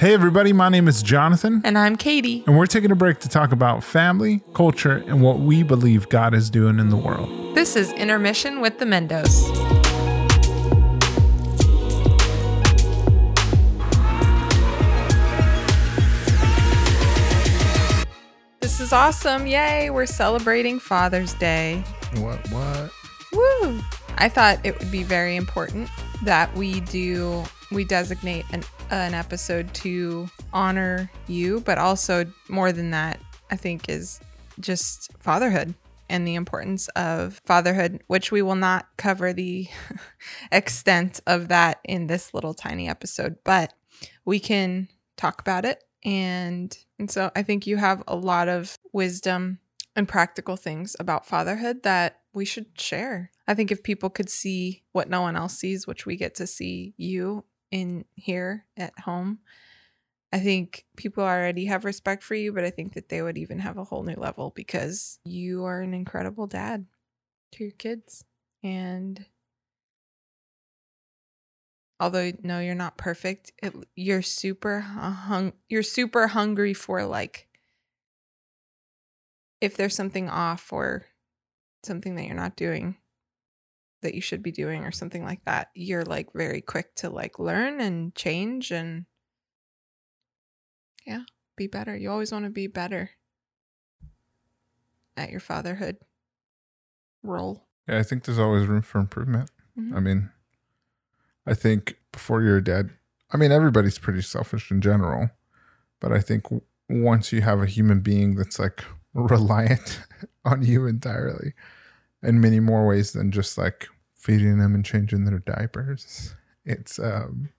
Hey, 0.00 0.14
everybody, 0.14 0.54
my 0.54 0.70
name 0.70 0.88
is 0.88 1.02
Jonathan, 1.02 1.60
And 1.62 1.76
I'm 1.76 1.94
Katie. 1.94 2.42
and 2.46 2.56
we're 2.56 2.64
taking 2.64 2.90
a 2.90 2.94
break 2.94 3.18
to 3.18 3.28
talk 3.28 3.52
about 3.52 3.84
family, 3.84 4.40
culture, 4.54 5.04
and 5.06 5.20
what 5.20 5.40
we 5.40 5.62
believe 5.62 6.08
God 6.08 6.32
is 6.32 6.48
doing 6.48 6.78
in 6.78 6.88
the 6.88 6.96
world. 6.96 7.54
This 7.54 7.76
is 7.76 7.92
Intermission 7.92 8.62
with 8.62 8.78
the 8.78 8.86
Mendos. 8.86 9.28
This 18.60 18.80
is 18.80 18.94
awesome. 18.94 19.46
Yay, 19.46 19.90
we're 19.90 20.06
celebrating 20.06 20.80
Father's 20.80 21.34
Day. 21.34 21.84
What, 22.16 22.38
what? 22.50 22.90
Woo! 23.34 23.80
I 24.16 24.30
thought 24.30 24.64
it 24.64 24.78
would 24.78 24.90
be 24.90 25.02
very 25.02 25.36
important 25.36 25.90
that 26.24 26.54
we 26.56 26.80
do 26.80 27.44
we 27.70 27.84
designate 27.84 28.44
an 28.52 28.62
an 28.90 29.14
episode 29.14 29.72
to 29.74 30.28
honor 30.52 31.10
you, 31.28 31.60
but 31.60 31.78
also 31.78 32.24
more 32.48 32.72
than 32.72 32.90
that, 32.90 33.20
I 33.50 33.56
think 33.56 33.88
is 33.88 34.20
just 34.58 35.10
fatherhood 35.18 35.74
and 36.08 36.26
the 36.26 36.34
importance 36.34 36.88
of 36.88 37.40
fatherhood, 37.44 38.02
which 38.08 38.32
we 38.32 38.42
will 38.42 38.56
not 38.56 38.88
cover 38.96 39.32
the 39.32 39.68
extent 40.52 41.20
of 41.26 41.48
that 41.48 41.78
in 41.84 42.08
this 42.08 42.34
little 42.34 42.54
tiny 42.54 42.88
episode, 42.88 43.36
but 43.44 43.72
we 44.24 44.40
can 44.40 44.88
talk 45.16 45.40
about 45.40 45.64
it 45.64 45.84
and 46.04 46.76
and 46.98 47.10
so 47.10 47.30
I 47.36 47.42
think 47.42 47.66
you 47.66 47.76
have 47.76 48.02
a 48.08 48.16
lot 48.16 48.48
of 48.48 48.78
wisdom 48.92 49.58
and 49.96 50.08
practical 50.08 50.56
things 50.56 50.96
about 50.98 51.26
fatherhood 51.26 51.82
that 51.82 52.20
we 52.32 52.44
should 52.44 52.80
share. 52.80 53.30
I 53.46 53.54
think 53.54 53.72
if 53.72 53.82
people 53.82 54.08
could 54.08 54.30
see 54.30 54.84
what 54.92 55.10
no 55.10 55.20
one 55.22 55.36
else 55.36 55.58
sees, 55.58 55.86
which 55.86 56.06
we 56.06 56.16
get 56.16 56.34
to 56.36 56.46
see 56.46 56.94
you 56.96 57.44
in 57.70 58.04
here 58.14 58.66
at 58.76 58.98
home, 59.00 59.40
I 60.32 60.38
think 60.38 60.86
people 60.96 61.24
already 61.24 61.66
have 61.66 61.84
respect 61.84 62.22
for 62.22 62.34
you, 62.34 62.52
but 62.52 62.64
I 62.64 62.70
think 62.70 62.94
that 62.94 63.08
they 63.08 63.22
would 63.22 63.38
even 63.38 63.58
have 63.58 63.78
a 63.78 63.84
whole 63.84 64.04
new 64.04 64.14
level 64.14 64.52
because 64.54 65.18
you 65.24 65.64
are 65.64 65.80
an 65.80 65.92
incredible 65.92 66.46
dad 66.46 66.86
to 67.52 67.64
your 67.64 67.72
kids. 67.72 68.24
And 68.62 69.24
although 71.98 72.32
no, 72.42 72.60
you're 72.60 72.74
not 72.76 72.96
perfect, 72.96 73.52
it, 73.62 73.74
you're 73.96 74.22
super 74.22 74.80
hung, 74.80 75.52
you're 75.68 75.82
super 75.82 76.28
hungry 76.28 76.74
for 76.74 77.04
like 77.04 77.48
if 79.60 79.76
there's 79.76 79.96
something 79.96 80.28
off 80.28 80.72
or 80.72 81.06
something 81.82 82.14
that 82.14 82.24
you're 82.24 82.34
not 82.34 82.56
doing 82.56 82.96
that 84.02 84.14
you 84.14 84.20
should 84.20 84.42
be 84.42 84.52
doing 84.52 84.84
or 84.84 84.92
something 84.92 85.24
like 85.24 85.44
that 85.44 85.68
you're 85.74 86.04
like 86.04 86.32
very 86.32 86.60
quick 86.60 86.94
to 86.94 87.10
like 87.10 87.38
learn 87.38 87.80
and 87.80 88.14
change 88.14 88.70
and 88.70 89.04
yeah 91.06 91.22
be 91.56 91.66
better 91.66 91.96
you 91.96 92.10
always 92.10 92.32
want 92.32 92.44
to 92.44 92.50
be 92.50 92.66
better 92.66 93.10
at 95.16 95.30
your 95.30 95.40
fatherhood 95.40 95.96
role 97.22 97.66
Yeah, 97.88 97.98
I 97.98 98.02
think 98.02 98.24
there's 98.24 98.38
always 98.38 98.66
room 98.66 98.82
for 98.82 98.98
improvement. 98.98 99.50
Mhm. 99.78 99.94
I 99.94 100.00
mean, 100.00 100.30
I 101.46 101.54
think 101.54 101.98
before 102.12 102.42
you're 102.42 102.58
a 102.58 102.64
dad, 102.64 102.90
I 103.30 103.36
mean, 103.36 103.52
everybody's 103.52 103.98
pretty 103.98 104.22
selfish 104.22 104.70
in 104.70 104.80
general, 104.80 105.30
but 106.00 106.12
I 106.12 106.20
think 106.20 106.46
once 106.88 107.32
you 107.32 107.42
have 107.42 107.60
a 107.60 107.66
human 107.66 108.00
being 108.00 108.34
that's 108.36 108.58
like 108.58 108.84
reliant 109.14 110.00
on 110.44 110.62
you 110.62 110.86
entirely 110.86 111.52
in 112.22 112.40
many 112.40 112.60
more 112.60 112.86
ways 112.86 113.12
than 113.12 113.30
just 113.30 113.56
like 113.56 113.88
feeding 114.14 114.58
them 114.58 114.74
and 114.74 114.84
changing 114.84 115.24
their 115.24 115.38
diapers, 115.38 116.34
it's, 116.64 116.98
um, 116.98 117.50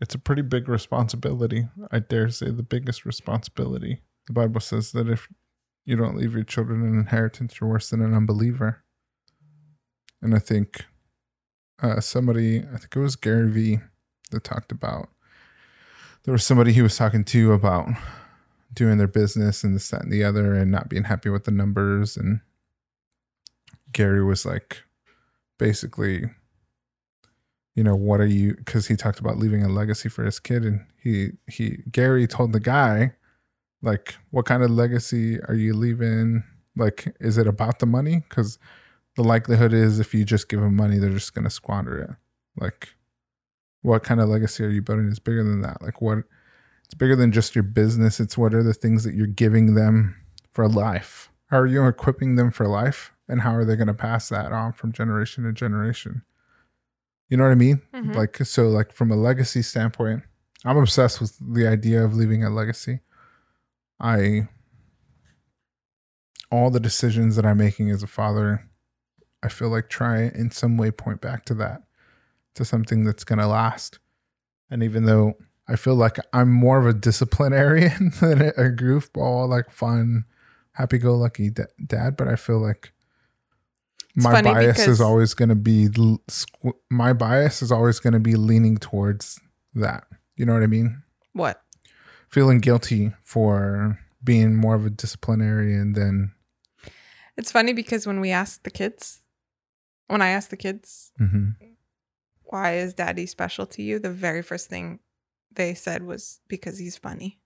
it's 0.00 0.14
a 0.14 0.18
pretty 0.18 0.42
big 0.42 0.68
responsibility. 0.68 1.68
I 1.90 2.00
dare 2.00 2.28
say 2.30 2.50
the 2.50 2.62
biggest 2.62 3.04
responsibility. 3.04 4.02
The 4.26 4.32
Bible 4.32 4.60
says 4.60 4.92
that 4.92 5.08
if 5.08 5.28
you 5.84 5.96
don't 5.96 6.16
leave 6.16 6.34
your 6.34 6.44
children 6.44 6.82
an 6.82 6.98
inheritance, 6.98 7.60
you're 7.60 7.70
worse 7.70 7.90
than 7.90 8.02
an 8.02 8.14
unbeliever. 8.14 8.84
And 10.20 10.34
I 10.34 10.38
think 10.38 10.84
uh, 11.82 12.00
somebody, 12.00 12.58
I 12.58 12.76
think 12.78 12.94
it 12.94 13.00
was 13.00 13.16
Gary 13.16 13.50
Vee, 13.50 13.80
that 14.30 14.44
talked 14.44 14.72
about 14.72 15.08
there 16.24 16.32
was 16.32 16.44
somebody 16.44 16.72
he 16.72 16.82
was 16.82 16.96
talking 16.96 17.24
to 17.24 17.52
about 17.52 17.88
doing 18.74 18.98
their 18.98 19.08
business 19.08 19.64
and 19.64 19.74
this, 19.74 19.88
that, 19.88 20.02
and 20.02 20.12
the 20.12 20.22
other, 20.22 20.54
and 20.54 20.70
not 20.70 20.90
being 20.90 21.04
happy 21.04 21.30
with 21.30 21.44
the 21.44 21.50
numbers. 21.50 22.18
And 22.18 22.40
Gary 23.92 24.24
was 24.24 24.44
like, 24.44 24.82
basically, 25.58 26.24
you 27.74 27.84
know, 27.84 27.96
what 27.96 28.20
are 28.20 28.26
you? 28.26 28.54
Because 28.54 28.86
he 28.88 28.96
talked 28.96 29.20
about 29.20 29.38
leaving 29.38 29.62
a 29.62 29.68
legacy 29.68 30.08
for 30.08 30.24
his 30.24 30.40
kid, 30.40 30.64
and 30.64 30.84
he 31.02 31.30
he 31.46 31.78
Gary 31.90 32.26
told 32.26 32.52
the 32.52 32.60
guy, 32.60 33.12
like, 33.82 34.16
what 34.30 34.46
kind 34.46 34.62
of 34.62 34.70
legacy 34.70 35.40
are 35.42 35.54
you 35.54 35.74
leaving? 35.74 36.42
Like, 36.76 37.14
is 37.20 37.38
it 37.38 37.46
about 37.46 37.78
the 37.78 37.86
money? 37.86 38.24
Because 38.28 38.58
the 39.16 39.22
likelihood 39.22 39.72
is 39.72 40.00
if 40.00 40.14
you 40.14 40.24
just 40.24 40.48
give 40.48 40.60
them 40.60 40.76
money, 40.76 40.98
they're 40.98 41.10
just 41.10 41.34
going 41.34 41.44
to 41.44 41.50
squander 41.50 41.98
it. 41.98 42.10
Like, 42.60 42.94
what 43.82 44.02
kind 44.02 44.20
of 44.20 44.28
legacy 44.28 44.64
are 44.64 44.70
you 44.70 44.82
building 44.82 45.08
is 45.08 45.18
bigger 45.18 45.44
than 45.44 45.60
that? 45.62 45.82
Like, 45.82 46.00
what 46.00 46.18
it's 46.88 46.94
bigger 46.94 47.16
than 47.16 47.32
just 47.32 47.54
your 47.54 47.64
business. 47.64 48.18
It's 48.18 48.38
what 48.38 48.54
are 48.54 48.62
the 48.62 48.72
things 48.72 49.04
that 49.04 49.14
you're 49.14 49.26
giving 49.26 49.74
them 49.74 50.16
for 50.50 50.66
life? 50.66 51.30
How 51.48 51.58
are 51.58 51.66
you 51.66 51.86
equipping 51.86 52.36
them 52.36 52.50
for 52.50 52.66
life? 52.66 53.12
And 53.28 53.42
how 53.42 53.54
are 53.54 53.64
they 53.64 53.76
going 53.76 53.88
to 53.88 53.94
pass 53.94 54.28
that 54.30 54.52
on 54.52 54.72
from 54.72 54.92
generation 54.92 55.44
to 55.44 55.52
generation? 55.52 56.22
You 57.28 57.36
know 57.36 57.44
what 57.44 57.52
I 57.52 57.56
mean? 57.56 57.82
Mhm. 57.92 58.14
Like, 58.14 58.36
so, 58.38 58.68
like, 58.68 58.90
from 58.92 59.10
a 59.10 59.16
legacy 59.16 59.60
standpoint, 59.62 60.22
I'm 60.64 60.78
obsessed 60.78 61.20
with 61.20 61.36
the 61.38 61.66
idea 61.66 62.02
of 62.02 62.14
leaving 62.14 62.42
a 62.42 62.48
legacy. 62.50 63.00
I, 64.00 64.48
all 66.50 66.70
the 66.70 66.80
decisions 66.80 67.36
that 67.36 67.44
I'm 67.44 67.58
making 67.58 67.90
as 67.90 68.02
a 68.02 68.06
father, 68.06 68.64
I 69.42 69.48
feel 69.48 69.68
like 69.68 69.88
try 69.88 70.22
in 70.22 70.50
some 70.50 70.76
way 70.76 70.90
point 70.90 71.20
back 71.20 71.44
to 71.46 71.54
that, 71.54 71.82
to 72.54 72.64
something 72.64 73.04
that's 73.04 73.24
going 73.24 73.38
to 73.38 73.46
last. 73.46 73.98
And 74.70 74.82
even 74.82 75.04
though 75.04 75.34
I 75.68 75.76
feel 75.76 75.94
like 75.94 76.16
I'm 76.32 76.50
more 76.50 76.78
of 76.78 76.86
a 76.86 76.94
disciplinarian 76.94 78.12
than 78.20 78.40
a 78.40 78.70
goofball, 78.70 79.48
like 79.48 79.70
fun, 79.70 80.24
happy 80.72 80.96
go 80.98 81.14
lucky 81.14 81.50
da- 81.50 81.64
dad, 81.84 82.16
but 82.16 82.26
I 82.28 82.36
feel 82.36 82.58
like 82.58 82.92
my 84.22 84.42
bias 84.42 84.86
is 84.86 85.00
always 85.00 85.34
going 85.34 85.48
to 85.48 85.54
be 85.54 85.88
my 86.90 87.12
bias 87.12 87.62
is 87.62 87.70
always 87.72 88.00
going 88.00 88.12
to 88.14 88.20
be 88.20 88.34
leaning 88.36 88.76
towards 88.76 89.40
that. 89.74 90.04
You 90.36 90.46
know 90.46 90.54
what 90.54 90.62
I 90.62 90.66
mean? 90.66 91.02
what 91.32 91.62
Feeling 92.28 92.58
guilty 92.58 93.12
for 93.22 93.98
being 94.22 94.54
more 94.54 94.74
of 94.74 94.84
a 94.84 94.90
disciplinarian 94.90 95.92
than 95.94 96.32
it's 97.36 97.52
funny 97.52 97.72
because 97.72 98.06
when 98.06 98.20
we 98.20 98.30
asked 98.30 98.64
the 98.64 98.70
kids 98.70 99.22
when 100.08 100.20
i 100.20 100.28
asked 100.30 100.50
the 100.50 100.56
kids 100.56 101.12
Mhm. 101.20 101.54
why 102.42 102.74
is 102.78 102.94
daddy 102.94 103.26
special 103.26 103.66
to 103.66 103.82
you 103.82 103.98
the 104.00 104.10
very 104.10 104.42
first 104.42 104.68
thing 104.68 104.98
they 105.54 105.72
said 105.74 106.02
was 106.02 106.40
because 106.48 106.78
he's 106.78 106.96
funny 106.98 107.38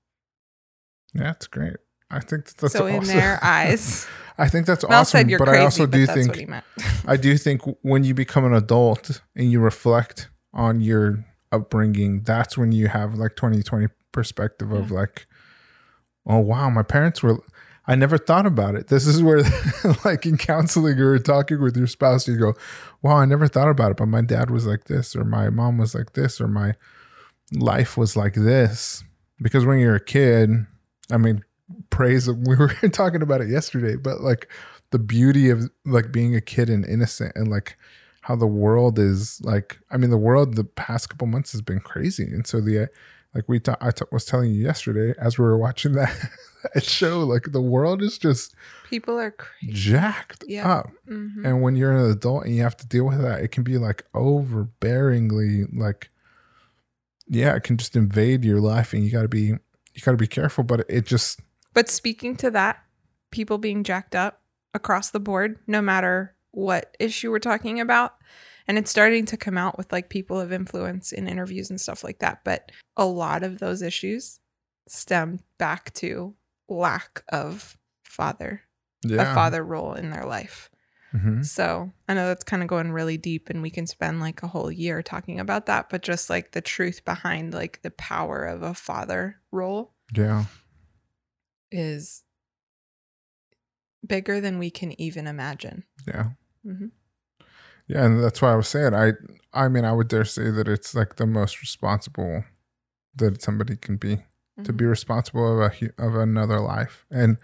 That's 1.15 1.47
great. 1.47 1.77
I 2.12 2.21
think 2.21 2.47
that 2.47 2.56
that's 2.59 2.73
so 2.75 2.87
in 2.87 3.05
their 3.05 3.39
eyes 3.43 4.06
I 4.39 4.49
think 4.49 4.67
that's 4.67 4.87
Mel 4.89 5.00
awesome. 5.00 5.28
but 5.28 5.41
crazy 5.41 5.59
I 5.59 5.65
also 5.65 5.87
but 5.87 5.93
do 5.93 6.06
think 6.06 6.28
what 6.28 6.39
he 6.39 6.47
meant 6.47 6.65
I 7.06 7.17
do 7.17 7.37
think 7.37 7.62
when 7.83 8.05
you 8.05 8.15
become 8.15 8.45
an 8.45 8.55
adult 8.55 9.21
and 9.37 9.50
you 9.50 9.61
reflect 9.61 10.28
on 10.55 10.81
your 10.81 11.25
upbringing, 11.53 12.23
that's 12.23 12.56
when 12.59 12.73
you 12.73 12.89
have 12.89 13.15
like 13.15 13.37
2020 13.37 13.89
perspective 14.11 14.73
of 14.73 14.91
like, 14.91 15.27
oh 16.27 16.39
wow, 16.39 16.71
my 16.71 16.83
parents 16.83 17.23
were 17.23 17.39
I 17.87 17.97
never 17.97 18.17
thought 18.17 18.47
about 18.47 18.77
it. 18.77 18.89
This 18.89 19.06
is 19.06 19.23
where 19.23 19.43
like 20.05 20.25
in 20.25 20.39
counseling 20.39 20.99
or 20.99 21.19
talking 21.19 21.61
with 21.61 21.77
your 21.77 21.89
spouse, 21.89 22.29
you 22.29 22.39
go, 22.39 22.55
Wow, 23.03 23.17
I 23.17 23.25
never 23.25 23.49
thought 23.49 23.69
about 23.69 23.91
it, 23.91 23.97
but 23.97 24.06
my 24.06 24.23
dad 24.23 24.50
was 24.50 24.67
like 24.67 24.84
this, 24.84 25.17
or 25.17 25.25
my 25.25 25.50
mom 25.50 25.79
was 25.79 25.94
like 25.94 26.12
this, 26.12 26.41
or 26.41 26.47
my 26.47 26.75
life 27.53 27.97
was 27.97 28.17
like 28.17 28.34
this. 28.34 29.03
Because 29.41 29.67
when 29.67 29.81
you're 29.81 29.97
a 29.97 30.05
kid, 30.05 30.67
I 31.11 31.17
mean, 31.17 31.43
praise 31.91 32.29
we 32.31 32.57
were 32.57 32.69
talking 32.93 33.23
about 33.23 33.41
it 33.41 33.49
yesterday, 33.49 33.97
but 33.97 34.21
like 34.21 34.49
the 34.91 34.99
beauty 34.99 35.49
of 35.51 35.71
like 35.87 36.13
being 36.13 36.35
a 36.37 36.41
kid 36.41 36.69
and 36.71 36.85
innocent 36.85 37.33
and 37.35 37.49
like 37.49 37.77
how 38.23 38.37
the 38.37 38.47
world 38.47 38.99
is 39.01 39.41
like 39.43 39.79
i 39.91 39.97
mean 39.97 40.11
the 40.11 40.17
world 40.19 40.55
the 40.55 40.63
past 40.63 41.09
couple 41.09 41.27
months 41.27 41.51
has 41.51 41.61
been 41.61 41.81
crazy 41.81 42.25
and 42.25 42.47
so 42.47 42.61
the 42.61 42.89
like 43.35 43.49
we 43.49 43.59
ta- 43.59 43.79
I 43.81 43.91
t- 43.91 44.05
was 44.13 44.25
telling 44.27 44.53
you 44.55 44.63
yesterday 44.63 45.13
as 45.19 45.39
we 45.39 45.45
were 45.45 45.57
watching 45.59 45.93
that, 46.01 46.15
that 46.75 46.85
show 46.85 47.21
like 47.21 47.51
the 47.53 47.61
world 47.63 48.01
is 48.03 48.19
just 48.19 48.55
people 48.91 49.19
are 49.19 49.31
crazy 49.33 49.73
jacked 49.73 50.45
Yeah. 50.47 50.71
up 50.71 50.91
Mhm. 51.11 51.45
and 51.45 51.63
when 51.63 51.75
you're 51.75 51.97
an 51.97 52.11
adult 52.11 52.45
and 52.45 52.55
you 52.55 52.63
have 52.63 52.77
to 52.77 52.87
deal 52.87 53.07
with 53.07 53.21
that 53.23 53.41
it 53.43 53.49
can 53.49 53.65
be 53.65 53.79
like 53.79 54.05
overbearingly 54.15 55.67
like 55.77 56.11
yeah 57.29 57.55
it 57.57 57.63
can 57.63 57.77
just 57.77 57.97
invade 57.97 58.45
your 58.45 58.61
life 58.61 58.93
and 58.93 59.03
you 59.05 59.11
got 59.11 59.23
to 59.23 59.29
be 59.29 59.47
you 59.95 60.01
got 60.05 60.13
to 60.13 60.17
be 60.17 60.27
careful 60.27 60.65
but 60.65 60.85
it 60.89 61.07
just 61.07 61.41
But 61.75 61.89
speaking 61.89 62.37
to 62.37 62.51
that, 62.51 62.83
people 63.31 63.59
being 63.59 63.85
jacked 63.85 64.15
up 64.15 64.41
across 64.75 65.11
the 65.11 65.21
board, 65.21 65.59
no 65.67 65.81
matter 65.83 66.35
what 66.51 66.97
issue 67.01 67.31
we're 67.31 67.39
talking 67.39 67.81
about, 67.81 68.15
and 68.69 68.79
it's 68.79 68.91
starting 68.91 69.25
to 69.27 69.37
come 69.37 69.57
out 69.59 69.77
with 69.79 69.91
like 69.93 70.09
people 70.09 70.39
of 70.39 70.53
influence 70.53 71.13
in 71.13 71.27
interviews 71.27 71.69
and 71.71 71.81
stuff 71.81 72.05
like 72.05 72.21
that 72.21 72.45
but 72.45 72.71
a 72.97 73.05
lot 73.05 73.43
of 73.43 73.59
those 73.59 73.83
issues 73.83 74.39
stem 74.87 75.41
back 75.59 75.93
to 75.95 76.35
lack 76.69 77.25
of 77.33 77.77
father 78.05 78.63
Yeah. 79.05 79.33
a 79.33 79.35
father 79.35 79.65
role 79.65 79.95
in 79.95 80.11
their 80.11 80.25
life 80.25 80.71
Mhm. 81.13 81.45
so 81.45 81.93
i 82.09 82.15
know 82.15 82.29
that's 82.29 82.45
kind 82.45 82.63
of 82.63 82.69
going 82.69 82.93
really 82.93 83.17
deep 83.17 83.51
and 83.51 83.63
we 83.63 83.71
can 83.71 83.87
spend 83.87 84.21
like 84.21 84.43
a 84.45 84.49
whole 84.49 84.71
year 84.71 85.03
talking 85.03 85.41
about 85.41 85.67
that 85.67 85.89
but 85.91 86.03
just 86.03 86.31
like 86.31 86.53
the 86.53 86.61
truth 86.61 87.05
behind 87.05 87.53
like 87.53 87.83
the 87.83 87.91
power 87.91 88.45
of 88.45 88.63
a 88.63 88.75
father 88.75 89.41
role 89.51 89.93
Yeah. 90.15 90.45
Is 91.73 92.23
bigger 94.07 94.41
than 94.41 94.59
we 94.59 94.71
can 94.71 95.01
even 95.01 95.27
imagine 95.27 95.85
Yeah. 96.07 96.31
Mhm. 96.67 96.91
Yeah, 97.87 98.05
and 98.05 98.23
that's 98.23 98.41
why 98.41 98.53
I 98.53 98.57
was 98.57 98.69
saying 98.69 98.95
I 98.95 99.13
I 99.53 99.69
mean 99.69 99.85
I 99.85 99.93
would 99.93 100.09
dare 100.09 100.25
say 100.25 100.51
that 100.51 100.69
it's 100.69 100.95
like 100.95 101.17
the 101.17 101.27
most 101.27 101.61
responsible 101.61 102.45
that 103.17 103.43
somebody 103.43 103.77
can 103.77 103.97
be 103.97 104.23
to 104.65 104.73
be 104.73 104.85
responsible 104.85 105.63
of 105.63 105.73
a 105.73 105.91
of 105.99 106.15
another 106.15 106.61
life. 106.61 107.07
And 107.11 107.39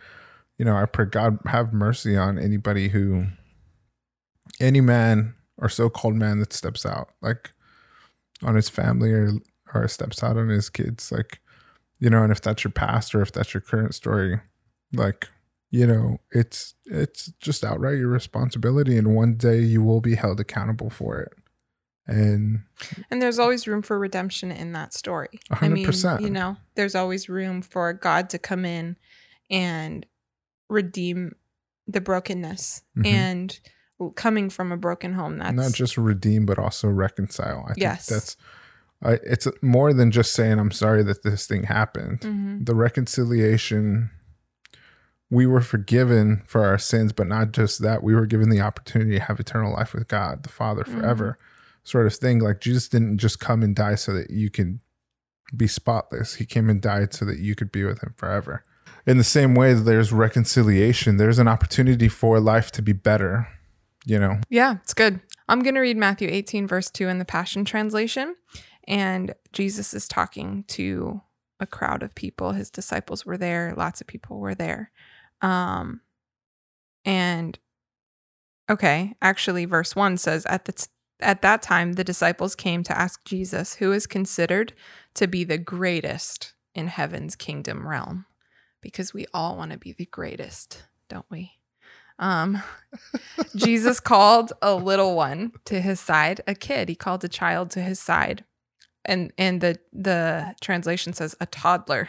you 0.59 0.65
know, 0.65 0.77
I 0.77 0.87
pray 0.87 1.05
God 1.07 1.39
have 1.47 1.73
mercy 1.73 2.17
on 2.17 2.39
anybody 2.39 2.89
who 2.89 3.27
any 4.61 4.81
man 4.81 5.35
or 5.57 5.69
so-called 5.69 6.15
man 6.17 6.41
that 6.41 6.53
steps 6.53 6.85
out 6.85 7.11
like 7.23 7.51
on 8.43 8.55
his 8.57 8.69
family 8.69 9.13
or 9.13 9.33
or 9.75 9.87
steps 9.89 10.23
out 10.23 10.37
on 10.37 10.49
his 10.49 10.69
kids 10.71 11.13
like 11.13 11.41
you 11.99 12.09
know, 12.11 12.23
and 12.23 12.33
if 12.33 12.41
that's 12.41 12.65
your 12.65 12.71
past 12.71 13.15
or 13.15 13.23
if 13.23 13.33
that's 13.33 13.53
your 13.55 13.61
current 13.61 13.95
story 13.95 14.41
like 14.95 15.29
you 15.71 15.87
know 15.87 16.17
it's 16.31 16.75
it's 16.87 17.27
just 17.41 17.62
outright 17.62 17.99
your 17.99 18.09
responsibility 18.09 18.97
and 18.97 19.15
one 19.15 19.35
day 19.35 19.61
you 19.61 19.83
will 19.83 20.00
be 20.00 20.15
held 20.15 20.41
accountable 20.41 20.89
for 20.89 21.19
it 21.21 21.33
and 22.06 22.62
And 23.11 23.21
there's 23.21 23.39
always 23.39 23.67
room 23.69 23.83
for 23.83 23.99
redemption 23.99 24.50
in 24.50 24.73
that 24.73 24.95
story. 24.95 25.29
A 25.50 25.55
I 25.55 25.59
hundred 25.59 25.75
mean, 25.75 26.21
you 26.23 26.31
know, 26.31 26.56
there's 26.75 26.95
always 26.95 27.29
room 27.29 27.61
for 27.61 27.93
God 27.93 28.31
to 28.31 28.39
come 28.39 28.65
in 28.65 28.97
and 29.51 30.06
redeem 30.71 31.35
the 31.87 32.01
brokenness 32.01 32.81
Mhm. 32.97 33.05
and 33.05 33.61
coming 34.15 34.49
from 34.49 34.73
a 34.73 34.77
broken 34.79 35.12
home. 35.12 35.37
That's 35.37 35.55
not 35.56 35.73
just 35.73 35.99
redeem 35.99 36.47
but 36.47 36.59
also 36.59 36.89
reconcile 36.89 37.67
i 37.69 37.75
Yes. 37.77 38.06
think 38.06 38.21
that's 38.21 38.37
I, 39.03 39.12
it's 39.25 39.47
more 39.62 39.93
than 39.93 40.11
just 40.11 40.33
saying 40.33 40.59
i'm 40.59 40.71
sorry 40.73 41.03
that 41.05 41.23
this 41.23 41.47
thing 41.47 41.65
happened 41.65 42.21
Mhm. 42.23 42.67
the 42.67 42.75
reconciliation 42.75 44.11
we 45.31 45.47
were 45.47 45.61
forgiven 45.61 46.43
for 46.47 46.65
our 46.65 46.79
sins 46.79 47.12
but 47.12 47.27
not 47.27 47.53
just 47.53 47.81
that 47.83 48.03
we 48.03 48.15
were 48.15 48.27
given 48.27 48.49
the 48.50 48.61
opportunity 48.61 49.12
to 49.12 49.21
have 49.21 49.39
eternal 49.41 49.73
life 49.73 49.93
with 49.95 50.09
god 50.09 50.43
the 50.43 50.49
father 50.49 50.83
Mm-hmm. 50.85 51.00
forever 51.00 51.39
sort 51.85 52.06
of 52.06 52.15
thing 52.15 52.39
like 52.41 52.61
jesus 52.61 52.89
didn't 52.89 53.19
just 53.19 53.39
come 53.41 53.62
and 53.62 53.75
die 53.77 53.95
so 53.95 54.12
that 54.12 54.31
you 54.31 54.50
can 54.50 54.81
be 55.56 55.67
spotless 55.67 56.35
he 56.37 56.44
came 56.44 56.69
and 56.69 56.81
died 56.83 57.15
so 57.15 57.25
that 57.25 57.39
you 57.39 57.55
could 57.55 57.73
be 57.73 57.85
with 57.85 58.03
him 58.03 58.15
forever 58.17 58.62
in 59.06 59.17
the 59.17 59.25
same 59.25 59.55
way 59.55 59.73
that 59.75 59.83
there's 59.83 60.12
reconciliation 60.12 61.17
there's 61.17 61.39
an 61.39 61.49
opportunity 61.49 62.09
for 62.09 62.41
life 62.41 62.71
to 62.73 62.83
be 62.83 62.93
better 62.93 63.49
you 64.06 64.19
know 64.19 64.39
Yeah, 64.49 64.77
it's 64.83 64.94
good. 64.94 65.21
I'm 65.51 65.61
going 65.62 65.75
to 65.75 65.81
read 65.81 65.97
Matthew 65.97 66.29
18, 66.31 66.67
verse 66.67 66.91
2 66.91 67.09
in 67.09 67.19
the 67.19 67.25
Passion 67.27 67.65
Translation. 67.65 68.37
And 68.88 69.35
Jesus 69.52 69.93
is 69.93 70.08
talking 70.08 70.64
to 70.69 71.20
a 71.61 71.67
crowd 71.67 72.02
of 72.02 72.14
people. 72.14 72.52
His 72.52 72.70
disciples 72.70 73.26
were 73.26 73.37
there, 73.37 73.75
lots 73.76 74.00
of 74.00 74.06
people 74.06 74.38
were 74.38 74.55
there. 74.55 74.90
Um, 75.43 76.00
and 77.05 77.58
okay, 78.70 79.14
actually, 79.20 79.67
verse 79.67 79.94
1 79.94 80.17
says, 80.17 80.46
At, 80.46 80.64
the 80.64 80.73
t- 80.73 80.87
at 81.20 81.43
that 81.43 81.61
time, 81.61 81.93
the 81.93 82.05
disciples 82.05 82.56
came 82.56 82.82
to 82.85 82.99
ask 82.99 83.23
Jesus, 83.25 83.75
who 83.75 83.93
is 83.93 84.06
considered 84.06 84.73
to 85.14 85.29
be 85.29 85.44
the 85.44 85.58
greatest 85.58 86.55
in 86.75 86.88
heaven's 86.88 87.37
kingdom 87.37 87.87
realm. 87.87 88.25
Because 88.81 89.12
we 89.12 89.26
all 89.34 89.56
want 89.56 89.73
to 89.73 89.79
be 89.79 89.93
the 89.93 90.06
greatest, 90.06 90.84
don't 91.08 91.26
we? 91.31 91.52
Um, 92.19 92.62
Jesus 93.56 94.00
called 94.00 94.52
a 94.62 94.75
little 94.75 95.14
one 95.14 95.52
to 95.67 95.81
his 95.81 96.00
side, 96.00 96.41
a 96.46 96.55
kid. 96.55 96.88
He 96.88 96.94
called 96.94 97.23
a 97.25 97.29
child 97.29 97.70
to 97.73 97.82
his 97.82 98.00
side. 98.00 98.44
And 99.08 99.32
and 99.38 99.60
the 99.60 99.78
the 99.93 100.55
translation 100.60 101.12
says 101.14 101.34
a 101.40 101.46
toddler 101.46 102.08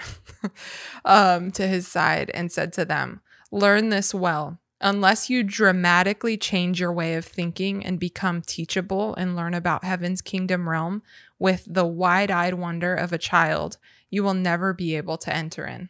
um 1.06 1.50
to 1.52 1.66
his 1.68 1.88
side 1.88 2.30
and 2.34 2.52
said 2.52 2.74
to 2.74 2.86
them, 2.86 3.22
"Learn 3.52 3.90
this 3.90 4.14
well. 4.14 4.60
Unless 4.82 5.30
you 5.30 5.44
dramatically 5.44 6.38
change 6.38 6.80
your 6.80 6.94
way 6.94 7.16
of 7.16 7.26
thinking 7.26 7.86
and 7.86 8.00
become 8.00 8.42
teachable 8.42 9.14
and 9.16 9.36
learn 9.36 9.54
about 9.54 9.84
heaven's 9.84 10.22
kingdom 10.22 10.70
realm 10.70 11.02
with 11.38 11.66
the 11.68 11.86
wide-eyed 11.86 12.54
wonder 12.54 12.96
of 12.96 13.12
a 13.12 13.18
child, 13.18 13.78
you 14.10 14.24
will 14.24 14.34
never 14.34 14.74
be 14.74 14.96
able 14.96 15.18
to 15.18 15.36
enter 15.36 15.66
in." 15.66 15.90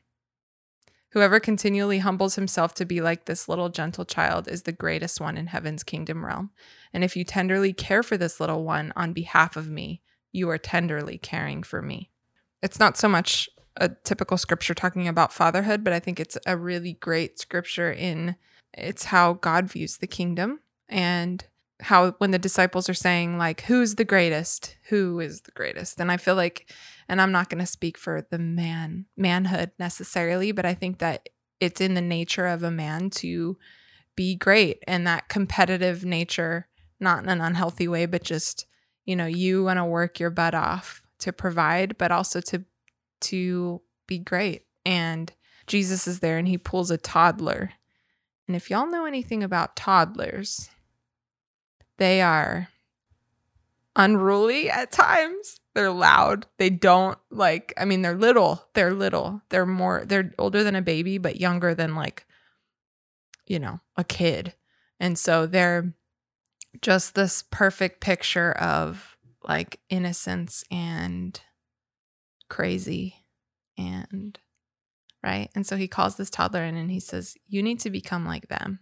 Whoever 1.12 1.40
continually 1.40 2.00
humbles 2.00 2.36
himself 2.36 2.76
to 2.76 2.86
be 2.86 3.02
like 3.02 3.26
this 3.26 3.50
little 3.50 3.70
gentle 3.70 4.06
child 4.06 4.48
is 4.48 4.64
the 4.64 4.72
greatest 4.72 5.20
one 5.20 5.38
in 5.38 5.48
heaven's 5.48 5.84
kingdom 5.84 6.24
realm. 6.24 6.52
And 6.94 7.04
if 7.04 7.16
you 7.16 7.24
tenderly 7.24 7.74
care 7.74 8.04
for 8.04 8.16
this 8.16 8.40
little 8.40 8.64
one 8.64 8.94
on 8.96 9.14
behalf 9.14 9.56
of 9.56 9.70
me, 9.70 10.02
you 10.32 10.50
are 10.50 10.58
tenderly 10.58 11.18
caring 11.18 11.64
for 11.64 11.82
me. 11.82 12.10
It's 12.62 12.80
not 12.80 12.98
so 12.98 13.08
much 13.08 13.50
a 13.78 13.90
typical 13.90 14.38
scripture 14.38 14.74
talking 14.74 15.08
about 15.08 15.34
fatherhood, 15.34 15.84
but 15.84 15.94
I 15.94 16.00
think 16.00 16.20
it's 16.20 16.38
a 16.46 16.58
really 16.58 16.94
great 16.94 17.40
scripture 17.40 17.92
in 17.92 18.36
it's 18.74 19.06
how 19.06 19.34
God 19.34 19.66
views 19.66 19.98
the 19.98 20.08
kingdom 20.08 20.60
and 20.88 21.44
how 21.82 22.12
when 22.14 22.32
the 22.32 22.40
disciples 22.40 22.90
are 22.90 22.94
saying 22.94 23.38
like 23.38 23.62
who's 23.62 23.96
the 23.96 24.06
greatest 24.06 24.76
who 24.90 25.20
is 25.20 25.42
the 25.42 25.52
greatest 25.52 26.00
and 26.02 26.12
i 26.12 26.18
feel 26.18 26.36
like 26.36 26.74
and 27.08 27.22
i'm 27.22 27.32
not 27.32 27.50
going 27.50 27.60
to 27.60 27.66
speak 27.66 27.98
for 27.98 28.26
the 28.30 28.38
man 28.38 29.06
manhood 29.16 29.72
necessarily 29.80 30.52
but 30.52 30.66
i 30.66 30.74
think 30.74 30.98
that 30.98 31.30
it's 31.60 31.80
in 31.80 31.94
the 31.94 32.02
nature 32.02 32.48
of 32.48 32.64
a 32.64 32.72
man 32.72 33.10
to 33.10 33.58
be 34.16 34.36
great 34.36 34.84
and 34.88 35.08
that 35.08 35.30
competitive 35.30 36.04
nature 36.04 36.68
not 37.00 37.24
in 37.24 37.30
an 37.30 37.40
unhealthy 37.40 37.88
way 37.88 38.06
but 38.06 38.24
just 38.24 38.66
you 39.10 39.16
know 39.16 39.26
you 39.26 39.64
want 39.64 39.78
to 39.78 39.86
work 39.86 40.20
your 40.20 40.30
butt 40.30 40.54
off 40.54 41.02
to 41.20 41.34
provide 41.34 41.98
but 41.98 42.12
also 42.12 42.40
to 42.40 42.64
to 43.20 43.82
be 44.08 44.18
great 44.18 44.64
and 44.86 45.34
jesus 45.68 46.08
is 46.08 46.20
there 46.20 46.38
and 46.38 46.48
he 46.48 46.58
pulls 46.58 46.92
a 46.92 46.98
toddler 46.98 47.72
and 48.48 48.56
if 48.56 48.70
y'all 48.70 48.90
know 48.90 49.06
anything 49.06 49.44
about 49.44 49.76
toddlers 49.76 50.70
they 51.98 52.22
are 52.22 52.70
unruly 54.00 54.70
at 54.70 54.92
times. 54.92 55.60
They're 55.76 55.92
loud. 55.92 56.48
They 56.58 56.70
don't 56.70 57.18
like, 57.30 57.74
I 57.78 57.86
mean, 57.86 58.02
they're 58.02 58.18
little. 58.18 58.66
They're 58.74 58.94
little. 58.94 59.42
They're 59.50 59.66
more, 59.66 60.04
they're 60.06 60.34
older 60.40 60.64
than 60.64 60.76
a 60.76 60.82
baby, 60.82 61.18
but 61.18 61.40
younger 61.40 61.76
than 61.76 61.96
like, 61.96 62.26
you 63.46 63.60
know, 63.60 63.82
a 63.98 64.04
kid. 64.04 64.54
And 65.00 65.18
so 65.20 65.46
they're 65.46 65.94
just 66.82 67.16
this 67.16 67.44
perfect 67.50 68.02
picture 68.02 68.52
of 68.54 69.18
like 69.44 69.80
innocence 69.90 70.64
and 70.70 71.40
crazy 72.50 73.26
and 73.78 74.38
right. 75.24 75.50
And 75.56 75.66
so 75.66 75.76
he 75.76 75.88
calls 75.88 76.16
this 76.16 76.30
toddler 76.30 76.64
in 76.64 76.76
and 76.76 76.92
he 76.92 77.00
says, 77.00 77.36
You 77.48 77.64
need 77.64 77.80
to 77.82 77.90
become 77.90 78.26
like 78.26 78.48
them 78.48 78.80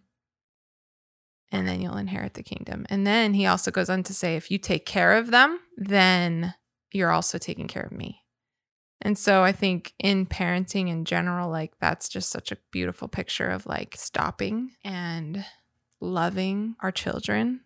and 1.51 1.67
then 1.67 1.81
you'll 1.81 1.97
inherit 1.97 2.33
the 2.33 2.43
kingdom. 2.43 2.85
And 2.89 3.05
then 3.07 3.33
he 3.33 3.45
also 3.45 3.71
goes 3.71 3.89
on 3.89 4.03
to 4.03 4.13
say, 4.13 4.35
if 4.35 4.51
you 4.51 4.57
take 4.57 4.85
care 4.85 5.13
of 5.13 5.31
them, 5.31 5.59
then 5.77 6.53
you're 6.91 7.11
also 7.11 7.37
taking 7.37 7.67
care 7.67 7.83
of 7.83 7.91
me. 7.91 8.23
And 9.01 9.17
so 9.17 9.43
I 9.43 9.51
think 9.51 9.93
in 9.99 10.25
parenting 10.25 10.89
in 10.89 11.05
general, 11.05 11.49
like 11.49 11.73
that's 11.79 12.09
just 12.09 12.29
such 12.29 12.51
a 12.51 12.57
beautiful 12.71 13.07
picture 13.07 13.47
of 13.47 13.65
like 13.65 13.95
stopping 13.95 14.71
and 14.83 15.45
loving 16.01 16.75
our 16.81 16.91
children 16.91 17.61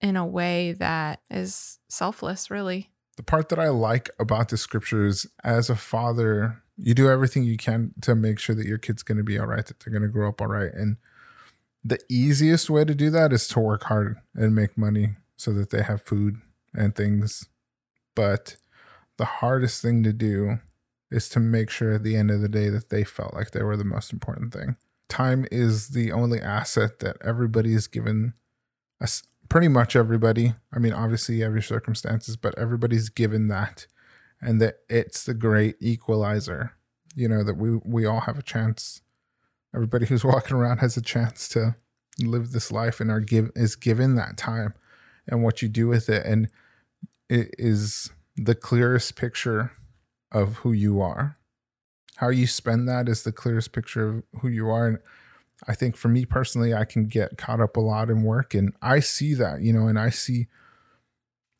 in 0.00 0.16
a 0.16 0.26
way 0.26 0.72
that 0.72 1.20
is 1.30 1.78
selfless, 1.88 2.50
really. 2.50 2.90
the 3.20 3.24
part 3.24 3.50
that 3.50 3.58
I 3.58 3.68
like 3.68 4.08
about 4.18 4.48
the 4.48 4.56
scriptures 4.56 5.26
as 5.44 5.68
a 5.68 5.76
father, 5.76 6.62
you 6.78 6.94
do 6.94 7.10
everything 7.10 7.44
you 7.44 7.58
can 7.58 7.92
to 8.00 8.14
make 8.14 8.38
sure 8.38 8.54
that 8.54 8.66
your 8.66 8.78
kid's 8.78 9.02
going 9.02 9.18
to 9.18 9.24
be 9.24 9.38
all 9.38 9.46
right, 9.46 9.66
that 9.66 9.78
they're 9.80 9.92
going 9.92 10.02
to 10.02 10.08
grow 10.08 10.30
up 10.30 10.40
all 10.40 10.46
right. 10.46 10.72
And 10.72 10.96
the 11.84 11.98
easiest 12.08 12.70
way 12.70 12.86
to 12.86 12.94
do 12.94 13.10
that 13.10 13.30
is 13.30 13.46
to 13.48 13.60
work 13.60 13.84
hard 13.84 14.16
and 14.34 14.54
make 14.54 14.78
money 14.78 15.10
so 15.36 15.52
that 15.52 15.68
they 15.68 15.82
have 15.82 16.00
food 16.00 16.36
and 16.72 16.94
things. 16.96 17.50
But 18.14 18.56
the 19.18 19.26
hardest 19.26 19.82
thing 19.82 20.02
to 20.04 20.14
do 20.14 20.60
is 21.10 21.28
to 21.30 21.40
make 21.40 21.68
sure 21.68 21.92
at 21.92 22.04
the 22.04 22.16
end 22.16 22.30
of 22.30 22.40
the 22.40 22.48
day 22.48 22.70
that 22.70 22.88
they 22.88 23.04
felt 23.04 23.34
like 23.34 23.50
they 23.50 23.62
were 23.62 23.76
the 23.76 23.84
most 23.84 24.14
important 24.14 24.54
thing. 24.54 24.76
Time 25.10 25.46
is 25.52 25.88
the 25.88 26.10
only 26.10 26.40
asset 26.40 27.00
that 27.00 27.18
everybody 27.22 27.74
is 27.74 27.86
given 27.86 28.32
pretty 29.50 29.68
much 29.68 29.94
everybody. 29.94 30.54
I 30.72 30.78
mean, 30.78 30.94
obviously 30.94 31.42
every 31.42 31.62
circumstances, 31.62 32.36
but 32.38 32.58
everybody's 32.58 33.10
given 33.10 33.48
that. 33.48 33.86
And 34.40 34.60
that 34.62 34.76
it's 34.88 35.24
the 35.24 35.34
great 35.34 35.76
equalizer. 35.80 36.72
You 37.14 37.28
know, 37.28 37.44
that 37.44 37.58
we 37.58 37.78
we 37.84 38.06
all 38.06 38.20
have 38.20 38.38
a 38.38 38.42
chance. 38.42 39.02
Everybody 39.74 40.06
who's 40.06 40.24
walking 40.32 40.56
around 40.56 40.78
has 40.78 40.96
a 40.96 41.02
chance 41.02 41.48
to 41.50 41.76
live 42.18 42.52
this 42.52 42.72
life 42.72 43.00
and 43.00 43.10
are 43.10 43.20
give 43.20 43.50
is 43.54 43.76
given 43.76 44.14
that 44.16 44.36
time. 44.38 44.74
and 45.26 45.42
what 45.42 45.62
you 45.62 45.68
do 45.68 45.88
with 45.88 46.08
it 46.08 46.24
and 46.26 46.48
it 47.28 47.54
is 47.58 48.10
the 48.36 48.54
clearest 48.54 49.16
picture 49.16 49.72
of 50.32 50.56
who 50.56 50.72
you 50.72 51.00
are 51.00 51.36
how 52.16 52.28
you 52.28 52.46
spend 52.46 52.88
that 52.88 53.08
is 53.08 53.22
the 53.22 53.32
clearest 53.32 53.72
picture 53.72 54.08
of 54.08 54.22
who 54.40 54.48
you 54.48 54.68
are 54.68 54.86
and 54.88 54.98
i 55.68 55.74
think 55.74 55.96
for 55.96 56.08
me 56.08 56.24
personally 56.24 56.74
i 56.74 56.84
can 56.84 57.06
get 57.06 57.36
caught 57.36 57.60
up 57.60 57.76
a 57.76 57.80
lot 57.80 58.10
in 58.10 58.22
work 58.22 58.54
and 58.54 58.72
i 58.82 59.00
see 59.00 59.34
that 59.34 59.60
you 59.60 59.72
know 59.72 59.86
and 59.86 59.98
i 59.98 60.10
see 60.10 60.46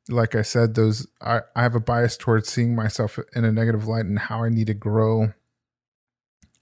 like 0.08 0.34
i 0.34 0.42
said 0.42 0.74
those 0.74 1.06
i, 1.20 1.40
I 1.54 1.62
have 1.62 1.74
a 1.74 1.80
bias 1.80 2.16
towards 2.16 2.48
seeing 2.48 2.74
myself 2.74 3.18
in 3.34 3.44
a 3.44 3.52
negative 3.52 3.86
light 3.86 4.06
and 4.06 4.18
how 4.18 4.44
i 4.44 4.48
need 4.48 4.66
to 4.68 4.74
grow 4.74 5.32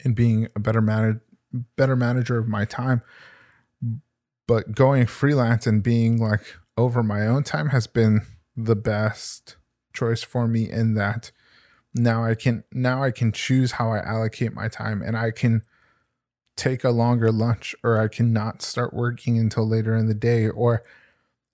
and 0.05 0.15
being 0.15 0.49
a 0.55 0.61
better 0.61 0.81
manager 0.81 1.23
better 1.53 1.97
manager 1.97 2.39
of 2.39 2.49
my 2.49 2.65
time. 2.65 3.03
But 4.47 4.73
going 4.73 5.07
freelance 5.07 5.67
and 5.67 5.83
being 5.83 6.19
like 6.19 6.57
over 6.77 7.03
my 7.03 7.27
own 7.27 7.43
time 7.43 7.69
has 7.69 7.87
been 7.87 8.23
the 8.57 8.77
best 8.77 9.57
choice 9.93 10.23
for 10.23 10.49
me 10.49 10.71
in 10.71 10.95
that 10.95 11.33
now 11.95 12.25
I 12.25 12.35
can 12.35 12.65
now 12.73 13.03
I 13.03 13.11
can 13.11 13.33
choose 13.33 13.73
how 13.73 13.91
I 13.91 13.99
allocate 13.99 14.55
my 14.55 14.69
time 14.69 15.03
and 15.03 15.17
I 15.17 15.31
can 15.31 15.63
take 16.59 16.85
a 16.85 16.91
longer 16.91 17.33
lunch 17.33 17.75
or 17.83 17.99
I 17.99 18.09
cannot 18.09 18.61
start 18.61 18.93
working 18.93 19.39
until 19.39 19.67
later 19.67 19.97
in 19.97 20.09
the 20.09 20.15
day 20.15 20.49
or 20.49 20.83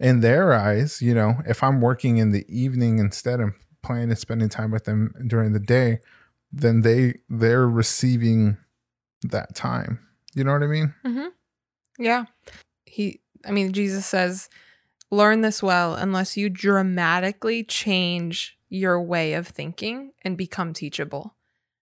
in 0.00 0.20
their 0.20 0.52
eyes, 0.52 1.00
you 1.00 1.14
know, 1.14 1.36
if 1.46 1.62
I'm 1.62 1.80
working 1.80 2.16
in 2.16 2.32
the 2.32 2.44
evening 2.48 2.98
instead 2.98 3.40
of 3.40 3.50
planning 3.82 4.10
and 4.10 4.18
spending 4.18 4.48
time 4.48 4.70
with 4.70 4.84
them 4.84 5.14
during 5.26 5.52
the 5.52 5.60
day, 5.60 6.00
then 6.52 6.80
they 6.80 7.20
they're 7.28 7.68
receiving 7.68 8.56
that 9.22 9.54
time. 9.54 10.00
You 10.34 10.44
know 10.44 10.52
what 10.52 10.62
I 10.62 10.66
mean? 10.66 10.94
Mm-hmm. 11.04 11.28
Yeah. 11.98 12.24
He, 12.86 13.20
I 13.46 13.52
mean, 13.52 13.72
Jesus 13.72 14.06
says, 14.06 14.48
learn 15.10 15.42
this 15.42 15.62
well 15.62 15.94
unless 15.94 16.36
you 16.36 16.48
dramatically 16.48 17.62
change 17.62 18.58
your 18.68 19.00
way 19.00 19.34
of 19.34 19.46
thinking 19.46 20.12
and 20.22 20.36
become 20.36 20.72
teachable. 20.72 21.34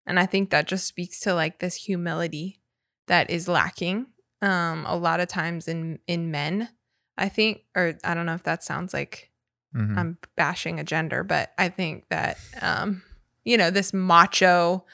And 0.06 0.18
I 0.18 0.26
think 0.26 0.50
that 0.50 0.66
just 0.66 0.86
speaks 0.86 1.20
to 1.20 1.34
like 1.34 1.60
this 1.60 1.76
humility 1.76 2.58
that 3.06 3.30
is 3.30 3.48
lacking 3.48 4.06
um 4.40 4.84
a 4.86 4.96
lot 4.96 5.20
of 5.20 5.28
times 5.28 5.68
in 5.68 5.98
in 6.06 6.30
men. 6.30 6.68
I 7.16 7.28
think 7.28 7.62
or 7.76 7.94
I 8.04 8.14
don't 8.14 8.26
know 8.26 8.34
if 8.34 8.44
that 8.44 8.62
sounds 8.64 8.92
like 8.92 9.30
Mhm. 9.74 9.96
I'm 9.96 10.18
bashing 10.36 10.78
a 10.78 10.84
gender, 10.84 11.24
but 11.24 11.52
I 11.56 11.68
think 11.68 12.08
that 12.10 12.38
um 12.60 13.02
you 13.44 13.56
know, 13.56 13.70
this 13.70 13.92
macho 13.92 14.84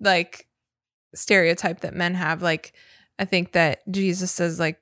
like 0.00 0.48
stereotype 1.14 1.80
that 1.80 1.94
men 1.94 2.14
have 2.14 2.42
like 2.42 2.72
I 3.18 3.24
think 3.24 3.52
that 3.52 3.82
Jesus 3.90 4.32
says 4.32 4.58
like 4.58 4.80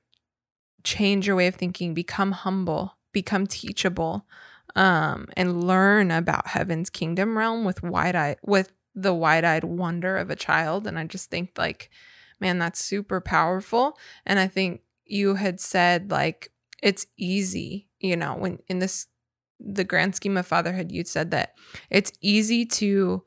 change 0.83 1.27
your 1.27 1.35
way 1.35 1.47
of 1.47 1.55
thinking, 1.55 1.93
become 1.93 2.31
humble, 2.31 2.97
become 3.13 3.47
teachable, 3.47 4.25
um, 4.75 5.27
and 5.37 5.63
learn 5.65 6.11
about 6.11 6.47
heaven's 6.47 6.89
kingdom 6.89 7.37
realm 7.37 7.63
with 7.63 7.83
wide 7.83 8.15
eye 8.15 8.35
with 8.43 8.71
the 8.95 9.13
wide-eyed 9.13 9.63
wonder 9.63 10.17
of 10.17 10.29
a 10.29 10.35
child. 10.35 10.85
And 10.85 10.99
I 10.99 11.05
just 11.05 11.31
think 11.31 11.57
like, 11.57 11.89
man, 12.43 12.59
that's 12.59 12.83
super 12.83 13.19
powerful. 13.21 13.97
And 14.25 14.37
I 14.37 14.47
think 14.47 14.81
you 15.05 15.35
had 15.35 15.59
said 15.59 16.11
like 16.11 16.51
it's 16.81 17.05
easy, 17.17 17.87
you 17.99 18.15
know, 18.15 18.35
when 18.35 18.59
in 18.67 18.79
this 18.79 19.07
the 19.59 19.83
grand 19.85 20.13
scheme 20.15 20.35
of 20.37 20.45
fatherhood, 20.45 20.91
you 20.91 21.03
said 21.05 21.31
that 21.31 21.53
it's 21.89 22.11
easy 22.21 22.65
to 22.65 23.23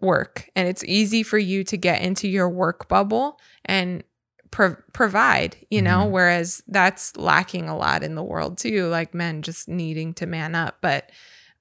work 0.00 0.48
and 0.54 0.68
it's 0.68 0.84
easy 0.84 1.22
for 1.22 1.38
you 1.38 1.64
to 1.64 1.76
get 1.76 2.02
into 2.02 2.28
your 2.28 2.48
work 2.48 2.88
bubble 2.88 3.40
and 3.64 4.04
pro- 4.50 4.76
provide, 4.92 5.56
you 5.70 5.80
know, 5.82 6.04
Mhm. 6.06 6.10
whereas 6.10 6.62
that's 6.68 7.16
lacking 7.16 7.68
a 7.68 7.76
lot 7.76 8.02
in 8.02 8.14
the 8.14 8.22
world 8.22 8.58
too, 8.58 8.86
like 8.88 9.14
men 9.14 9.42
just 9.42 9.68
needing 9.68 10.12
to 10.14 10.26
man 10.26 10.54
up. 10.54 10.78
But 10.80 11.10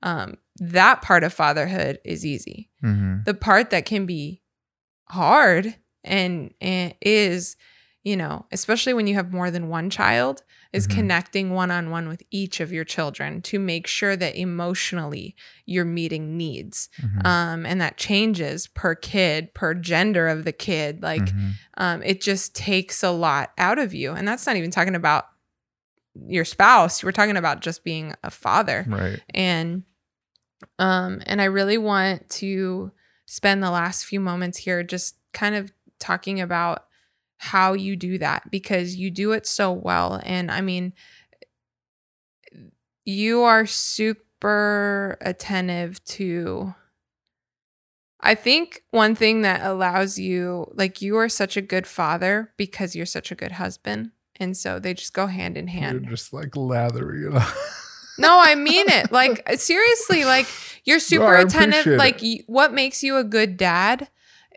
um, 0.04 0.38
that 0.58 1.02
part 1.02 1.24
of 1.24 1.34
fatherhood 1.34 2.00
is 2.04 2.26
easy. 2.26 2.70
Mhm. 2.84 3.26
The 3.26 3.34
part 3.34 3.72
that 3.72 3.86
can 3.86 4.06
be 4.06 4.44
hard 5.10 5.76
and, 6.06 6.54
and 6.62 6.94
is, 7.02 7.58
you 8.04 8.16
know, 8.16 8.46
especially 8.52 8.94
when 8.94 9.08
you 9.08 9.16
have 9.16 9.34
more 9.34 9.52
than 9.52 9.68
one 9.70 9.90
child, 9.90 10.44
is 10.74 10.88
Mhm. 10.88 10.96
connecting 10.96 11.52
one 11.52 11.72
on 11.72 11.90
one 11.90 12.08
with 12.10 12.22
each 12.32 12.60
of 12.60 12.72
your 12.72 12.84
children 12.84 13.42
to 13.42 13.58
make 13.60 13.88
sure 13.88 14.16
that 14.18 14.36
emotionally 14.36 15.36
you're 15.66 15.86
meeting 15.86 16.36
needs. 16.38 16.90
Mhm. 17.02 17.26
Um, 17.26 17.66
and 17.66 17.80
that 17.82 17.98
changes 17.98 18.68
per 18.68 18.94
kid, 18.94 19.54
per 19.54 19.74
gender 19.74 20.28
of 20.28 20.44
the 20.44 20.52
kid. 20.52 21.02
Like, 21.02 21.24
Mhm. 21.26 21.52
um, 21.78 22.04
it 22.04 22.22
just 22.22 22.54
takes 22.56 23.04
a 23.04 23.12
lot 23.12 23.54
out 23.58 23.80
of 23.80 23.94
you. 23.94 24.12
And 24.12 24.28
that's 24.28 24.46
not 24.46 24.58
even 24.58 24.70
talking 24.72 24.96
about 24.96 25.28
your 26.28 26.46
spouse. 26.46 27.04
We're 27.04 27.12
talking 27.12 27.38
about 27.38 27.62
just 27.62 27.84
being 27.84 28.14
a 28.24 28.32
father. 28.32 28.86
right. 28.88 29.20
And 29.34 29.84
um, 30.80 31.22
and 31.26 31.42
I 31.42 31.46
really 31.46 31.78
want 31.78 32.30
to 32.32 32.92
spend 33.26 33.62
the 33.62 33.70
last 33.72 34.06
few 34.06 34.20
moments 34.20 34.58
here 34.58 34.84
just 34.84 35.16
kind 35.34 35.54
of 35.54 35.72
talking 36.06 36.40
about 36.40 36.86
how 37.38 37.74
you 37.74 37.96
do 37.96 38.18
that 38.20 38.50
because 38.52 38.96
you 38.96 39.12
do 39.12 39.32
it 39.32 39.46
so 39.46 39.72
well. 39.72 40.22
And 40.24 40.52
I 40.52 40.62
mean, 40.62 40.94
you 43.04 43.42
are 43.42 43.66
super 43.66 45.18
attentive 45.22 46.04
to 46.06 46.74
I 48.22 48.34
think 48.34 48.82
one 48.90 49.14
thing 49.14 49.44
that 49.44 49.64
allows 49.64 50.18
you, 50.18 50.72
like, 50.74 51.00
you 51.00 51.16
are 51.18 51.30
such 51.30 51.58
a 51.58 51.62
good 51.62 51.86
father 51.86 52.52
because 52.58 52.96
you're 52.96 53.06
such 53.06 53.32
a 53.32 53.36
good 53.36 53.52
husband. 53.52 54.12
And 54.38 54.58
so 54.58 54.80
they 54.80 54.96
just 54.96 55.14
go 55.14 55.28
hand 55.28 55.58
in 55.58 55.68
hand. 55.68 56.02
You're 56.02 56.10
just 56.12 56.34
like 56.34 56.56
lathering 56.56 57.28
it 57.32 57.36
up. 57.36 57.54
No, 58.18 58.40
I 58.42 58.56
mean 58.56 58.90
it. 58.90 59.12
Like 59.12 59.48
seriously, 59.60 60.26
like 60.26 60.48
you're 60.86 61.00
super 61.00 61.36
I 61.36 61.42
attentive. 61.42 61.98
Like 61.98 62.22
y- 62.22 62.44
what 62.48 62.74
makes 62.74 63.04
you 63.04 63.18
a 63.18 63.24
good 63.24 63.58
dad 63.58 64.10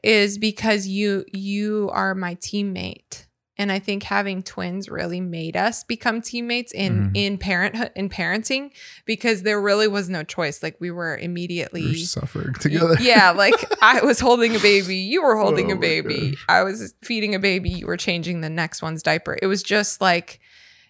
is 0.02 0.38
because 0.38 0.87
you 0.87 1.25
you 1.33 1.90
are 1.93 2.14
my 2.14 2.35
teammate. 2.37 3.25
And 3.61 3.73
I 3.73 3.81
think 3.81 4.05
having 4.05 4.45
twins 4.45 4.88
really 4.88 5.21
made 5.21 5.57
us 5.57 5.83
become 5.83 6.21
teammates 6.23 6.71
in 6.73 7.07
Mhm. 7.07 7.11
in 7.14 7.38
parenthood 7.38 7.90
in 7.97 8.09
parenting 8.09 8.71
because 9.05 9.43
there 9.43 9.61
really 9.61 9.88
was 9.88 10.09
no 10.09 10.23
choice. 10.23 10.62
Like 10.62 10.76
we 10.78 10.93
were 10.93 11.17
immediately 11.17 11.83
You're 11.83 11.95
suffering 12.07 12.55
together. 12.55 12.97
yeah, 13.00 13.31
like 13.33 13.57
I 13.83 14.00
was 14.05 14.21
holding 14.21 14.55
a 14.55 14.61
baby, 14.61 14.97
you 14.99 15.23
were 15.25 15.37
holding 15.37 15.73
Oh 15.73 15.75
a 15.75 15.78
baby. 15.78 16.37
I 16.49 16.62
was 16.62 16.95
feeding 17.02 17.35
a 17.35 17.40
baby, 17.40 17.71
you 17.71 17.88
were 17.88 17.97
changing 17.97 18.43
the 18.43 18.50
next 18.50 18.81
one's 18.81 19.02
diaper. 19.02 19.37
It 19.43 19.49
was 19.49 19.64
just 19.64 20.00
like 20.00 20.38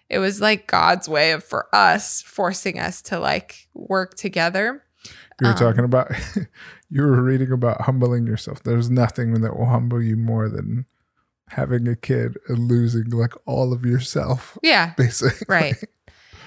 it 0.07 0.19
was 0.19 0.39
like 0.39 0.67
God's 0.67 1.09
way 1.09 1.31
of 1.31 1.43
for 1.43 1.67
us 1.73 2.21
forcing 2.21 2.79
us 2.79 3.01
to 3.03 3.19
like 3.19 3.67
work 3.73 4.15
together. 4.15 4.83
You 5.41 5.47
were 5.47 5.53
Um, 5.53 5.57
talking 5.57 5.85
about, 5.85 6.11
you 6.89 7.03
were 7.03 7.21
reading 7.23 7.51
about 7.51 7.81
humbling 7.81 8.25
yourself. 8.27 8.63
There's 8.63 8.89
nothing 8.89 9.33
that 9.41 9.55
will 9.57 9.67
humble 9.67 10.01
you 10.01 10.15
more 10.17 10.49
than 10.49 10.85
having 11.49 11.87
a 11.87 11.95
kid 11.95 12.37
and 12.47 12.67
losing 12.67 13.09
like 13.09 13.33
all 13.45 13.73
of 13.73 13.85
yourself, 13.85 14.57
Yeah, 14.63 14.93
basically. 14.97 15.45
right. 15.47 15.75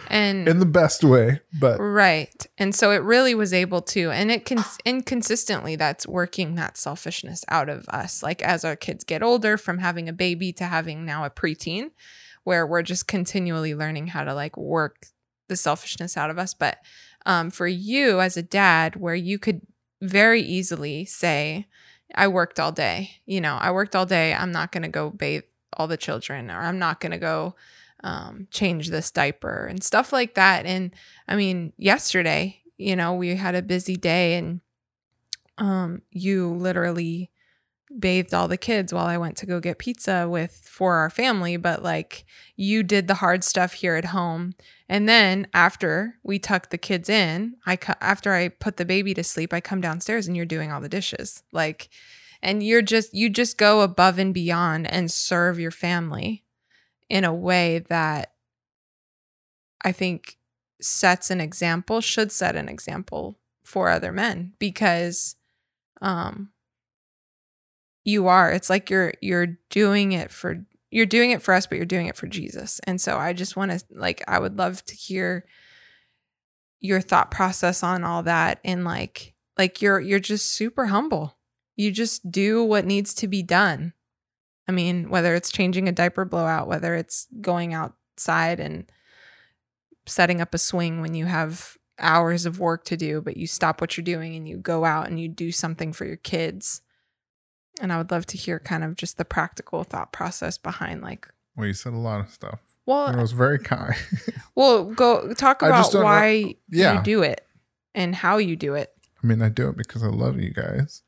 And 0.09 0.47
In 0.47 0.59
the 0.59 0.67
best 0.67 1.05
way, 1.05 1.41
but 1.59 1.79
Right. 1.79 2.47
And 2.59 2.75
so 2.75 2.91
it 2.91 3.03
really 3.03 3.35
was 3.35 3.53
able 3.55 3.81
to, 3.83 4.11
and 4.11 4.31
it 4.31 4.45
can, 4.45 4.63
inconsistently 4.85 5.75
that's 5.77 6.07
working 6.07 6.55
that 6.57 6.77
selfishness 6.77 7.45
out 7.49 7.69
of 7.69 7.89
us. 7.89 8.23
Like 8.23 8.43
as 8.43 8.65
our 8.65 8.77
kids 8.77 9.05
get 9.05 9.23
older, 9.23 9.57
from 9.57 9.79
having 9.79 10.09
a 10.09 10.13
baby 10.13 10.53
to 10.55 10.65
having 10.65 11.05
now 11.07 11.25
a 11.25 11.31
preteen, 11.31 11.91
where 12.45 12.67
we're 12.67 12.83
just 12.83 13.07
continually 13.07 13.75
learning 13.75 14.09
how 14.09 14.25
to 14.25 14.35
like 14.35 14.57
work 14.57 15.07
the 15.49 15.57
selfishness 15.57 16.17
out 16.17 16.29
of 16.31 16.39
us. 16.39 16.53
But 16.53 16.79
um, 17.25 17.51
for 17.51 17.67
you 17.67 18.21
as 18.21 18.37
a 18.37 18.43
dad, 18.43 18.97
where 18.97 19.15
you 19.15 19.39
could 19.39 19.63
very 20.03 20.43
easily 20.43 21.05
say, 21.05 21.67
I 22.15 22.29
worked 22.29 22.61
all 22.61 22.73
day, 22.73 23.21
you 23.25 23.41
know, 23.41 23.57
I 23.59 23.71
worked 23.71 23.97
all 23.97 24.05
day. 24.05 24.35
I'm 24.35 24.53
not 24.53 24.73
going 24.73 24.83
to 24.83 24.89
go 24.89 25.09
bathe 25.09 25.45
all 25.73 25.87
the 25.87 25.97
children, 25.97 26.51
or 26.51 26.59
I'm 26.59 26.79
not 26.79 27.01
going 27.01 27.13
to 27.13 27.19
go 27.19 27.55
um, 28.05 28.49
change 28.51 28.91
this 28.91 29.11
diaper 29.11 29.67
and 29.67 29.83
stuff 29.83 30.13
like 30.13 30.35
that. 30.35 30.67
And 30.67 30.95
I 31.29 31.37
mean, 31.37 31.73
yesterday, 31.79 32.61
you 32.77 32.97
know, 32.97 33.15
we 33.15 33.37
had 33.37 33.55
a 33.55 33.63
busy 33.63 33.97
day 33.97 34.35
and 34.35 34.61
um, 35.57 36.03
you 36.11 36.53
literally 36.53 37.31
bathed 37.99 38.35
all 38.35 38.49
the 38.49 38.57
kids 38.57 38.93
while 38.93 39.07
I 39.07 39.19
went 39.19 39.37
to 39.39 39.47
go 39.47 39.61
get 39.61 39.79
pizza 39.79 40.29
with 40.29 40.69
for 40.69 40.97
our 40.97 41.11
family, 41.11 41.57
but 41.57 41.83
like 41.83 42.25
you 42.57 42.83
did 42.83 43.07
the 43.07 43.15
hard 43.15 43.45
stuff 43.45 43.75
here 43.75 43.97
at 43.97 44.07
home. 44.07 44.55
And 44.93 45.09
then 45.09 45.47
after 45.55 46.17
we 46.23 46.39
tuck 46.39 46.69
the 46.69 46.77
kids 46.77 47.09
in, 47.09 47.57
I 47.65 47.77
cu- 47.77 47.95
after 48.03 48.35
I 48.35 48.49
put 48.49 48.77
the 48.77 48.85
baby 48.85 49.15
to 49.15 49.25
sleep, 49.25 49.55
I 49.55 49.63
come 49.63 49.81
downstairs 49.81 50.27
and 50.27 50.37
you're 50.37 50.45
doing 50.45 50.71
all 50.71 50.83
the 50.83 50.89
dishes. 50.91 51.43
Like 51.51 51.89
and 52.43 52.63
you're 52.63 52.83
just 52.83 53.15
you 53.15 53.31
just 53.31 53.57
go 53.57 53.81
above 53.81 54.19
and 54.19 54.35
beyond 54.35 54.87
and 54.93 55.11
serve 55.11 55.59
your 55.59 55.71
family 55.71 56.45
in 57.09 57.25
a 57.25 57.33
way 57.33 57.79
that 57.89 58.35
I 59.83 59.93
think 59.93 60.37
sets 60.79 61.31
an 61.31 61.41
example, 61.41 62.03
should 62.03 62.31
set 62.31 62.55
an 62.55 62.69
example 62.69 63.39
for 63.65 63.89
other 63.89 64.13
men 64.13 64.53
because 64.59 65.37
um 66.03 66.51
you 68.05 68.27
are 68.27 68.53
it's 68.53 68.69
like 68.69 68.91
you're 68.91 69.15
you're 69.23 69.57
doing 69.71 70.13
it 70.13 70.31
for 70.31 70.67
you're 70.93 71.07
doing 71.07 71.31
it 71.31 71.41
for 71.43 71.55
us, 71.55 71.67
but 71.67 71.77
you're 71.77 71.87
doing 71.87 72.07
it 72.07 72.17
for 72.17 72.27
Jesus. 72.27 72.79
And 72.87 73.01
so 73.01 73.17
I 73.17 73.33
just 73.33 73.57
want 73.57 73.73
to 73.73 73.83
like 73.91 74.23
I 74.29 74.39
would 74.39 74.59
love 74.59 74.85
to 74.85 74.95
hear 74.95 75.47
your 76.81 77.01
thought 77.01 77.31
process 77.31 77.83
on 77.83 78.05
all 78.05 78.23
that 78.25 78.61
and 78.63 78.85
like 78.85 79.35
like 79.57 79.81
you're 79.81 80.01
you're 80.01 80.21
just 80.21 80.51
super 80.51 80.87
humble. 80.87 81.39
You 81.77 81.91
just 81.91 82.31
do 82.31 82.63
what 82.63 82.85
needs 82.85 83.15
to 83.15 83.27
be 83.27 83.43
done. 83.43 83.95
I 84.69 84.73
mean, 84.73 85.09
whether 85.09 85.35
it's 85.35 85.51
changing 85.51 85.89
a 85.89 85.93
diaper 85.93 86.27
blowout, 86.27 86.69
whether 86.69 86.95
it's 86.95 87.27
going 87.41 87.73
outside 87.73 88.61
and 88.61 88.85
setting 90.07 90.43
up 90.43 90.55
a 90.55 90.59
swing 90.59 91.01
when 91.01 91.15
you 91.15 91.25
have 91.25 91.79
hours 91.99 92.45
of 92.45 92.61
work 92.61 92.85
to 92.85 92.99
do, 92.99 93.23
but 93.23 93.39
you 93.39 93.47
stop 93.47 93.81
what 93.81 93.97
you're 93.97 94.05
doing 94.05 94.37
and 94.37 94.47
you 94.47 94.59
go 94.59 94.85
out 94.85 95.09
and 95.09 95.19
you 95.19 95.29
do 95.29 95.51
something 95.51 95.95
for 95.95 96.05
your 96.05 96.17
kids. 96.17 96.83
And 97.81 97.93
I 97.93 97.99
would 97.99 98.11
love 98.11 98.27
to 98.27 98.37
hear 98.37 98.59
kind 98.59 98.85
of 98.85 98.97
just 98.97 99.19
the 99.19 99.25
practical 99.25 99.83
thought 99.85 100.13
process 100.13 100.59
behind 100.59 101.03
like 101.03 101.29
Well, 101.57 101.67
you 101.67 101.73
said 101.75 101.93
a 101.95 101.99
lot 101.99 102.21
of 102.21 102.31
stuff. 102.31 102.61
well 102.87 103.09
It 103.09 103.21
was 103.21 103.33
very 103.33 103.59
kind. 103.59 103.95
well 104.55 104.85
go 104.85 105.33
talk 105.35 105.63
about 105.63 105.91
don't 105.91 106.01
know- 106.01 106.05
why 106.05 106.55
Yeah. 106.69 106.99
you 106.99 107.03
do 107.03 107.23
it 107.23 107.47
and 107.95 108.15
how 108.15 108.39
you 108.39 108.57
do 108.57 108.75
it. 108.75 108.93
I 109.23 109.27
mean, 109.27 109.41
I 109.43 109.49
do 109.49 109.69
it 109.69 109.77
because 109.77 110.03
I 110.03 110.09
love 110.09 110.41
you 110.41 110.53
guys, 110.53 111.03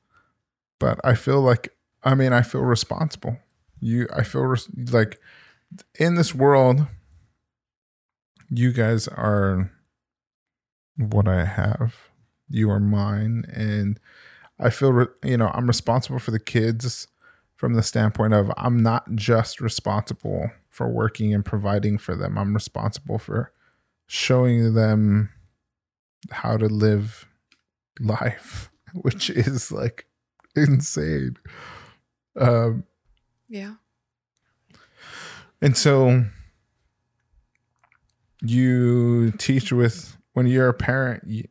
but 0.79 1.01
I 1.03 1.15
feel 1.15 1.41
like, 1.41 1.75
I 2.05 2.15
mean, 2.15 2.33
I 2.33 2.43
feel 2.43 2.61
responsible. 2.61 3.39
You, 3.81 4.07
I 4.15 4.23
feel 4.23 4.43
res- 4.43 4.69
like 4.93 5.19
in 5.99 6.15
this 6.15 6.33
world, 6.35 6.87
you 8.51 8.73
guys 8.73 9.09
are 9.09 9.73
what 10.97 11.27
I 11.27 11.45
have. 11.45 11.95
You 12.49 12.71
are 12.71 12.79
mine. 12.81 13.45
And 13.53 13.99
I 14.59 14.71
feel, 14.71 14.93
re- 14.93 15.07
you 15.25 15.37
know, 15.37 15.51
I'm 15.53 15.67
responsible 15.67 16.19
for 16.19 16.31
the 16.31 16.39
kids 16.41 17.07
from 17.57 17.75
the 17.75 17.83
standpoint 17.83 18.35
of 18.35 18.51
I'm 18.57 18.83
not 18.83 19.15
just 19.15 19.61
responsible 19.61 20.51
for 20.69 20.89
working 20.89 21.33
and 21.33 21.45
providing 21.45 21.99
for 21.99 22.15
them, 22.17 22.37
I'm 22.39 22.53
responsible 22.55 23.19
for 23.19 23.53
showing 24.07 24.75
them 24.75 25.31
how 26.31 26.57
to 26.57 26.67
live 26.67 27.27
life, 28.01 28.71
which 28.95 29.31
is 29.31 29.71
like 29.73 30.07
insane. 30.57 31.37
Um, 32.37 32.85
Yeah. 33.49 33.75
and 35.63 35.77
so 35.77 36.25
you 38.43 39.31
teach 39.33 39.73
with 39.73 40.17
when 40.33 40.47
you're 40.47 40.69
a 40.69 40.75
parent, 40.75 41.23
you, 41.27 41.45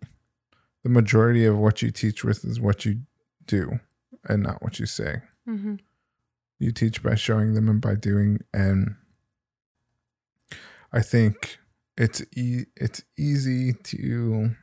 the 0.83 0.89
majority 0.89 1.45
of 1.45 1.57
what 1.57 1.81
you 1.81 1.91
teach 1.91 2.23
with 2.23 2.43
is 2.45 2.59
what 2.59 2.85
you 2.85 3.01
do 3.45 3.79
and 4.27 4.43
not 4.43 4.61
what 4.61 4.79
you 4.79 4.85
say. 4.85 5.21
hmm 5.45 5.75
You 6.59 6.71
teach 6.71 7.01
by 7.03 7.15
showing 7.15 7.53
them 7.53 7.67
and 7.69 7.81
by 7.81 7.95
doing, 7.95 8.39
and 8.53 8.95
I 10.91 11.01
think 11.01 11.57
it's 11.97 12.21
e- 12.35 12.65
it's 12.75 13.01
easy 13.17 13.73
to 13.73 14.55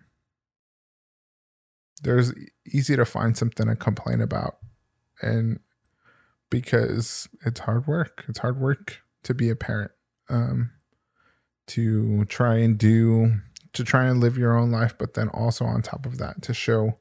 there's 2.03 2.33
easy 2.67 2.97
to 2.97 3.05
find 3.05 3.37
something 3.37 3.67
to 3.67 3.77
complain 3.77 4.21
about, 4.21 4.57
and 5.21 5.61
because 6.49 7.29
it's 7.45 7.61
hard 7.61 7.87
work, 7.87 8.25
it's 8.29 8.39
hard 8.39 8.59
work 8.59 8.99
to 9.25 9.35
be 9.35 9.51
a 9.51 9.57
parent, 9.57 9.91
um, 10.31 10.71
to 11.67 12.25
try 12.25 12.57
and 12.57 12.79
do 12.79 13.35
to 13.73 13.85
try 13.85 14.07
and 14.07 14.21
live 14.21 14.37
your 14.37 14.57
own 14.57 14.71
life, 14.71 14.97
but 14.99 15.15
then 15.15 15.29
also 15.29 15.65
on 15.65 15.83
top 15.83 16.07
of 16.07 16.19
that 16.19 16.43
to 16.43 16.55
show 16.55 16.99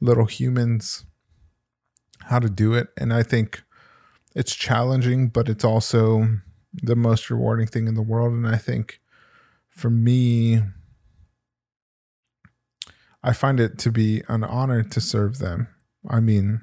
little 0.00 0.26
humans 0.26 1.04
how 2.24 2.38
to 2.38 2.48
do 2.48 2.74
it, 2.74 2.88
and 2.96 3.12
I 3.12 3.22
think 3.22 3.62
it's 4.34 4.54
challenging, 4.54 5.28
but 5.28 5.48
it's 5.48 5.64
also 5.64 6.40
the 6.72 6.96
most 6.96 7.30
rewarding 7.30 7.66
thing 7.66 7.86
in 7.86 7.94
the 7.94 8.02
world. 8.02 8.32
And 8.32 8.46
I 8.46 8.56
think 8.56 9.00
for 9.68 9.90
me, 9.90 10.60
I 13.22 13.32
find 13.32 13.60
it 13.60 13.78
to 13.78 13.90
be 13.90 14.22
an 14.28 14.42
honor 14.44 14.82
to 14.82 15.00
serve 15.00 15.38
them. 15.38 15.68
I 16.08 16.20
mean, 16.20 16.60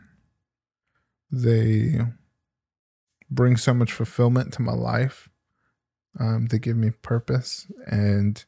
they 1.32 2.02
bring 3.30 3.56
so 3.58 3.74
much 3.74 3.94
fulfillment 3.94 4.54
to 4.54 4.62
my 4.62 4.74
life. 4.74 5.30
Um, 6.20 6.48
they 6.48 6.60
give 6.60 6.76
me 6.76 6.90
purpose, 6.90 7.72
and 7.88 8.44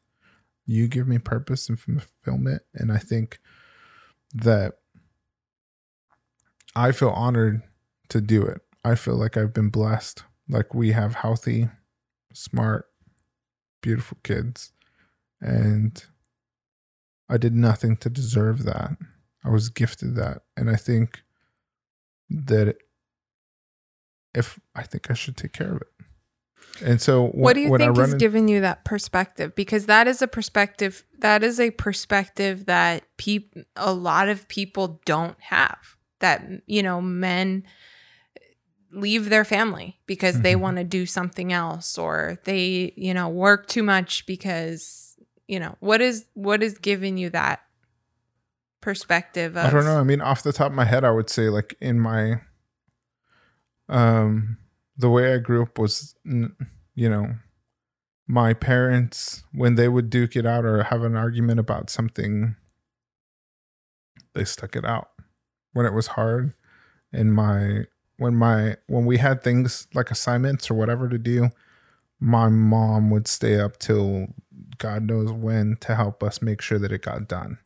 you 0.66 0.88
give 0.88 1.08
me 1.08 1.18
purpose 1.18 1.70
and 1.70 1.80
fulfillment. 1.80 2.62
And 2.74 2.92
I 2.92 2.98
think 2.98 3.40
that 4.34 4.74
I 6.76 6.92
feel 6.92 7.10
honored 7.10 7.62
to 8.10 8.22
do 8.22 8.44
it. 8.44 8.62
I 8.84 8.96
feel 8.96 9.16
like 9.16 9.38
I've 9.38 9.54
been 9.54 9.70
blessed. 9.70 10.24
Like 10.50 10.74
we 10.74 10.92
have 10.92 11.16
healthy, 11.16 11.70
smart, 12.34 12.86
beautiful 13.82 14.18
kids. 14.24 14.72
And 15.40 16.04
I 17.30 17.38
did 17.38 17.54
nothing 17.54 17.98
to 17.98 18.10
deserve 18.10 18.64
that. 18.64 18.92
I 19.44 19.50
was 19.50 19.70
gifted 19.70 20.16
that. 20.16 20.44
And 20.56 20.70
I 20.70 20.76
think 20.76 21.24
that 22.30 22.78
if 24.34 24.60
I 24.76 24.84
think 24.84 25.12
I 25.12 25.14
should 25.14 25.38
take 25.38 25.54
care 25.54 25.74
of 25.76 25.82
it. 25.82 26.06
And 26.82 27.00
so 27.02 27.28
when, 27.28 27.42
what 27.44 27.54
do 27.54 27.62
you 27.62 27.78
think 27.78 27.98
is 27.98 28.14
in- 28.14 28.18
giving 28.18 28.48
you 28.48 28.62
that 28.62 28.84
perspective 28.84 29.54
because 29.56 29.86
that 29.86 30.08
is 30.08 30.22
a 30.22 30.28
perspective 30.28 31.04
that 31.20 31.44
is 31.44 31.60
a 31.60 31.70
perspective 31.72 32.66
that 32.66 33.04
peop- 33.18 33.56
a 33.76 33.94
lot 33.94 34.28
of 34.28 34.48
people 34.48 35.00
don't 35.06 35.40
have 35.40 35.78
that 36.20 36.44
you 36.66 36.82
know 36.82 37.00
men 37.00 37.64
leave 38.92 39.30
their 39.30 39.46
family 39.46 40.00
because 40.08 40.42
they 40.42 40.54
Mhm. 40.56 40.60
want 40.60 40.78
to 40.78 40.84
do 40.84 41.06
something 41.06 41.54
else 41.54 41.98
or 41.98 42.40
they 42.46 42.92
you 42.96 43.14
know 43.14 43.30
work 43.30 43.68
too 43.68 43.84
much 43.84 44.26
because 44.26 45.16
you 45.48 45.60
know 45.60 45.76
what 45.80 46.02
is 46.02 46.26
what 46.34 46.64
is 46.64 46.78
giving 46.80 47.18
you 47.18 47.30
that 47.30 47.62
perspective 48.82 49.56
of 49.58 49.66
I 49.66 49.70
don't 49.70 49.86
know. 49.86 49.98
I 50.00 50.04
mean, 50.04 50.22
off 50.22 50.44
the 50.44 50.52
top 50.54 50.68
of 50.72 50.76
my 50.76 50.86
head, 50.86 51.04
I 51.06 51.12
would 51.12 51.30
say 51.30 51.50
like 51.50 51.76
in 51.80 52.00
my 52.00 52.42
um 53.90 54.58
the 54.98 55.10
way 55.10 55.34
I 55.34 55.38
grew 55.38 55.64
up 55.64 55.78
was 55.80 56.16
you 56.24 57.10
know 57.10 57.36
my 58.28 58.54
parents 58.54 59.44
when 59.54 59.76
they 59.76 59.88
would 59.88 60.10
duke 60.10 60.36
it 60.36 60.46
out 60.46 60.66
or 60.66 60.84
have 60.84 61.04
an 61.04 61.16
argument 61.16 61.60
about 61.60 61.90
something 61.90 62.56
they 64.34 64.46
stuck 64.46 64.76
it 64.76 64.86
out 64.86 65.10
when 65.74 65.86
it 65.86 65.94
was 65.94 66.08
hard. 66.08 66.54
And 67.12 67.34
my 67.34 67.86
when 68.18 68.36
my 68.36 68.78
when 68.88 69.06
we 69.06 69.18
had 69.18 69.44
things 69.44 69.88
like 69.94 70.10
assignments 70.10 70.72
or 70.72 70.76
whatever 70.76 71.10
to 71.10 71.18
do 71.18 71.50
my 72.20 72.48
mom 72.48 73.10
would 73.10 73.28
stay 73.28 73.60
up 73.60 73.78
till 73.78 74.28
god 74.78 75.04
knows 75.04 75.32
when 75.32 75.76
to 75.82 75.96
help 75.96 76.24
us 76.24 76.42
make 76.42 76.62
sure 76.62 76.80
that 76.80 76.92
it 76.92 77.02
got 77.02 77.28
done 77.28 77.58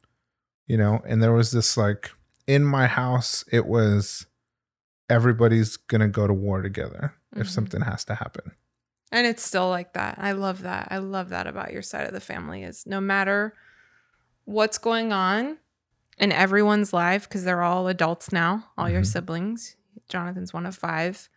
you 0.67 0.77
know? 0.77 1.01
And 1.07 1.23
there 1.23 1.33
was 1.33 1.51
this 1.51 1.77
like 1.77 2.11
in 2.45 2.63
my 2.63 2.87
house 2.87 3.43
it 3.51 3.65
was 3.65 4.25
everybody's 5.09 5.77
gonna 5.77 6.07
go 6.07 6.27
to 6.27 6.33
war 6.33 6.61
together 6.61 7.13
if 7.35 7.47
Mhm. 7.47 7.51
something 7.51 7.81
has 7.81 8.03
to 8.05 8.15
happen 8.15 8.51
And 9.11 9.25
it's 9.25 9.41
still 9.43 9.69
like 9.69 9.93
that. 9.93 10.15
I 10.19 10.33
love 10.33 10.63
that. 10.63 10.89
I 10.91 10.97
love 10.97 11.29
that 11.29 11.47
about 11.47 11.71
your 11.71 11.81
side 11.81 12.05
of 12.07 12.13
the 12.13 12.19
family 12.19 12.63
is 12.63 12.85
no 12.85 12.99
matter 12.99 13.53
what's 14.43 14.77
going 14.77 15.13
on 15.13 15.57
in 16.17 16.31
everyone's 16.33 16.91
life, 16.91 17.23
because 17.23 17.45
they're 17.45 17.61
all 17.63 17.87
adults 17.87 18.33
now, 18.33 18.69
all 18.77 18.89
your 18.89 19.01
Mhm. 19.03 19.05
siblings. 19.07 19.75
Jonathan's 20.09 20.51
one 20.53 20.65
of 20.65 20.75
five, 20.75 21.29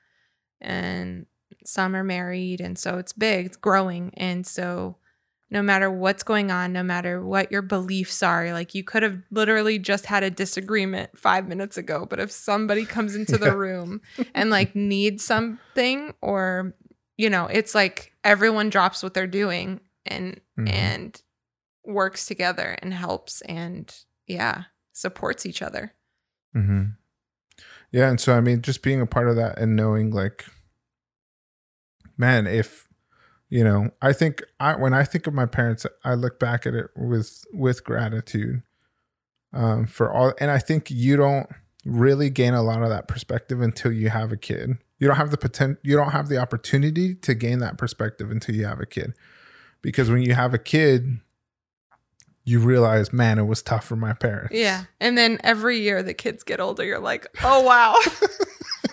and 0.60 1.26
some 1.64 1.94
are 1.94 2.02
married. 2.04 2.60
And 2.60 2.76
so 2.78 2.98
it's 2.98 3.12
big, 3.12 3.46
it's 3.46 3.56
growing. 3.56 4.12
And 4.16 4.44
so 4.46 4.96
no 5.50 5.62
matter 5.62 5.90
what's 5.90 6.22
going 6.22 6.50
on, 6.50 6.72
no 6.72 6.82
matter 6.82 7.24
what 7.24 7.50
your 7.50 7.62
beliefs 7.62 8.22
are, 8.22 8.52
like 8.52 8.74
you 8.74 8.84
could 8.84 9.02
have 9.02 9.20
literally 9.30 9.78
just 9.78 10.06
had 10.06 10.22
a 10.22 10.30
disagreement 10.30 11.18
five 11.18 11.48
minutes 11.48 11.76
ago. 11.76 12.06
But 12.08 12.20
if 12.20 12.30
somebody 12.30 12.84
comes 12.84 13.14
into 13.16 13.36
the 13.38 13.52
room 13.56 14.00
and 14.34 14.50
like 14.50 14.74
needs 14.76 15.24
something 15.24 16.14
or 16.22 16.74
you 17.16 17.28
know 17.28 17.46
it's 17.46 17.74
like 17.74 18.12
everyone 18.24 18.70
drops 18.70 19.02
what 19.02 19.12
they're 19.14 19.26
doing 19.26 19.80
and 20.06 20.40
Mhm. 20.58 20.68
and 20.72 21.22
works 21.84 22.26
together 22.26 22.76
and 22.82 22.94
helps 22.94 23.40
and 23.42 23.94
yeah 24.26 24.64
supports 24.92 25.44
each 25.46 25.62
other 25.62 25.92
Mm-hmm. 26.56 26.82
Yeah, 27.92 28.08
and 28.10 28.20
so 28.20 28.34
I 28.36 28.40
mean, 28.40 28.62
just 28.62 28.82
being 28.82 29.00
a 29.00 29.06
part 29.06 29.28
of 29.28 29.36
that 29.36 29.58
and 29.58 29.74
knowing, 29.76 30.10
like, 30.10 30.44
man, 32.16 32.46
if 32.46 32.86
you 33.50 33.64
know, 33.64 33.90
I 34.00 34.12
think 34.12 34.42
I 34.60 34.76
when 34.76 34.94
I 34.94 35.02
think 35.02 35.26
of 35.26 35.34
my 35.34 35.46
parents, 35.46 35.84
I 36.04 36.14
look 36.14 36.38
back 36.38 36.66
at 36.66 36.74
it 36.74 36.86
with 36.96 37.44
with 37.52 37.84
gratitude 37.84 38.62
um, 39.52 39.86
for 39.86 40.12
all, 40.12 40.32
and 40.40 40.50
I 40.50 40.58
think 40.58 40.90
you 40.90 41.16
don't 41.16 41.48
really 41.84 42.30
gain 42.30 42.54
a 42.54 42.62
lot 42.62 42.82
of 42.82 42.90
that 42.90 43.08
perspective 43.08 43.60
until 43.60 43.90
you 43.90 44.08
have 44.08 44.30
a 44.30 44.36
kid. 44.36 44.78
You 44.98 45.08
don't 45.08 45.16
have 45.16 45.32
the 45.32 45.36
potential, 45.36 45.80
you 45.82 45.96
don't 45.96 46.12
have 46.12 46.28
the 46.28 46.38
opportunity 46.38 47.16
to 47.16 47.34
gain 47.34 47.58
that 47.58 47.76
perspective 47.76 48.30
until 48.30 48.54
you 48.54 48.66
have 48.66 48.80
a 48.80 48.86
kid, 48.86 49.14
because 49.82 50.08
when 50.10 50.22
you 50.22 50.34
have 50.34 50.54
a 50.54 50.58
kid, 50.58 51.18
you 52.50 52.60
realize, 52.60 53.12
man, 53.12 53.38
it 53.38 53.44
was 53.46 53.62
tough 53.62 53.84
for 53.84 53.96
my 53.96 54.12
parents. 54.12 54.54
yeah 54.54 54.84
and 55.00 55.16
then 55.16 55.38
every 55.44 55.78
year 55.78 56.02
the 56.02 56.14
kids 56.14 56.42
get 56.42 56.60
older 56.60 56.84
you're 56.84 56.98
like 56.98 57.26
oh 57.44 57.62
wow 57.62 57.94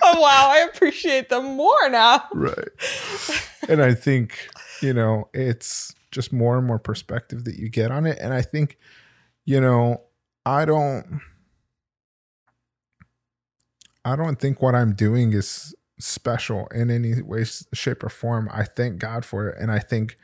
oh 0.04 0.22
wow, 0.22 0.50
I 0.52 0.60
appreciate 0.60 1.30
them 1.30 1.56
more 1.56 1.90
now. 1.90 2.24
right. 2.34 2.70
And 3.70 3.82
I 3.82 3.94
think, 3.96 4.48
you 4.82 4.94
know, 4.94 5.28
it's 5.34 5.94
just 6.12 6.32
more 6.32 6.58
and 6.58 6.66
more 6.66 6.80
perspective 6.80 7.44
that 7.44 7.56
you 7.56 7.68
get 7.68 7.92
on 7.92 8.06
it. 8.06 8.18
And 8.22 8.34
I 8.34 8.42
think, 8.42 8.78
you 9.44 9.60
know, 9.60 10.04
I 10.46 10.64
don't 10.64 11.20
I 14.06 14.16
don't 14.16 14.40
think 14.40 14.62
what 14.62 14.74
I'm 14.74 14.94
doing 14.94 15.34
is 15.34 15.76
special 16.00 16.68
in 16.68 16.90
any 16.90 17.22
way, 17.22 17.44
shape, 17.74 18.04
or 18.04 18.10
form. 18.10 18.48
I 18.54 18.64
thank 18.64 19.00
God 19.00 19.26
for 19.26 19.50
it. 19.50 19.58
And 19.60 19.70
I 19.70 19.80
think 19.80 20.16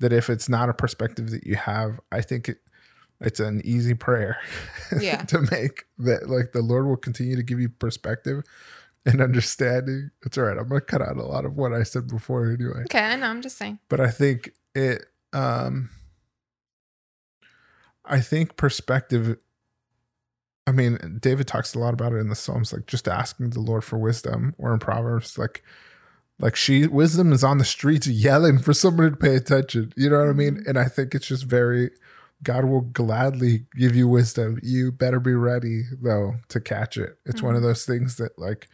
that 0.00 0.12
if 0.12 0.28
it's 0.28 0.50
not 0.50 0.68
a 0.68 0.74
perspective 0.74 1.30
that 1.30 1.46
you 1.46 1.56
have, 1.56 1.98
I 2.10 2.20
think 2.20 2.50
it, 2.50 2.58
it's 3.22 3.40
an 3.40 3.60
easy 3.64 3.94
prayer 3.94 4.38
Yeah. 5.00 5.22
to 5.22 5.40
make 5.50 5.84
that 5.98 6.28
like 6.28 6.52
the 6.52 6.62
Lord 6.62 6.86
will 6.86 6.96
continue 6.96 7.36
to 7.36 7.42
give 7.42 7.60
you 7.60 7.68
perspective 7.68 8.44
and 9.06 9.20
understanding. 9.20 10.10
It's 10.24 10.36
all 10.38 10.44
right. 10.44 10.58
I'm 10.58 10.68
gonna 10.68 10.80
cut 10.80 11.02
out 11.02 11.16
a 11.16 11.22
lot 11.24 11.44
of 11.44 11.56
what 11.56 11.72
I 11.72 11.82
said 11.82 12.08
before 12.08 12.50
anyway. 12.50 12.82
Okay, 12.84 13.00
I 13.00 13.16
know. 13.16 13.26
I'm 13.26 13.42
just 13.42 13.56
saying. 13.58 13.78
But 13.88 14.00
I 14.00 14.10
think 14.10 14.50
it 14.74 15.04
um 15.32 15.90
I 18.04 18.20
think 18.20 18.56
perspective 18.56 19.38
I 20.64 20.70
mean, 20.70 21.18
David 21.20 21.48
talks 21.48 21.74
a 21.74 21.80
lot 21.80 21.92
about 21.92 22.12
it 22.12 22.18
in 22.18 22.28
the 22.28 22.36
Psalms, 22.36 22.72
like 22.72 22.86
just 22.86 23.08
asking 23.08 23.50
the 23.50 23.60
Lord 23.60 23.82
for 23.82 23.98
wisdom, 23.98 24.54
or 24.58 24.72
in 24.72 24.78
Proverbs, 24.78 25.36
like 25.36 25.64
like 26.38 26.54
she 26.56 26.86
wisdom 26.86 27.32
is 27.32 27.42
on 27.42 27.58
the 27.58 27.64
streets 27.64 28.06
yelling 28.06 28.58
for 28.60 28.72
somebody 28.72 29.10
to 29.10 29.16
pay 29.16 29.34
attention. 29.34 29.92
You 29.96 30.10
know 30.10 30.18
what 30.20 30.28
I 30.28 30.32
mean? 30.32 30.62
And 30.66 30.78
I 30.78 30.84
think 30.84 31.14
it's 31.14 31.26
just 31.26 31.44
very 31.44 31.90
God 32.42 32.64
will 32.64 32.80
gladly 32.80 33.66
give 33.76 33.94
you 33.94 34.08
wisdom. 34.08 34.58
You 34.62 34.90
better 34.90 35.20
be 35.20 35.34
ready 35.34 35.82
though 36.00 36.36
to 36.48 36.60
catch 36.60 36.96
it. 36.96 37.18
It's 37.24 37.42
one 37.42 37.54
of 37.54 37.60
mm-hmm. 37.60 37.68
those 37.68 37.84
things 37.84 38.16
that 38.16 38.38
like 38.38 38.68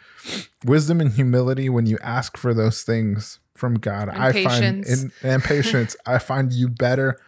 wisdom 0.65 1.01
and 1.01 1.13
humility 1.13 1.69
when 1.69 1.87
you 1.87 1.99
ask 2.03 2.37
for 2.37 2.55
those 2.55 2.83
things 2.83 3.41
from 3.55 3.75
God, 3.75 4.09
And 4.09 4.23
I 4.23 4.33
patience. 4.33 4.55
find 4.55 4.87
and, 4.87 5.13
and 5.23 5.45
patience, 5.55 5.97
I 6.07 6.19
find 6.19 6.53
you 6.53 6.69
better 6.69 7.21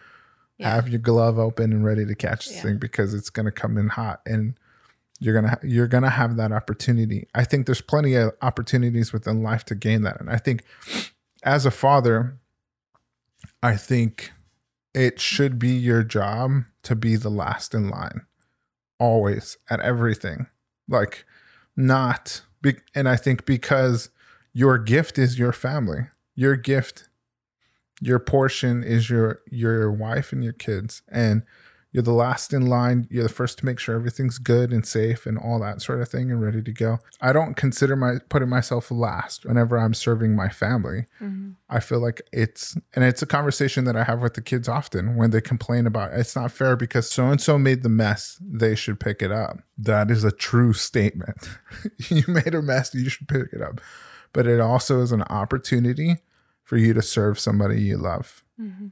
Yeah. 0.57 0.75
have 0.75 0.87
your 0.89 0.99
glove 0.99 1.37
open 1.37 1.73
and 1.73 1.85
ready 1.85 2.05
to 2.05 2.15
catch 2.15 2.47
this 2.47 2.57
Yeah. 2.57 2.63
thing 2.63 2.77
because 2.77 3.13
it's 3.13 3.29
going 3.29 3.45
to 3.45 3.51
come 3.51 3.77
in 3.77 3.89
hot 3.89 4.21
and 4.25 4.55
you're 5.19 5.39
going 5.39 5.55
to 5.55 5.67
you're 5.67 5.87
going 5.87 6.03
to 6.03 6.09
have 6.09 6.37
that 6.37 6.51
opportunity. 6.51 7.27
I 7.35 7.43
think 7.43 7.67
there's 7.67 7.81
plenty 7.81 8.15
of 8.15 8.31
opportunities 8.41 9.13
within 9.13 9.43
life 9.43 9.63
to 9.65 9.75
gain 9.75 10.01
that. 10.03 10.19
And 10.19 10.29
I 10.29 10.37
think 10.37 10.63
as 11.43 11.65
a 11.65 11.71
father 11.71 12.37
I 13.61 13.75
think 13.75 14.31
it 14.93 15.19
should 15.19 15.57
be 15.59 15.69
your 15.69 16.03
job 16.03 16.63
to 16.83 16.95
be 16.95 17.15
the 17.15 17.29
last 17.29 17.73
in 17.73 17.89
line 17.89 18.21
always 18.99 19.57
at 19.69 19.79
everything. 19.79 20.47
Like 20.87 21.25
not 21.75 22.41
be- 22.61 22.75
and 22.93 23.09
I 23.09 23.15
think 23.15 23.45
because 23.45 24.09
your 24.53 24.77
gift 24.77 25.17
is 25.17 25.39
your 25.39 25.53
family. 25.53 26.07
Your 26.35 26.55
gift 26.55 27.07
your 28.03 28.19
portion 28.19 28.83
is 28.83 29.09
your 29.09 29.41
your 29.51 29.91
wife 29.91 30.33
and 30.33 30.43
your 30.43 30.53
kids 30.53 31.03
and 31.09 31.43
you're 31.91 32.01
the 32.01 32.11
last 32.11 32.51
in 32.51 32.65
line 32.65 33.05
you're 33.11 33.21
the 33.21 33.29
first 33.29 33.59
to 33.59 33.65
make 33.65 33.77
sure 33.77 33.93
everything's 33.93 34.39
good 34.39 34.71
and 34.73 34.87
safe 34.87 35.27
and 35.27 35.37
all 35.37 35.59
that 35.59 35.83
sort 35.83 36.01
of 36.01 36.09
thing 36.09 36.31
and 36.31 36.41
ready 36.41 36.63
to 36.63 36.71
go 36.73 36.97
i 37.21 37.31
don't 37.31 37.53
consider 37.55 37.95
my 37.95 38.15
putting 38.27 38.49
myself 38.49 38.89
last 38.89 39.45
whenever 39.45 39.77
i'm 39.77 39.93
serving 39.93 40.35
my 40.35 40.49
family 40.49 41.05
Mhm. 41.21 41.40
I 41.71 41.79
feel 41.79 41.99
like 41.99 42.21
it's 42.31 42.75
and 42.93 43.03
it's 43.03 43.21
a 43.21 43.25
conversation 43.25 43.85
that 43.85 43.95
i 43.95 44.03
have 44.03 44.21
with 44.21 44.33
the 44.35 44.41
kids 44.41 44.67
often 44.67 45.15
when 45.15 45.31
they 45.31 45.41
complain 45.41 45.87
about 45.87 46.11
it's 46.13 46.35
not 46.35 46.51
fair 46.51 46.75
because 46.75 47.09
so 47.09 47.27
and 47.27 47.41
so 47.41 47.57
made 47.57 47.81
the 47.81 47.89
mess 47.89 48.37
they 48.41 48.75
should 48.75 48.99
pick 48.99 49.21
it 49.21 49.31
up 49.31 49.57
that 49.77 50.11
is 50.11 50.23
a 50.23 50.31
true 50.31 50.73
statement 50.73 51.49
you 52.09 52.23
made 52.27 52.53
a 52.53 52.61
mess 52.61 52.93
you 52.93 53.09
should 53.09 53.27
pick 53.27 53.47
it 53.53 53.61
up 53.61 53.81
but 54.33 54.45
it 54.47 54.59
also 54.59 55.01
is 55.01 55.11
an 55.11 55.23
opportunity 55.23 56.17
for 56.63 56.77
you 56.77 56.93
to 56.93 57.01
serve 57.01 57.37
somebody 57.37 57.81
you 57.81 57.97
love. 57.97 58.45
Mhm. 58.57 58.91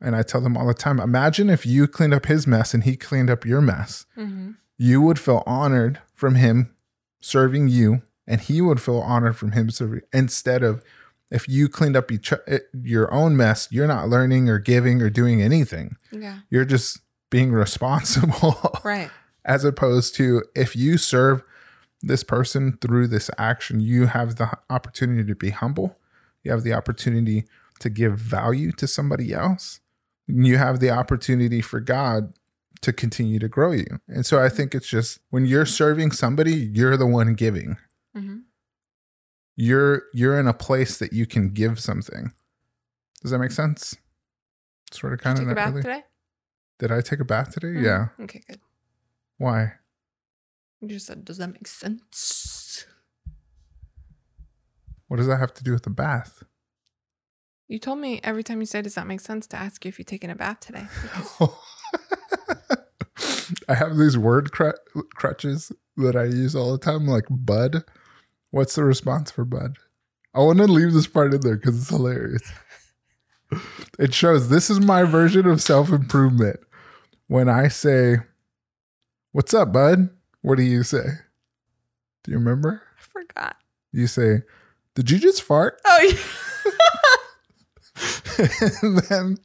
And 0.00 0.16
I 0.16 0.22
tell 0.24 0.40
them 0.40 0.56
all 0.56 0.66
the 0.66 0.74
time 0.74 0.98
imagine 0.98 1.48
if 1.48 1.64
you 1.64 1.86
cleaned 1.86 2.12
up 2.14 2.26
his 2.26 2.48
mess 2.48 2.74
and 2.74 2.82
he 2.82 2.96
cleaned 2.96 3.30
up 3.30 3.46
your 3.46 3.60
mess. 3.60 4.06
Mhm. 4.18 4.56
You 4.76 5.00
would 5.02 5.20
feel 5.20 5.44
honored 5.46 6.00
from 6.14 6.34
him 6.34 6.74
serving 7.20 7.68
you, 7.68 8.02
and 8.26 8.40
he 8.40 8.60
would 8.60 8.80
feel 8.80 8.98
honored 8.98 9.36
from 9.36 9.52
him 9.52 9.70
serving 9.70 10.00
instead 10.12 10.64
of 10.64 10.82
if 11.30 11.48
you 11.48 11.68
cleaned 11.68 11.96
up 11.96 12.10
each, 12.12 12.32
eh, 12.46 12.58
your 12.82 13.12
own 13.12 13.36
mess, 13.36 13.68
you're 13.70 13.86
not 13.88 14.08
learning 14.08 14.48
or 14.48 14.58
giving 14.58 15.02
or 15.02 15.10
doing 15.10 15.42
anything. 15.42 15.96
Yeah. 16.12 16.40
You're 16.50 16.64
just 16.64 17.00
being 17.30 17.50
responsible 17.64 18.78
Right. 18.84 19.10
as 19.44 19.64
opposed 19.64 20.14
to 20.16 20.44
if 20.54 20.76
you 20.76 20.98
serve 20.98 21.42
this 22.02 22.22
person 22.22 22.78
through 22.80 23.08
this 23.08 23.30
action, 23.38 23.80
you 23.80 24.06
have 24.06 24.36
the 24.36 24.50
opportunity 24.70 25.24
to 25.26 25.34
be 25.34 25.50
humble. 25.50 25.98
You 26.44 26.52
have 26.52 26.62
the 26.62 26.72
opportunity 26.74 27.44
to 27.80 27.90
give 27.90 28.18
value 28.18 28.70
to 28.72 28.86
somebody 28.86 29.32
else. 29.32 29.80
You 30.28 30.56
have 30.58 30.78
the 30.80 30.90
opportunity 30.90 31.60
for 31.60 31.80
God 31.80 32.32
to 32.82 32.92
continue 32.92 33.38
to 33.38 33.48
grow 33.48 33.72
you. 33.72 33.86
And 34.08 34.24
so 34.24 34.40
I 34.40 34.48
think 34.48 34.74
it's 34.74 34.86
just 34.86 35.18
when 35.30 35.46
you're 35.46 35.66
serving 35.66 36.12
somebody, 36.12 36.54
you're 36.54 36.96
the 36.96 37.06
one 37.06 37.34
giving. 37.34 37.78
Mhm. 38.16 38.42
You're 39.56 40.02
you're 40.12 40.38
in 40.38 40.46
a 40.46 40.52
place 40.52 40.98
that 40.98 41.12
you 41.12 41.26
can 41.26 41.50
give 41.50 41.80
something. 41.80 42.32
Does 43.22 43.30
that 43.30 43.38
make 43.38 43.52
sense? 43.52 43.96
Sort 44.92 45.12
of 45.14 45.20
kind 45.20 45.38
of 45.38 45.44
take 45.44 45.52
a 45.52 45.54
bath 45.54 45.70
really. 45.70 45.82
today? 45.82 46.04
Did 46.78 46.92
I 46.92 47.00
take 47.00 47.20
a 47.20 47.24
bath 47.24 47.52
today? 47.52 47.68
Mhm. 47.68 47.82
Yeah. 47.82 48.08
Okay, 48.24 48.42
good. 48.46 48.60
Why? 49.38 49.72
You 50.80 50.88
just 50.88 51.06
said, 51.06 51.24
does 51.24 51.38
that 51.38 51.52
make 51.52 51.66
sense? 51.66 52.84
What 55.08 55.16
does 55.16 55.26
that 55.26 55.38
have 55.38 55.54
to 55.54 55.64
do 55.64 55.72
with 55.72 55.84
the 55.84 55.90
bath? 55.90 56.42
You 57.68 57.78
told 57.78 57.98
me 57.98 58.20
every 58.22 58.44
time 58.44 58.60
you 58.60 58.66
say, 58.66 58.82
does 58.82 58.94
that 58.94 59.06
make 59.06 59.20
sense, 59.20 59.46
to 59.48 59.56
ask 59.56 59.84
you 59.84 59.88
if 59.88 59.98
you've 59.98 60.06
taken 60.06 60.30
a 60.30 60.36
bath 60.36 60.60
today. 60.60 60.86
I 63.68 63.74
have 63.74 63.96
these 63.96 64.16
word 64.16 64.52
cr- 64.52 64.70
crutches 65.14 65.72
that 65.96 66.14
I 66.14 66.24
use 66.24 66.54
all 66.54 66.72
the 66.72 66.78
time, 66.78 67.06
like 67.06 67.24
bud. 67.30 67.84
What's 68.56 68.74
the 68.74 68.84
response 68.84 69.30
for 69.30 69.44
bud? 69.44 69.76
I 70.34 70.38
want 70.38 70.56
to 70.60 70.64
leave 70.64 70.94
this 70.94 71.06
part 71.06 71.34
in 71.34 71.42
there 71.42 71.56
because 71.56 71.78
it's 71.78 71.90
hilarious. 71.90 72.50
It 73.98 74.14
shows 74.14 74.48
this 74.48 74.70
is 74.70 74.80
my 74.80 75.02
version 75.02 75.46
of 75.46 75.60
self 75.60 75.90
improvement. 75.90 76.60
When 77.26 77.50
I 77.50 77.68
say, 77.68 78.16
What's 79.32 79.52
up, 79.52 79.74
bud? 79.74 80.08
What 80.40 80.56
do 80.56 80.62
you 80.62 80.84
say? 80.84 81.04
Do 82.24 82.30
you 82.30 82.38
remember? 82.38 82.80
I 82.98 83.02
forgot. 83.02 83.56
You 83.92 84.06
say, 84.06 84.40
Did 84.94 85.10
you 85.10 85.18
just 85.18 85.42
fart? 85.42 85.78
Oh, 85.86 86.02
yeah. 86.02 86.18
And 88.38 88.98
then 89.08 89.38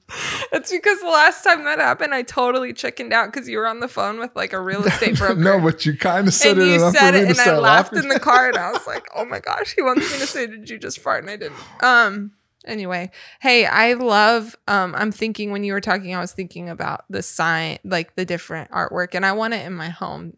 It's 0.52 0.72
because 0.72 1.00
the 1.00 1.08
last 1.08 1.44
time 1.44 1.64
that 1.66 1.80
happened, 1.80 2.14
I 2.14 2.24
totally 2.24 2.74
chickened 2.74 3.14
out 3.14 3.32
because 3.32 3.48
you 3.48 3.58
were 3.58 3.68
on 3.68 3.80
the 3.80 3.88
phone 3.88 4.20
with 4.20 4.36
like 4.36 4.54
a 4.54 4.62
real 4.62 4.84
estate 4.86 5.18
broker. 5.18 5.36
no, 5.36 5.60
but 5.60 5.86
you 5.86 5.98
kind 5.98 6.28
of 6.28 6.34
said 6.34 6.58
and 6.58 6.62
it 6.62 6.74
you 6.74 6.92
said 6.92 7.16
it, 7.16 7.30
and 7.30 7.40
I 7.40 7.58
laughed 7.58 7.94
laughing. 7.94 8.10
in 8.10 8.10
the 8.10 8.20
car, 8.20 8.50
and 8.50 8.58
I 8.58 8.72
was 8.72 8.86
like, 8.88 9.08
"Oh 9.16 9.26
my 9.26 9.40
gosh, 9.40 9.74
he 9.76 9.82
wants 9.82 10.12
me 10.12 10.20
to 10.20 10.28
say, 10.28 10.48
did 10.48 10.70
you 10.70 10.78
just 10.78 11.00
fart?" 11.00 11.24
And 11.24 11.30
I 11.32 11.38
didn't. 11.38 11.84
Um. 11.84 12.32
Anyway, 12.64 13.10
hey, 13.40 13.66
I 13.66 13.94
love. 13.94 14.56
Um, 14.68 14.94
I'm 14.96 15.12
thinking 15.12 15.52
when 15.52 15.64
you 15.64 15.74
were 15.74 15.82
talking, 15.82 16.14
I 16.14 16.20
was 16.20 16.32
thinking 16.32 16.70
about 16.70 17.06
the 17.10 17.24
sign, 17.24 17.80
like 17.84 18.16
the 18.16 18.26
different 18.26 18.70
artwork, 18.70 19.16
and 19.16 19.26
I 19.26 19.32
want 19.32 19.56
it 19.56 19.66
in 19.66 19.74
my 19.74 19.90
home. 19.90 20.38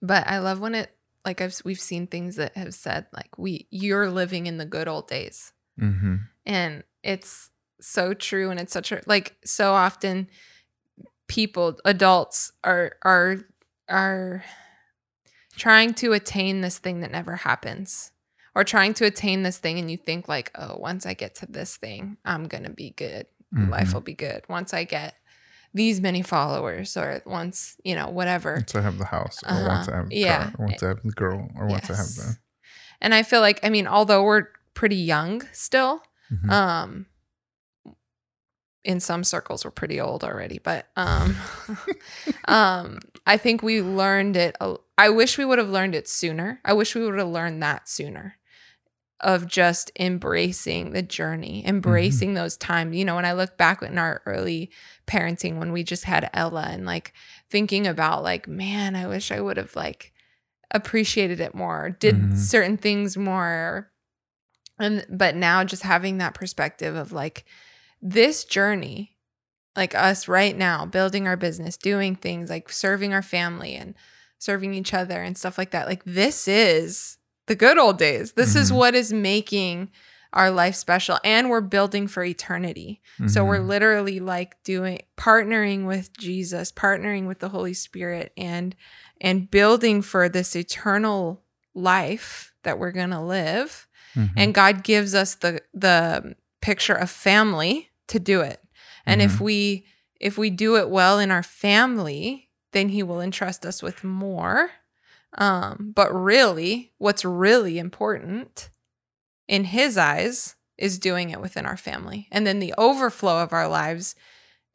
But 0.00 0.26
I 0.26 0.38
love 0.38 0.60
when 0.60 0.74
it, 0.74 0.96
like 1.26 1.40
I've 1.40 1.60
we've 1.64 1.80
seen 1.80 2.06
things 2.06 2.36
that 2.36 2.56
have 2.56 2.72
said 2.72 3.06
like 3.12 3.36
we 3.36 3.66
you're 3.70 4.08
living 4.08 4.46
in 4.46 4.56
the 4.56 4.64
good 4.64 4.88
old 4.88 5.08
days 5.08 5.52
mm-hmm. 5.78 6.16
and 6.46 6.84
it's 7.02 7.50
so 7.80 8.14
true 8.14 8.50
and 8.50 8.58
it's 8.60 8.72
such 8.72 8.92
a 8.92 9.00
like 9.06 9.36
so 9.44 9.72
often 9.72 10.28
people 11.28 11.78
adults 11.84 12.52
are 12.64 12.96
are 13.04 13.38
are 13.88 14.44
trying 15.56 15.94
to 15.94 16.12
attain 16.12 16.60
this 16.60 16.78
thing 16.78 17.00
that 17.00 17.10
never 17.10 17.36
happens 17.36 18.12
or 18.54 18.64
trying 18.64 18.94
to 18.94 19.04
attain 19.04 19.42
this 19.42 19.58
thing 19.58 19.78
and 19.78 19.90
you 19.90 19.96
think 19.96 20.28
like 20.28 20.50
oh 20.54 20.76
once 20.78 21.06
i 21.06 21.14
get 21.14 21.34
to 21.34 21.46
this 21.46 21.76
thing 21.76 22.16
i'm 22.24 22.44
gonna 22.48 22.70
be 22.70 22.90
good 22.90 23.26
Mm-hmm. 23.54 23.70
life 23.70 23.94
will 23.94 24.00
be 24.00 24.12
good 24.12 24.42
once 24.48 24.74
i 24.74 24.82
get 24.82 25.14
these 25.72 26.00
many 26.00 26.20
followers 26.20 26.96
or 26.96 27.22
once 27.24 27.76
you 27.84 27.94
know 27.94 28.08
whatever 28.08 28.54
Once 28.56 28.74
I 28.74 28.80
have 28.82 28.98
the 28.98 29.04
house, 29.04 29.42
or 29.46 29.54
once 29.68 29.86
Uh-huh. 29.88 29.92
I 29.92 29.96
have 29.98 30.08
the 30.08 30.16
Yeah. 30.16 30.44
car, 30.50 30.54
or 30.58 30.66
once 30.66 30.82
I 30.82 30.88
have 30.88 31.02
the 31.04 31.12
girl, 31.12 31.50
or 31.54 31.66
once 31.68 31.84
I 31.88 31.94
have 31.96 32.06
Yes. 32.06 32.16
the. 32.16 32.38
and 33.00 33.14
i 33.14 33.22
feel 33.22 33.40
like 33.40 33.60
i 33.62 33.68
mean 33.70 33.86
although 33.86 34.24
we're 34.24 34.48
pretty 34.74 34.96
young 34.96 35.42
still 35.52 36.02
Mhm. 36.32 36.50
um 36.50 37.06
in 38.86 39.00
some 39.00 39.24
circles 39.24 39.64
we're 39.64 39.70
pretty 39.70 40.00
old 40.00 40.22
already 40.24 40.58
but 40.58 40.86
um 40.96 41.36
um 42.48 42.98
i 43.26 43.36
think 43.36 43.62
we 43.62 43.82
learned 43.82 44.36
it 44.36 44.56
i 44.96 45.08
wish 45.10 45.36
we 45.36 45.44
would 45.44 45.58
have 45.58 45.68
learned 45.68 45.94
it 45.94 46.08
sooner 46.08 46.60
i 46.64 46.72
wish 46.72 46.94
we 46.94 47.02
would 47.04 47.18
have 47.18 47.28
learned 47.28 47.62
that 47.62 47.88
sooner 47.88 48.36
of 49.20 49.46
just 49.46 49.90
embracing 49.98 50.90
the 50.92 51.02
journey 51.02 51.66
embracing 51.66 52.34
those 52.34 52.56
times 52.56 52.94
you 52.94 53.04
know 53.04 53.16
when 53.16 53.24
i 53.24 53.32
look 53.32 53.56
back 53.56 53.82
in 53.82 53.98
our 53.98 54.22
early 54.26 54.70
parenting 55.06 55.58
when 55.58 55.72
we 55.72 55.82
just 55.82 56.04
had 56.04 56.30
ella 56.32 56.68
and 56.70 56.84
like 56.86 57.12
thinking 57.50 57.86
about 57.86 58.22
like 58.22 58.46
man 58.46 58.94
i 58.94 59.06
wish 59.06 59.32
i 59.32 59.40
would 59.40 59.56
have 59.56 59.74
like 59.74 60.12
appreciated 60.72 61.38
it 61.40 61.54
more, 61.54 61.90
did 61.90 62.16
Mhm. 62.16 62.36
certain 62.36 62.76
things 62.76 63.16
more. 63.16 63.88
And 64.80 65.06
but 65.08 65.36
now 65.36 65.62
just 65.62 65.84
having 65.84 66.18
that 66.18 66.34
perspective 66.34 66.96
of 66.96 67.12
like 67.12 67.44
this 68.02 68.44
journey, 68.44 69.16
like 69.74 69.94
us 69.94 70.28
right 70.28 70.56
now, 70.56 70.86
building 70.86 71.26
our 71.26 71.36
business, 71.36 71.76
doing 71.76 72.16
things 72.16 72.50
like 72.50 72.70
serving 72.70 73.12
our 73.12 73.22
family 73.22 73.74
and 73.74 73.94
serving 74.38 74.74
each 74.74 74.92
other 74.94 75.22
and 75.22 75.36
stuff 75.36 75.58
like 75.58 75.70
that. 75.70 75.86
Like 75.86 76.02
this 76.04 76.46
is 76.48 77.18
the 77.46 77.54
good 77.54 77.78
old 77.78 77.98
days. 77.98 78.32
This 78.32 78.54
is 78.56 78.70
Mhm. 78.70 78.76
what 78.76 78.94
is 78.94 79.12
making 79.12 79.90
our 80.32 80.50
life 80.50 80.74
special 80.74 81.18
and 81.24 81.48
we're 81.48 81.60
building 81.62 82.06
for 82.08 82.22
eternity. 82.22 83.00
So 83.26 83.44
we're 83.44 83.60
Mhm. 83.60 83.68
literally 83.68 84.20
like 84.20 84.62
doing 84.64 85.00
partnering 85.16 85.86
with 85.86 86.12
Jesus, 86.18 86.70
partnering 86.72 87.26
with 87.26 87.38
the 87.38 87.48
Holy 87.50 87.72
Spirit 87.74 88.32
and 88.36 88.74
and 89.18 89.50
building 89.50 90.02
for 90.02 90.28
this 90.28 90.54
eternal 90.54 91.42
life 91.74 92.52
that 92.64 92.78
we're 92.78 92.90
going 92.92 93.10
to 93.10 93.20
live. 93.20 93.88
Mhm. 94.14 94.30
And 94.36 94.54
God 94.54 94.82
gives 94.84 95.14
us 95.14 95.36
the 95.36 95.62
the 95.72 96.34
picture 96.66 96.94
of 96.94 97.08
family 97.10 97.90
to 98.08 98.18
do 98.18 98.40
it. 98.40 98.60
And 99.06 99.22
if 99.22 99.38
Mhm. 99.38 99.40
we 99.40 99.86
if 100.18 100.38
we 100.38 100.48
do 100.50 100.76
it 100.76 100.88
well 100.88 101.18
in 101.18 101.30
our 101.30 101.42
family, 101.42 102.48
then 102.72 102.88
he 102.88 103.02
will 103.02 103.20
entrust 103.20 103.66
us 103.66 103.82
with 103.82 104.02
more. 104.02 104.70
Um, 105.38 105.92
but 105.94 106.10
really, 106.12 106.92
what's 106.98 107.24
really 107.24 107.78
important 107.78 108.70
in 109.46 109.64
his 109.64 109.96
eyes 109.98 110.56
is 110.78 110.98
doing 110.98 111.30
it 111.30 111.40
within 111.40 111.66
our 111.66 111.76
family. 111.76 112.28
And 112.32 112.46
then 112.46 112.58
the 112.60 112.74
overflow 112.78 113.42
of 113.42 113.52
our 113.52 113.68
lives 113.68 114.14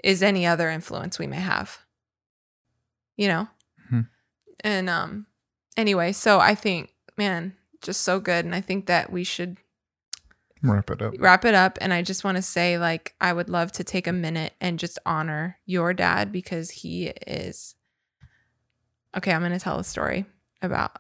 is 0.04 0.22
any 0.24 0.46
other 0.46 0.70
influence 0.70 1.18
we 1.20 1.28
may 1.28 1.42
have. 1.42 1.80
You 3.18 3.28
know? 3.28 3.48
Mhm. 3.92 4.08
And 4.64 4.90
um 4.90 5.26
anyway, 5.76 6.12
so 6.14 6.40
I 6.40 6.56
think, 6.56 6.94
man, 7.18 7.56
just 7.82 8.02
so 8.02 8.20
good. 8.20 8.46
And 8.46 8.54
I 8.56 8.62
think 8.62 8.86
that 8.86 9.12
we 9.12 9.24
should 9.24 9.58
wrap 10.64 10.90
it 10.92 11.02
up. 11.02 11.14
wrap 11.20 11.46
it 11.46 11.54
up. 11.56 11.78
And 11.82 11.92
I 11.94 12.02
just 12.02 12.24
want 12.24 12.38
to 12.38 12.42
say, 12.42 12.78
like, 12.78 13.16
I 13.22 13.34
would 13.34 13.50
love 13.50 13.72
to 13.74 13.84
take 13.84 14.08
a 14.08 14.14
minute 14.14 14.54
and 14.62 14.78
just 14.80 15.00
honor 15.06 15.58
your 15.66 15.94
dad 15.94 16.32
because 16.32 16.70
he 16.70 17.08
is 17.28 17.76
okay. 19.18 19.32
I'm 19.34 19.42
going 19.42 19.52
to 19.52 19.60
tell 19.60 19.80
a 19.80 19.84
story 19.84 20.26
about 20.62 20.98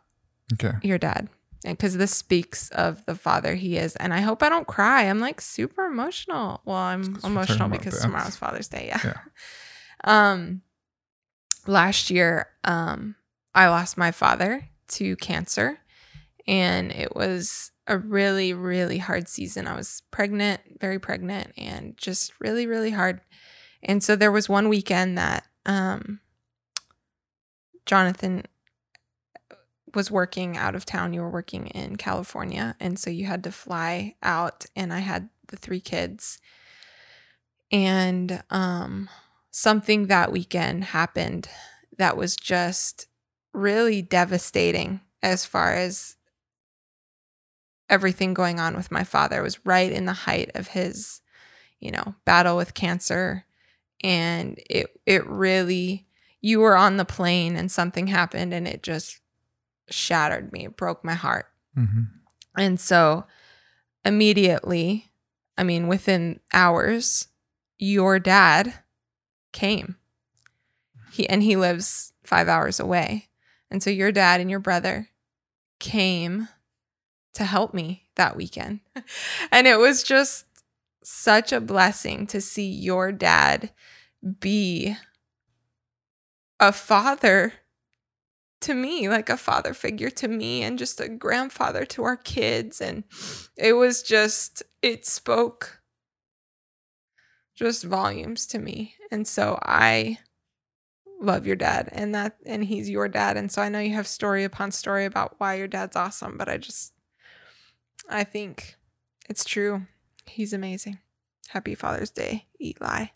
Okay. 0.53 0.73
your 0.83 0.97
dad 0.97 1.29
because 1.63 1.95
this 1.95 2.13
speaks 2.13 2.69
of 2.71 3.05
the 3.05 3.13
father 3.15 3.53
he 3.55 3.77
is 3.77 3.95
and 3.97 4.13
i 4.13 4.19
hope 4.19 4.41
i 4.43 4.49
don't 4.49 4.65
cry 4.67 5.03
i'm 5.03 5.19
like 5.19 5.39
super 5.39 5.85
emotional 5.85 6.59
well 6.65 6.75
I'm 6.75 7.17
emotional 7.23 7.69
because 7.69 8.01
tomorrow's 8.01 8.35
father's 8.35 8.67
day 8.67 8.87
yeah. 8.87 8.99
Yeah. 9.05 9.13
um 10.33 10.61
last 11.67 12.09
year 12.09 12.47
um 12.63 13.15
i 13.53 13.67
lost 13.69 13.97
my 13.97 14.11
father 14.11 14.67
to 14.89 15.15
cancer 15.17 15.77
and 16.47 16.91
it 16.91 17.15
was 17.15 17.70
a 17.87 17.97
really 17.97 18.53
really 18.53 18.97
hard 18.97 19.27
season 19.27 19.67
i 19.67 19.75
was 19.75 20.03
pregnant 20.11 20.61
very 20.79 20.99
pregnant 20.99 21.51
and 21.57 21.97
just 21.97 22.31
really 22.39 22.67
really 22.67 22.91
hard 22.91 23.21
and 23.83 24.03
so 24.03 24.15
there 24.15 24.31
was 24.31 24.47
one 24.47 24.69
weekend 24.69 25.17
that 25.17 25.45
um 25.65 26.19
jonathan 27.85 28.43
was 29.95 30.11
working 30.11 30.57
out 30.57 30.75
of 30.75 30.85
town. 30.85 31.13
You 31.13 31.21
were 31.21 31.29
working 31.29 31.67
in 31.67 31.95
California. 31.95 32.75
And 32.79 32.97
so 32.97 33.09
you 33.09 33.25
had 33.25 33.43
to 33.43 33.51
fly 33.51 34.15
out 34.23 34.65
and 34.75 34.93
I 34.93 34.99
had 34.99 35.29
the 35.47 35.57
three 35.57 35.81
kids. 35.81 36.39
And 37.71 38.43
um 38.49 39.09
something 39.51 40.07
that 40.07 40.31
weekend 40.31 40.85
happened 40.85 41.49
that 41.97 42.15
was 42.15 42.35
just 42.35 43.07
really 43.53 44.01
devastating 44.01 45.01
as 45.21 45.45
far 45.45 45.73
as 45.73 46.15
everything 47.91 48.33
going 48.33 48.59
on 48.59 48.75
with 48.75 48.89
my 48.89 49.03
father. 49.03 49.39
It 49.39 49.43
was 49.43 49.63
right 49.65 49.91
in 49.91 50.05
the 50.05 50.13
height 50.13 50.49
of 50.55 50.69
his, 50.69 51.21
you 51.79 51.91
know, 51.91 52.15
battle 52.25 52.57
with 52.57 52.73
cancer. 52.73 53.45
And 54.03 54.59
it 54.67 54.87
it 55.05 55.27
really 55.27 56.07
you 56.39 56.59
were 56.61 56.75
on 56.75 56.97
the 56.97 57.05
plane 57.05 57.55
and 57.55 57.71
something 57.71 58.07
happened 58.07 58.51
and 58.53 58.67
it 58.67 58.81
just 58.81 59.19
shattered 59.89 60.51
me. 60.51 60.65
It 60.65 60.77
broke 60.77 61.03
my 61.03 61.13
heart. 61.13 61.45
hmm 61.75 62.03
And 62.57 62.79
so 62.79 63.25
immediately, 64.03 65.11
I 65.57 65.63
mean, 65.63 65.87
within 65.87 66.39
hours, 66.53 67.27
your 67.77 68.17
dad 68.17 68.73
came. 69.51 69.97
He 71.11 71.27
and 71.29 71.43
he 71.43 71.55
lives 71.55 72.13
five 72.23 72.47
hours 72.47 72.79
away. 72.79 73.29
And 73.69 73.83
so 73.83 73.89
your 73.89 74.11
dad 74.11 74.41
and 74.41 74.49
your 74.49 74.59
brother 74.59 75.09
came 75.79 76.47
to 77.33 77.43
help 77.43 77.73
me 77.73 78.07
that 78.15 78.35
weekend. 78.35 78.81
and 79.51 79.67
it 79.67 79.77
was 79.77 80.03
just 80.03 80.45
such 81.03 81.51
a 81.51 81.61
blessing 81.61 82.27
to 82.27 82.41
see 82.41 82.69
your 82.69 83.11
dad 83.11 83.71
be 84.39 84.95
a 86.59 86.71
father 86.71 87.53
to 88.61 88.73
me, 88.75 89.09
like 89.09 89.29
a 89.29 89.37
father 89.37 89.73
figure 89.73 90.11
to 90.11 90.27
me, 90.27 90.61
and 90.61 90.77
just 90.77 91.01
a 91.01 91.09
grandfather 91.09 91.83
to 91.85 92.03
our 92.03 92.17
kids. 92.17 92.79
And 92.79 93.03
it 93.57 93.73
was 93.73 94.03
just, 94.03 94.61
it 94.83 95.05
spoke 95.05 95.81
just 97.55 97.83
volumes 97.83 98.45
to 98.47 98.59
me. 98.59 98.95
And 99.11 99.27
so 99.27 99.57
I 99.63 100.19
love 101.19 101.45
your 101.45 101.55
dad 101.55 101.87
and 101.91 102.15
that 102.15 102.35
and 102.47 102.63
he's 102.63 102.89
your 102.89 103.07
dad 103.07 103.37
and 103.37 103.51
so 103.51 103.61
I 103.61 103.69
know 103.69 103.77
you 103.77 103.93
have 103.93 104.07
story 104.07 104.43
upon 104.43 104.71
story 104.71 105.05
about 105.05 105.35
why 105.37 105.53
your 105.53 105.67
dad's 105.67 105.95
awesome 105.95 106.35
but 106.35 106.49
I 106.49 106.57
just 106.57 106.93
I 108.09 108.23
think 108.23 108.75
it's 109.29 109.43
true. 109.45 109.83
He's 110.25 110.53
amazing. 110.53 110.99
Happy 111.49 111.75
Father's 111.75 112.09
Day, 112.11 112.47
Eli. 112.61 113.07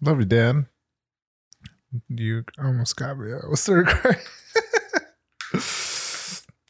Love 0.00 0.20
you, 0.20 0.24
Dad. 0.26 0.66
You 2.08 2.44
almost 2.62 2.96
got 2.96 3.18
me. 3.18 3.32
I 3.32 3.46
was 3.48 3.68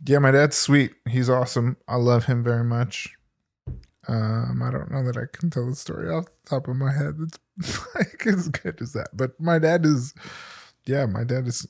yeah, 0.07 0.19
my 0.19 0.31
dad's 0.31 0.57
sweet. 0.57 0.93
He's 1.09 1.29
awesome. 1.29 1.77
I 1.87 1.97
love 1.97 2.25
him 2.25 2.43
very 2.43 2.65
much. 2.65 3.15
Um, 4.09 4.63
I 4.65 4.71
don't 4.71 4.91
know 4.91 5.05
that 5.05 5.17
I 5.19 5.25
can 5.33 5.51
tell 5.51 5.69
the 5.69 5.77
story 5.77 6.09
off 6.11 6.25
the 6.25 6.49
top 6.51 6.69
of 6.69 6.77
my 6.77 6.93
head. 6.93 7.17
It's 7.59 7.79
like 7.95 8.27
as 8.27 8.49
good 8.49 8.81
as 8.81 8.95
that. 8.95 9.09
But 9.13 9.39
my 9.39 9.59
dad 9.59 9.85
is, 9.85 10.15
yeah, 10.87 11.05
my 11.07 11.25
dad 11.25 11.47
is 11.47 11.67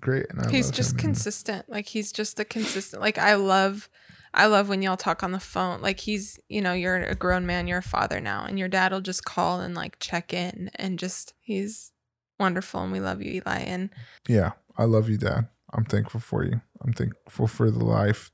great, 0.00 0.26
and 0.30 0.40
I 0.40 0.50
he's 0.50 0.66
love 0.66 0.74
just 0.74 0.92
him, 0.92 0.96
and- 0.98 1.04
consistent. 1.06 1.68
Like 1.68 1.86
he's 1.88 2.12
just 2.12 2.38
a 2.38 2.44
consistent. 2.44 3.02
Like 3.02 3.18
I 3.18 3.34
love, 3.34 3.88
I 4.34 4.46
love 4.46 4.68
when 4.68 4.82
y'all 4.82 4.96
talk 4.96 5.22
on 5.22 5.32
the 5.32 5.40
phone. 5.40 5.82
Like 5.82 6.00
he's, 6.00 6.40
you 6.48 6.60
know, 6.60 6.72
you're 6.72 6.96
a 6.96 7.14
grown 7.14 7.46
man, 7.46 7.66
you're 7.66 7.78
a 7.78 7.82
father 7.82 8.20
now, 8.20 8.44
and 8.44 8.58
your 8.58 8.68
dad 8.68 8.92
will 8.92 9.00
just 9.00 9.24
call 9.24 9.60
and 9.60 9.74
like 9.74 9.98
check 9.98 10.32
in, 10.32 10.70
and 10.76 10.98
just 10.98 11.34
he's 11.40 11.92
wonderful, 12.40 12.82
and 12.82 12.92
we 12.92 13.00
love 13.00 13.22
you, 13.22 13.32
Eli. 13.32 13.58
And 13.60 13.90
Yeah, 14.28 14.52
I 14.76 14.84
love 14.84 15.08
you, 15.08 15.18
Dad. 15.18 15.48
I'm 15.72 15.84
thankful 15.84 16.20
for 16.20 16.44
you. 16.44 16.60
I'm 16.82 16.92
thankful 16.92 17.46
for 17.46 17.70
the 17.70 17.84
life, 17.84 18.30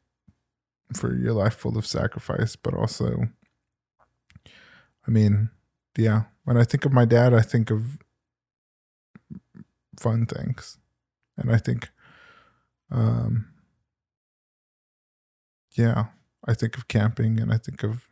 for 0.95 1.15
your 1.15 1.33
life 1.33 1.55
full 1.55 1.77
of 1.77 1.87
sacrifice, 1.87 2.57
but 2.57 2.75
also, 2.75 3.29
I 4.47 5.11
mean, 5.11 5.51
yeah, 5.97 6.25
when 6.45 6.57
I 6.57 6.65
think 6.65 6.85
of 6.85 6.93
my 6.93 7.05
dad, 7.05 7.35
I 7.35 7.41
think 7.41 7.71
of 7.71 7.99
fun 9.99 10.27
things. 10.27 10.79
And 11.37 11.53
I 11.53 11.59
think, 11.59 11.91
um, 12.91 13.47
yeah, 15.79 16.07
I 16.47 16.55
think 16.55 16.77
of 16.77 16.89
camping 16.89 17.41
and 17.41 17.53
I 17.53 17.59
think 17.59 17.83
of, 17.83 18.09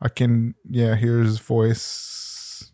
I 0.00 0.08
can, 0.08 0.54
yeah, 0.68 0.96
hear 0.96 1.20
his 1.20 1.38
voice 1.38 2.72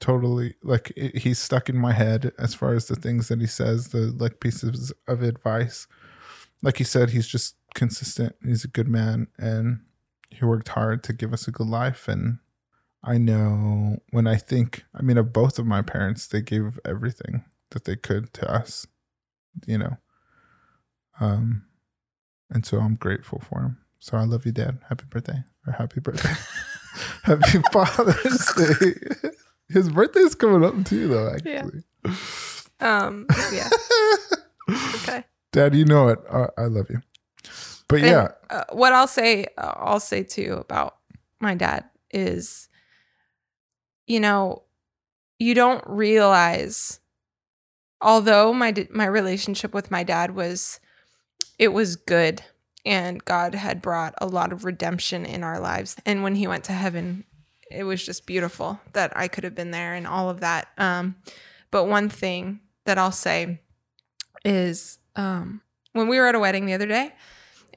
totally 0.00 0.54
like 0.62 0.92
it, 0.96 1.18
he's 1.18 1.40
stuck 1.40 1.68
in 1.68 1.76
my 1.76 1.92
head 1.92 2.30
as 2.38 2.54
far 2.54 2.72
as 2.74 2.86
the 2.86 2.94
things 2.94 3.26
that 3.26 3.40
he 3.40 3.48
says 3.48 3.88
the 3.88 4.14
like 4.16 4.38
pieces 4.38 4.92
of 5.08 5.22
advice. 5.22 5.88
Like 6.62 6.76
he 6.76 6.84
said 6.84 7.10
he's 7.10 7.26
just 7.26 7.56
consistent 7.74 8.34
he's 8.44 8.64
a 8.64 8.68
good 8.68 8.88
man 8.88 9.26
and 9.38 9.80
he 10.30 10.44
worked 10.44 10.68
hard 10.68 11.02
to 11.04 11.12
give 11.12 11.32
us 11.32 11.46
a 11.46 11.50
good 11.50 11.66
life 11.66 12.08
and 12.08 12.38
i 13.04 13.18
know 13.18 13.98
when 14.10 14.26
i 14.26 14.36
think 14.36 14.84
i 14.94 15.02
mean 15.02 15.18
of 15.18 15.32
both 15.32 15.58
of 15.58 15.66
my 15.66 15.82
parents 15.82 16.26
they 16.26 16.40
gave 16.40 16.80
everything 16.84 17.44
that 17.70 17.84
they 17.84 17.94
could 17.94 18.32
to 18.32 18.50
us 18.50 18.86
you 19.66 19.78
know. 19.78 19.96
Um 21.20 21.64
and 22.50 22.64
so 22.66 22.78
i'm 22.78 22.94
grateful 22.94 23.40
for 23.40 23.60
him 23.60 23.78
so 23.98 24.16
i 24.16 24.24
love 24.24 24.46
you 24.46 24.52
dad 24.52 24.78
happy 24.88 25.04
birthday 25.08 25.42
or 25.66 25.72
happy 25.72 26.00
birthday 26.00 26.32
happy 27.22 27.60
father's 27.72 28.52
day 28.56 29.30
his 29.68 29.90
birthday 29.90 30.20
is 30.20 30.34
coming 30.34 30.64
up 30.64 30.84
too, 30.84 31.08
though. 31.08 31.36
Yeah. 31.44 31.56
Actually, 31.56 31.82
um, 32.80 33.26
yeah, 33.52 33.68
okay. 34.70 35.24
Dad, 35.52 35.74
you 35.74 35.84
know 35.84 36.08
it. 36.08 36.18
Uh, 36.28 36.48
I 36.56 36.64
love 36.64 36.88
you. 36.90 37.02
But 37.88 38.00
And, 38.00 38.06
yeah, 38.06 38.28
uh, 38.50 38.64
what 38.72 38.92
I'll 38.92 39.06
say, 39.08 39.46
uh, 39.56 39.74
I'll 39.76 40.00
say 40.00 40.22
too 40.22 40.54
about 40.60 40.96
my 41.40 41.54
dad 41.54 41.84
is, 42.10 42.68
you 44.06 44.20
know, 44.20 44.62
you 45.38 45.54
don't 45.54 45.84
realize 45.86 47.00
although 48.00 48.52
my 48.54 48.74
my 48.90 49.06
relationship 49.06 49.74
with 49.74 49.90
my 49.90 50.02
dad 50.02 50.34
was 50.34 50.80
it 51.58 51.68
was 51.68 51.96
good 51.96 52.42
and 52.86 53.24
God 53.24 53.54
had 53.54 53.82
brought 53.82 54.14
a 54.18 54.26
lot 54.26 54.52
of 54.52 54.64
redemption 54.64 55.26
in 55.26 55.42
our 55.42 55.60
lives. 55.60 55.96
And 56.06 56.22
when 56.22 56.36
he 56.36 56.46
went 56.46 56.64
to 56.64 56.72
heaven 56.72 57.24
it 57.70 57.84
was 57.84 58.04
just 58.04 58.26
beautiful 58.26 58.80
that 58.94 59.12
I 59.14 59.28
could 59.28 59.44
have 59.44 59.54
been 59.54 59.72
there 59.72 59.94
and 59.94 60.06
all 60.06 60.30
of 60.30 60.40
that. 60.40 60.68
Um 60.78 61.16
but 61.70 61.84
one 61.84 62.08
thing 62.08 62.60
that 62.84 62.98
I'll 62.98 63.12
say 63.12 63.60
is 64.44 64.98
um 65.16 65.60
when 65.92 66.08
we 66.08 66.18
were 66.18 66.26
at 66.26 66.34
a 66.34 66.40
wedding 66.40 66.66
the 66.66 66.74
other 66.74 66.86
day 66.86 67.12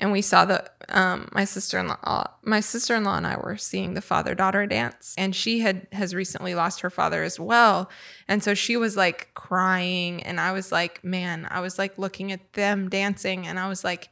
and 0.01 0.11
we 0.11 0.21
saw 0.21 0.43
the 0.43 0.69
um, 0.89 1.29
my 1.31 1.45
sister-in-law 1.45 2.27
my 2.43 2.59
sister-in-law 2.59 3.15
and 3.17 3.25
I 3.27 3.37
were 3.37 3.55
seeing 3.55 3.93
the 3.93 4.01
father-daughter 4.01 4.65
dance 4.65 5.15
and 5.17 5.33
she 5.33 5.59
had 5.59 5.87
has 5.93 6.13
recently 6.13 6.53
lost 6.55 6.81
her 6.81 6.89
father 6.89 7.23
as 7.23 7.39
well 7.39 7.89
and 8.27 8.43
so 8.43 8.53
she 8.53 8.75
was 8.75 8.97
like 8.97 9.29
crying 9.33 10.21
and 10.23 10.39
I 10.41 10.51
was 10.51 10.71
like 10.71 11.01
man 11.03 11.47
I 11.49 11.61
was 11.61 11.77
like 11.79 11.97
looking 11.97 12.31
at 12.33 12.53
them 12.53 12.89
dancing 12.89 13.47
and 13.47 13.57
I 13.57 13.69
was 13.69 13.83
like 13.85 14.09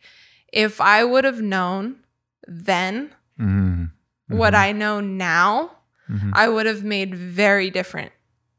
if 0.54 0.80
I 0.80 1.04
would 1.04 1.26
have 1.26 1.42
known 1.42 1.98
then 2.48 3.14
Mhm. 3.40 3.92
what 4.30 4.54
Mhm. 4.54 4.58
I 4.60 4.72
know 4.72 5.00
now 5.02 5.72
Mhm. 6.10 6.32
I 6.34 6.48
would 6.48 6.66
have 6.66 6.84
made 6.84 7.14
very 7.16 7.70
different 7.70 8.12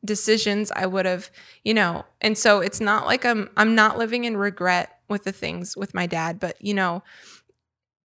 decisions. 0.04 0.70
I 0.74 0.86
would 0.86 1.04
have, 1.04 1.30
you 1.64 1.74
know, 1.74 2.04
and 2.20 2.38
so 2.38 2.60
it's 2.60 2.80
not 2.80 3.06
like 3.06 3.24
I'm 3.26 3.50
I'm 3.56 3.74
not 3.74 3.98
living 3.98 4.24
in 4.24 4.36
regret 4.36 4.99
with 5.10 5.24
the 5.24 5.32
things 5.32 5.76
with 5.76 5.92
my 5.94 6.06
dad, 6.06 6.38
but 6.40 6.56
you 6.60 6.72
know, 6.74 7.02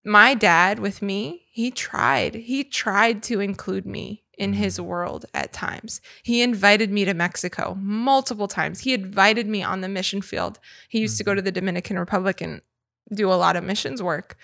my 0.04 0.34
dad 0.34 0.78
with 0.78 1.02
me, 1.02 1.46
he 1.50 1.70
tried. 1.70 2.34
He 2.34 2.62
tried 2.64 3.22
to 3.24 3.40
include 3.40 3.86
me 3.86 4.22
in 4.38 4.52
his 4.52 4.80
world 4.80 5.24
at 5.34 5.52
times. 5.52 6.00
He 6.22 6.42
invited 6.42 6.92
me 6.92 7.04
to 7.04 7.14
Mexico 7.14 7.76
multiple 7.80 8.46
times. 8.48 8.80
He 8.80 8.94
invited 8.94 9.46
me 9.48 9.62
on 9.62 9.80
the 9.80 9.88
mission 9.88 10.22
field. 10.22 10.60
He 10.88 11.00
used 11.00 11.18
to 11.18 11.24
go 11.24 11.34
to 11.34 11.42
the 11.42 11.50
Dominican 11.50 11.98
Republic 11.98 12.40
and 12.40 12.60
do 13.12 13.32
a 13.32 13.34
lot 13.34 13.56
of 13.56 13.64
missions 13.64 14.02
work. 14.02 14.36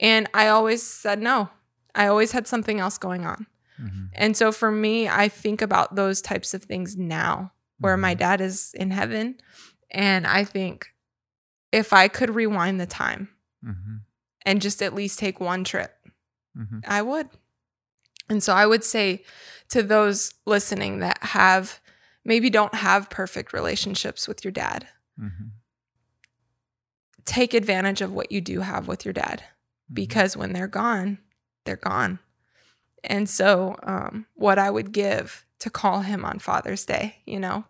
And 0.00 0.28
I 0.34 0.48
always 0.48 0.82
said 0.82 1.20
no. 1.20 1.48
I 1.94 2.06
always 2.06 2.32
had 2.32 2.46
something 2.46 2.78
else 2.80 2.98
going 2.98 3.24
on. 3.24 3.46
Mhm. 3.80 4.08
And 4.12 4.36
so 4.36 4.52
for 4.52 4.70
me, 4.70 5.08
I 5.08 5.28
think 5.28 5.62
about 5.62 5.94
those 5.94 6.20
types 6.20 6.52
of 6.52 6.64
things 6.64 6.96
now 6.96 7.52
where 7.78 7.96
my 7.96 8.14
Mhm. 8.14 8.18
dad 8.18 8.40
is 8.40 8.74
in 8.74 8.90
heaven. 8.90 9.40
And 9.90 10.26
I 10.26 10.44
think 10.44 10.88
if 11.72 11.92
I 11.92 12.08
could 12.08 12.30
rewind 12.34 12.80
the 12.80 12.86
time 12.86 13.28
Mhm. 13.64 14.00
and 14.42 14.62
just 14.62 14.82
at 14.82 14.94
least 14.94 15.18
take 15.18 15.40
one 15.40 15.64
trip, 15.64 15.94
Mhm. 16.56 16.82
I 16.86 17.02
would. 17.02 17.28
And 18.28 18.42
so 18.42 18.52
I 18.54 18.66
would 18.66 18.84
say 18.84 19.24
to 19.68 19.82
those 19.82 20.32
listening 20.46 20.98
that 21.00 21.22
have 21.22 21.80
maybe 22.24 22.50
don't 22.50 22.74
have 22.74 23.08
perfect 23.10 23.52
relationships 23.52 24.26
with 24.28 24.44
your 24.44 24.52
dad, 24.52 24.88
Mhm. 25.18 25.50
take 27.24 27.54
advantage 27.54 28.00
of 28.00 28.12
what 28.12 28.32
you 28.32 28.40
do 28.40 28.60
have 28.60 28.88
with 28.88 29.04
your 29.04 29.12
dad 29.12 29.42
Mhm. 29.90 29.94
because 29.94 30.36
when 30.36 30.52
they're 30.52 30.66
gone, 30.66 31.18
they're 31.64 31.76
gone. 31.76 32.18
And 33.04 33.28
so, 33.28 33.76
um, 33.82 34.26
what 34.34 34.58
I 34.58 34.70
would 34.70 34.92
give 34.92 35.44
to 35.60 35.70
call 35.70 36.00
him 36.02 36.24
on 36.24 36.38
Father's 36.38 36.84
Day, 36.84 37.22
you 37.26 37.38
know. 37.38 37.64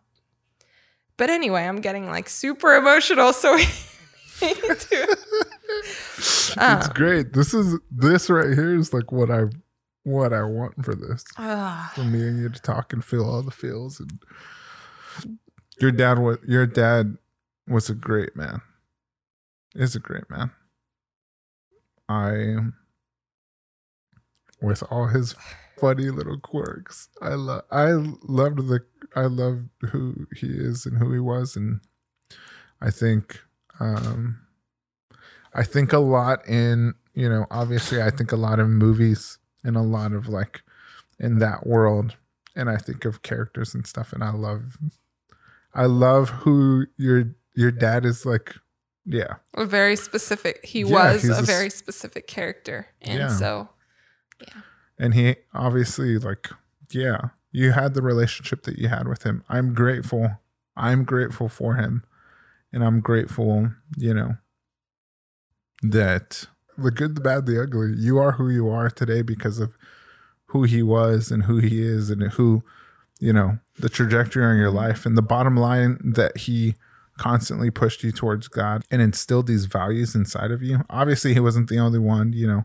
But 1.17 1.31
anyway, 1.31 1.65
I'm 1.67 1.81
getting 1.81 2.07
like 2.07 2.29
super 2.29 2.75
emotional, 2.77 3.33
so 3.33 3.57
it's 4.43 4.87
Uh. 6.57 6.89
great. 6.95 7.33
This 7.33 7.55
is 7.55 7.79
this 7.91 8.31
right 8.31 8.55
here 8.55 8.77
is 8.77 8.93
like 8.93 9.13
what 9.13 9.31
I 9.31 9.45
what 10.05 10.33
I 10.33 10.43
want 10.45 10.85
for 10.85 10.95
this. 10.95 11.25
Ah, 11.37 11.93
For 11.95 12.05
me 12.05 12.27
and 12.27 12.39
you 12.39 12.49
to 12.49 12.61
talk 12.63 12.93
and 12.93 13.05
feel 13.05 13.25
all 13.25 13.43
the 13.43 13.51
feels 13.51 14.01
and 14.01 14.19
your 15.81 15.93
dad 15.93 16.19
was 16.19 16.39
your 16.47 16.67
dad 16.67 17.17
was 17.67 17.91
a 17.91 17.95
great 17.95 18.35
man. 18.37 18.61
Is 19.75 19.95
a 19.95 20.01
great 20.01 20.29
man. 20.31 20.51
I 22.09 22.57
with 24.61 24.83
all 24.91 25.09
his 25.09 25.35
funny 25.79 26.11
little 26.11 26.39
quirks. 26.41 27.09
I 27.21 27.35
love 27.35 27.65
I 27.71 27.93
loved 27.93 28.67
the 28.69 28.81
I 29.15 29.27
loved 29.27 29.69
who 29.91 30.27
he 30.35 30.49
is 30.49 30.87
and 30.87 30.99
who 30.99 31.13
he 31.13 31.21
was 31.21 31.55
and 31.55 31.81
I 32.81 32.91
think 32.91 33.41
um 33.81 34.41
I 35.55 35.63
think 35.65 35.93
a 35.93 35.99
lot 35.99 36.47
in, 36.47 36.95
you 37.15 37.29
know, 37.29 37.47
obviously 37.51 38.03
I 38.03 38.11
think 38.11 38.33
a 38.33 38.37
lot 38.37 38.61
of 38.61 38.69
movies 38.69 39.39
and 39.65 39.77
a 39.77 39.83
lot 39.83 40.13
of 40.13 40.29
like 40.29 40.63
in 41.19 41.39
that 41.39 41.67
world 41.67 42.17
and 42.55 42.69
I 42.71 42.77
think 42.77 43.05
of 43.05 43.23
characters 43.23 43.75
and 43.75 43.87
stuff 43.87 44.13
and 44.13 44.23
I 44.23 44.31
love 44.31 44.77
I 45.75 45.87
love 45.87 46.29
who 46.31 46.87
your 46.97 47.35
your 47.55 47.71
dad 47.71 48.05
is 48.05 48.25
like 48.27 48.55
yeah. 49.05 49.37
a 49.55 49.65
very 49.65 49.97
specific. 49.97 50.65
He 50.65 50.81
Yeah, 50.81 51.13
was 51.15 51.29
a, 51.29 51.39
a 51.39 51.43
very 51.43 51.71
specific 51.71 52.27
character, 52.27 52.89
and 53.01 53.19
Yeah. 53.19 53.29
so 53.29 53.69
yeah. 54.41 54.61
And 54.99 55.15
he 55.15 55.37
obviously 55.55 56.19
like 56.19 56.49
yeah, 56.91 57.31
you 57.53 57.73
had 57.73 57.95
the 57.95 58.03
relationship 58.03 58.63
that 58.65 58.79
you 58.79 58.89
had 58.89 59.09
with 59.09 59.23
him. 59.25 59.45
I'm 59.49 59.75
grateful. 59.75 60.39
I'm 60.77 61.05
grateful 61.05 61.49
for 61.49 61.75
him. 61.75 62.05
And 62.73 62.85
I'm 62.85 63.01
grateful, 63.01 63.71
you 63.97 64.13
know, 64.13 64.37
that 65.83 66.47
the 66.77 66.91
good, 66.91 67.17
the 67.17 67.21
bad, 67.21 67.47
the 67.47 67.63
ugly, 67.63 67.95
you 67.97 68.19
are 68.19 68.33
who 68.33 68.51
you 68.51 68.69
are 68.69 68.91
today 68.91 69.23
because 69.23 69.59
of 69.59 69.75
who 70.47 70.65
he 70.65 70.83
was 70.83 71.31
and 71.31 71.45
who 71.45 71.59
he 71.59 71.83
is 71.83 72.11
and 72.11 72.23
who, 72.33 72.63
you 73.21 73.33
know, 73.33 73.59
the 73.79 73.89
trajectory 73.89 74.45
on 74.45 74.57
your 74.57 74.71
life 74.71 75.07
and 75.07 75.17
the 75.17 75.23
bottom 75.23 75.57
line 75.57 75.99
that 76.05 76.37
he 76.39 76.75
constantly 77.17 77.71
pushed 77.71 78.03
you 78.05 78.13
towards 78.13 78.49
God 78.49 78.85
and 78.91 79.03
instilled 79.03 79.47
these 79.47 79.67
values 79.67 80.15
inside 80.15 80.51
of 80.51 80.63
you. 80.63 80.85
Obviously, 80.89 81.35
he 81.35 81.41
wasn't 81.41 81.69
the 81.69 81.79
only 81.79 81.99
one, 81.99 82.33
you 82.33 82.47
know. 82.47 82.65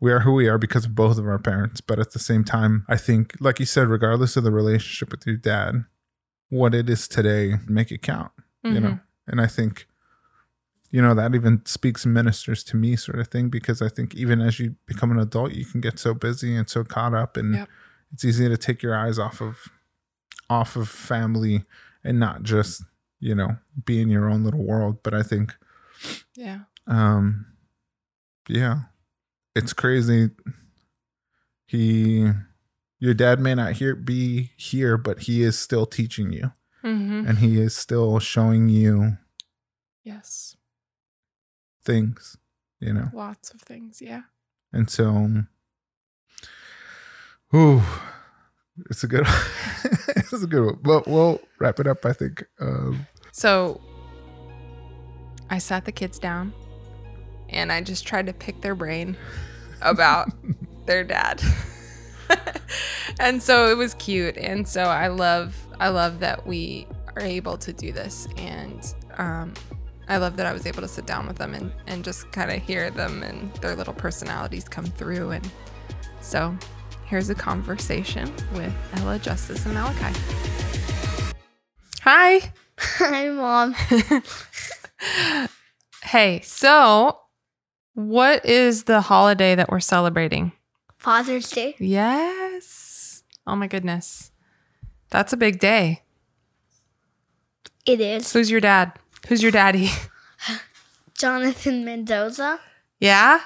We 0.00 0.12
are 0.12 0.20
who 0.20 0.34
we 0.34 0.48
are 0.48 0.58
because 0.58 0.84
of 0.84 0.94
both 0.94 1.16
of 1.16 1.26
our 1.26 1.38
parents, 1.38 1.80
but 1.80 1.98
at 1.98 2.12
the 2.12 2.18
same 2.18 2.44
time, 2.44 2.84
I 2.88 2.96
think 2.96 3.34
like 3.40 3.58
you 3.58 3.64
said 3.64 3.88
regardless 3.88 4.36
of 4.36 4.44
the 4.44 4.50
relationship 4.50 5.10
with 5.10 5.26
your 5.26 5.36
dad, 5.36 5.86
what 6.50 6.74
it 6.74 6.90
is 6.90 7.08
today, 7.08 7.54
make 7.66 7.90
it 7.90 8.02
count, 8.02 8.32
you 8.62 8.80
know. 8.80 8.88
Mm-hmm. 8.88 8.98
And 9.26 9.40
I 9.40 9.46
think 9.46 9.86
you 10.90 11.02
know 11.02 11.14
that 11.14 11.34
even 11.34 11.64
speaks 11.66 12.06
ministers 12.06 12.62
to 12.64 12.76
me 12.76 12.94
sort 12.96 13.18
of 13.18 13.28
thing 13.28 13.48
because 13.48 13.82
I 13.82 13.88
think 13.88 14.14
even 14.14 14.40
as 14.40 14.60
you 14.60 14.76
become 14.86 15.10
an 15.10 15.18
adult, 15.18 15.52
you 15.52 15.64
can 15.64 15.80
get 15.80 15.98
so 15.98 16.14
busy 16.14 16.54
and 16.56 16.68
so 16.68 16.84
caught 16.84 17.14
up 17.14 17.36
and 17.36 17.54
Yep. 17.54 17.68
it's 18.12 18.24
easy 18.24 18.48
to 18.48 18.56
take 18.56 18.82
your 18.82 18.94
eyes 18.96 19.18
off 19.18 19.40
of 19.40 19.58
off 20.50 20.76
of 20.76 20.88
family 20.88 21.62
and 22.04 22.20
not 22.20 22.42
just 22.42 22.82
you 23.18 23.34
know 23.34 23.56
be 23.84 24.00
in 24.00 24.08
your 24.08 24.28
own 24.28 24.44
little 24.44 24.62
world. 24.64 24.98
But 25.02 25.14
i 25.14 25.22
think 25.22 25.54
yeah, 26.36 26.60
um 26.86 27.46
yeah 28.48 28.80
it's 29.56 29.72
crazy. 29.72 30.30
He 31.66 32.30
your 33.00 33.14
dad 33.14 33.40
may 33.40 33.54
not 33.54 33.72
here 33.74 33.94
be 33.96 34.52
here 34.56 34.96
but 34.96 35.20
he 35.20 35.42
is 35.42 35.58
still 35.58 35.86
teaching 35.86 36.32
you 36.32 36.52
hmm 36.84 37.24
and 37.26 37.38
he 37.38 37.58
is 37.58 37.74
still 37.74 38.18
showing 38.18 38.68
you 38.68 39.16
yes, 40.04 40.54
things 41.82 42.36
you 42.78 42.92
know 42.92 43.08
lots 43.14 43.50
of 43.54 43.60
things. 43.62 44.02
Yeah, 44.02 44.22
and 44.72 44.90
so 44.90 45.44
ooh 47.54 47.82
it's 48.90 49.02
a 49.02 49.06
good 49.06 49.26
it's 50.16 50.32
a 50.32 50.46
good 50.46 50.64
one 50.66 50.78
but 50.82 51.06
we'll 51.06 51.40
wrap 51.60 51.78
it 51.78 51.86
up 51.86 52.04
i 52.04 52.12
think 52.12 52.44
um 52.60 53.06
So 53.32 53.80
I 55.50 55.58
sat 55.58 55.84
the 55.84 55.92
kids 55.92 56.18
down 56.18 56.52
and 57.48 57.70
I 57.70 57.80
just 57.82 58.06
tried 58.06 58.26
to 58.26 58.32
pick 58.32 58.60
their 58.62 58.74
brain 58.74 59.16
about 59.80 60.28
their 60.86 61.04
dad. 61.04 61.40
and 63.20 63.42
so 63.42 63.70
it 63.70 63.76
was 63.76 63.94
cute. 63.94 64.36
And 64.36 64.66
so 64.66 64.84
I 64.84 65.08
love 65.08 65.56
I 65.80 65.88
love 65.88 66.20
that 66.20 66.46
we 66.46 66.86
are 67.16 67.22
able 67.22 67.56
to 67.58 67.72
do 67.72 67.92
this 67.92 68.26
and 68.36 68.94
um 69.16 69.54
I 70.06 70.18
love 70.18 70.36
that 70.36 70.46
I 70.46 70.52
was 70.52 70.66
able 70.66 70.82
to 70.82 70.88
sit 70.88 71.06
down 71.06 71.26
with 71.26 71.38
them 71.38 71.54
and, 71.54 71.72
and 71.86 72.04
just 72.04 72.30
kind 72.30 72.50
of 72.50 72.62
hear 72.62 72.90
them 72.90 73.22
and 73.22 73.52
their 73.56 73.74
little 73.74 73.94
personalities 73.94 74.68
come 74.68 74.84
through. 74.84 75.30
And 75.30 75.50
so 76.20 76.54
here's 77.06 77.30
a 77.30 77.34
conversation 77.34 78.30
with 78.52 78.72
Ella, 78.96 79.18
Justice, 79.18 79.64
and 79.64 79.74
Malachi. 79.74 80.18
Hi. 82.02 82.52
Hi, 82.78 83.28
Mom. 83.30 83.74
hey, 86.02 86.40
so 86.42 87.20
what 87.94 88.44
is 88.44 88.84
the 88.84 89.00
holiday 89.00 89.54
that 89.54 89.70
we're 89.70 89.80
celebrating? 89.80 90.52
Father's 91.04 91.50
Day. 91.50 91.74
Yes. 91.78 93.22
Oh 93.46 93.54
my 93.54 93.66
goodness. 93.66 94.32
That's 95.10 95.34
a 95.34 95.36
big 95.36 95.58
day. 95.58 96.00
It 97.84 98.00
is 98.00 98.32
Who's 98.32 98.50
your 98.50 98.62
dad? 98.62 98.92
Who's 99.28 99.42
your 99.42 99.52
daddy? 99.52 99.90
Jonathan 101.18 101.84
Mendoza. 101.84 102.58
yeah? 103.00 103.40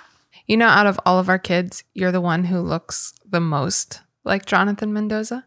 You 0.47 0.57
know, 0.57 0.69
out 0.69 0.87
of 0.87 1.01
all 1.05 1.19
of 1.19 1.29
our 1.29 1.39
kids, 1.39 1.83
you're 1.95 2.13
the 2.13 2.21
one 2.21 2.45
who 2.45 2.61
looks 2.61 3.13
the 3.29 3.41
most 3.41 4.03
like 4.25 4.47
Jonathan 4.47 4.93
Mendoza. 4.93 5.45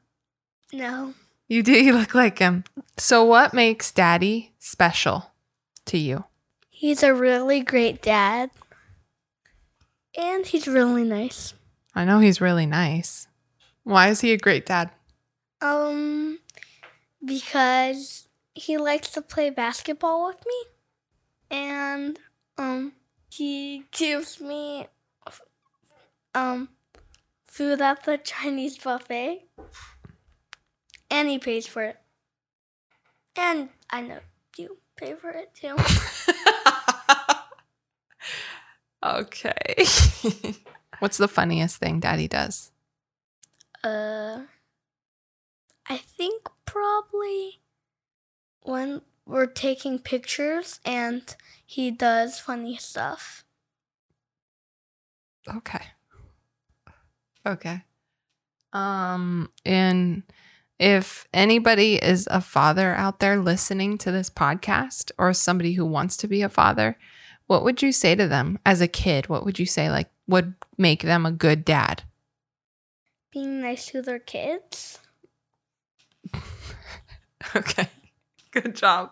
No, 0.73 1.13
You 1.47 1.63
do. 1.63 1.71
You 1.71 1.93
look 1.93 2.13
like 2.13 2.39
him. 2.39 2.65
So, 2.97 3.23
what 3.23 3.53
makes 3.53 3.89
daddy 3.91 4.51
special 4.59 5.31
to 5.85 5.97
you? 5.97 6.25
He's 6.69 7.03
a 7.03 7.13
really 7.13 7.61
great 7.61 8.01
dad. 8.01 8.51
And 10.17 10.45
he's 10.45 10.67
really 10.67 11.03
nice. 11.05 11.53
I 11.93 12.05
know 12.05 12.19
he's 12.19 12.41
really 12.41 12.65
nice. 12.65 13.27
Why 13.83 14.09
is 14.09 14.21
he 14.21 14.31
a 14.31 14.37
great 14.37 14.65
dad? 14.65 14.91
Um, 15.61 16.39
because 17.23 18.27
he 18.53 18.77
likes 18.77 19.09
to 19.11 19.21
play 19.21 19.49
basketball 19.49 20.27
with 20.27 20.39
me, 20.45 21.57
and 21.57 22.19
um, 22.57 22.93
he 23.29 23.85
gives 23.91 24.39
me 24.39 24.87
um 26.33 26.69
food 27.45 27.81
at 27.81 28.03
the 28.03 28.17
Chinese 28.17 28.77
buffet, 28.77 29.45
and 31.09 31.27
he 31.27 31.37
pays 31.37 31.67
for 31.67 31.83
it. 31.83 31.97
And 33.35 33.69
I 33.89 34.01
know 34.01 34.19
you 34.57 34.77
pay 34.95 35.13
for 35.13 35.31
it 35.31 35.53
too. 35.53 35.75
okay. 39.03 39.85
What's 41.01 41.17
the 41.17 41.27
funniest 41.27 41.77
thing 41.77 41.99
daddy 41.99 42.27
does? 42.27 42.71
Uh, 43.83 44.41
I 45.89 45.97
think 45.97 46.47
probably 46.67 47.59
when 48.61 49.01
we're 49.25 49.47
taking 49.47 49.97
pictures 49.97 50.79
and 50.85 51.35
he 51.65 51.89
does 51.89 52.37
funny 52.37 52.77
stuff. 52.77 53.43
Okay. 55.49 55.85
Okay. 57.47 57.81
Um 58.71 59.49
and 59.65 60.21
if 60.77 61.27
anybody 61.33 61.95
is 61.95 62.27
a 62.29 62.41
father 62.41 62.93
out 62.93 63.19
there 63.19 63.37
listening 63.37 63.97
to 63.97 64.11
this 64.11 64.29
podcast 64.29 65.09
or 65.17 65.33
somebody 65.33 65.73
who 65.73 65.85
wants 65.85 66.15
to 66.17 66.27
be 66.27 66.43
a 66.43 66.49
father, 66.49 66.95
what 67.47 67.63
would 67.63 67.81
you 67.81 67.91
say 67.91 68.13
to 68.13 68.27
them 68.27 68.59
as 68.67 68.81
a 68.81 68.87
kid? 68.87 69.29
What 69.29 69.45
would 69.45 69.57
you 69.57 69.65
say 69.65 69.89
like 69.89 70.11
would 70.31 70.55
make 70.77 71.03
them 71.03 71.25
a 71.25 71.31
good 71.31 71.63
dad? 71.63 72.03
Being 73.31 73.61
nice 73.61 73.87
to 73.87 74.01
their 74.01 74.19
kids. 74.19 74.99
okay. 77.55 77.89
Good 78.51 78.75
job. 78.75 79.11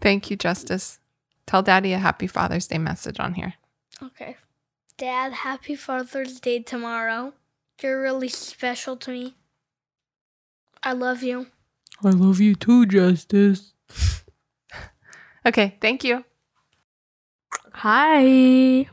Thank 0.00 0.30
you, 0.30 0.36
Justice. 0.36 0.98
Tell 1.46 1.62
Daddy 1.62 1.92
a 1.92 1.98
happy 1.98 2.26
Father's 2.26 2.66
Day 2.66 2.78
message 2.78 3.20
on 3.20 3.34
here. 3.34 3.54
Okay. 4.02 4.36
Dad, 4.96 5.32
happy 5.32 5.76
Father's 5.76 6.40
Day 6.40 6.60
tomorrow. 6.60 7.34
You're 7.82 8.00
really 8.00 8.28
special 8.28 8.96
to 8.96 9.10
me. 9.10 9.34
I 10.82 10.92
love 10.92 11.22
you. 11.22 11.48
I 12.04 12.10
love 12.10 12.40
you 12.40 12.54
too, 12.54 12.86
Justice. 12.86 13.74
okay, 15.46 15.76
thank 15.80 16.02
you. 16.02 16.24
Hi. 17.72 18.88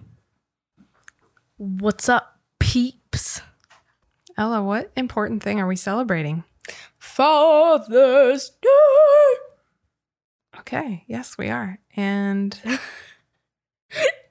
What's 1.58 2.10
up, 2.10 2.40
peeps? 2.60 3.42
Ella, 4.36 4.64
what 4.64 4.92
important 4.96 5.44
thing 5.44 5.60
are 5.60 5.68
we 5.68 5.76
celebrating? 5.76 6.44
Father's 6.98 8.50
Day. 8.60 8.70
Okay, 10.60 11.04
yes, 11.06 11.38
we 11.38 11.50
are. 11.50 11.78
And 11.96 12.60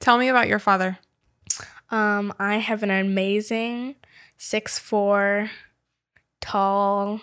tell 0.00 0.18
me 0.18 0.30
about 0.30 0.48
your 0.48 0.58
father. 0.58 0.98
Um, 1.90 2.34
I 2.40 2.56
have 2.56 2.82
an 2.82 2.90
amazing 2.90 3.94
six 4.36 4.80
four, 4.80 5.48
tall, 6.40 7.20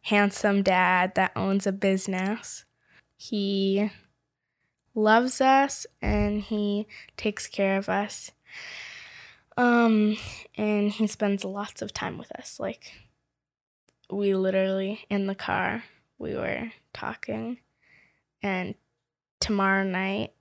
handsome 0.00 0.62
dad 0.62 1.14
that 1.16 1.32
owns 1.36 1.66
a 1.66 1.72
business. 1.72 2.64
He 3.18 3.90
loves 4.94 5.42
us 5.42 5.86
and 6.00 6.40
he 6.40 6.86
takes 7.18 7.46
care 7.46 7.76
of 7.76 7.90
us. 7.90 8.30
Um, 9.56 10.16
and 10.56 10.90
he 10.90 11.06
spends 11.06 11.44
lots 11.44 11.82
of 11.82 11.92
time 11.92 12.18
with 12.18 12.30
us. 12.32 12.60
Like 12.60 12.92
we 14.10 14.34
literally 14.34 15.04
in 15.08 15.26
the 15.26 15.34
car, 15.34 15.84
we 16.18 16.34
were 16.34 16.72
talking 16.92 17.58
and 18.42 18.74
tomorrow 19.40 19.84
night 19.84 20.32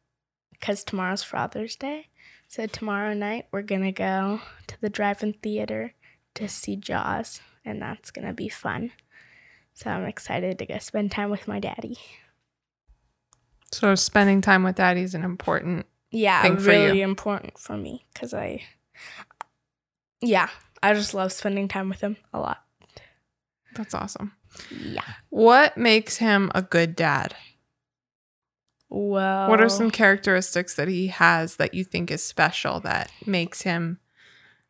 because 0.52 0.84
tomorrow's 0.84 1.24
Father's 1.24 1.76
Day. 1.76 2.08
So 2.48 2.66
tomorrow 2.66 3.14
night 3.14 3.48
we're 3.52 3.62
gonna 3.62 3.92
go 3.92 4.42
to 4.68 4.82
the 4.82 4.90
drive-in 4.90 5.34
theater 5.34 5.94
to 6.36 6.48
see 6.48 6.76
Jaws, 6.76 7.42
and 7.64 7.82
that's 7.82 8.12
gonna 8.12 8.34
be 8.34 8.50
fun. 8.50 8.92
So 9.74 9.90
I'm 9.90 10.06
excited 10.06 10.58
to 10.60 10.66
go 10.66 10.78
spend 10.78 11.12
time 11.12 11.30
with 11.30 11.48
my 11.48 11.60
daddy. 11.60 11.98
So, 13.72 13.94
spending 13.96 14.40
time 14.40 14.64
with 14.64 14.76
daddy 14.76 15.02
is 15.02 15.16
an 15.16 15.24
important. 15.24 15.86
Yeah, 16.12 16.42
Thing 16.44 16.58
for 16.58 16.70
really 16.70 17.02
important 17.02 17.58
for 17.58 17.76
me 17.76 18.06
because 18.14 18.34
I, 18.34 18.64
yeah, 20.22 20.50
I 20.84 20.94
just 20.94 21.14
love 21.14 21.32
spending 21.32 21.68
time 21.68 21.90
with 21.90 22.02
him 22.02 22.18
a 22.34 22.40
lot. 22.40 22.64
That's 23.76 23.94
awesome. 23.94 24.34
Yeah. 24.72 25.04
What 25.30 25.78
makes 25.78 26.18
him 26.18 26.52
a 26.56 26.62
good 26.62 26.96
dad? 26.96 27.36
Well, 28.90 29.50
What 29.50 29.60
are 29.62 29.68
some 29.70 29.92
characteristics 29.92 30.76
that 30.76 30.88
he 30.88 31.08
has 31.08 31.58
that 31.58 31.74
you 31.74 31.84
think 31.84 32.12
is 32.12 32.24
special 32.24 32.80
that 32.82 33.12
makes 33.26 33.64
him 33.64 34.00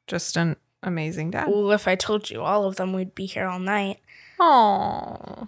just 0.08 0.36
an 0.38 0.56
amazing 0.82 1.32
dad? 1.32 1.48
Well, 1.48 1.72
if 1.72 1.88
I 1.88 1.96
told 1.96 2.30
you 2.32 2.42
all 2.42 2.64
of 2.66 2.78
them, 2.78 2.94
we'd 2.94 3.14
be 3.14 3.26
here 3.28 3.46
all 3.46 3.60
night. 3.60 4.00
Oh, 4.40 5.48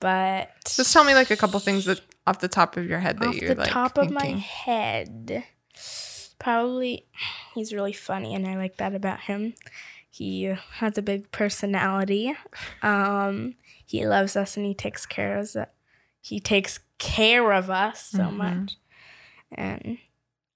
But 0.00 0.50
just 0.66 0.92
tell 0.92 1.04
me 1.04 1.14
like 1.14 1.30
a 1.30 1.36
couple 1.36 1.58
things 1.60 1.86
that 1.86 2.00
off 2.26 2.40
the 2.40 2.48
top 2.48 2.76
of 2.76 2.84
your 2.86 2.98
head 2.98 3.18
that 3.20 3.28
off 3.28 3.34
you're 3.36 3.54
the 3.54 3.62
like 3.62 3.70
top 3.70 3.96
of 3.96 4.10
my 4.10 4.26
head 4.26 5.44
probably 6.38 7.06
he's 7.54 7.72
really 7.72 7.92
funny 7.92 8.34
and 8.34 8.46
i 8.46 8.56
like 8.56 8.76
that 8.76 8.94
about 8.94 9.20
him 9.20 9.54
he 10.10 10.44
has 10.74 10.96
a 10.98 11.02
big 11.02 11.30
personality 11.32 12.34
um 12.82 13.54
he 13.84 14.06
loves 14.06 14.36
us 14.36 14.56
and 14.56 14.66
he 14.66 14.74
takes 14.74 15.06
care 15.06 15.36
of 15.38 15.44
us 15.44 15.56
he 16.20 16.40
takes 16.40 16.80
care 16.98 17.52
of 17.52 17.70
us 17.70 18.02
so 18.02 18.24
Mhm. 18.24 18.36
much 18.36 18.76
and 19.52 19.98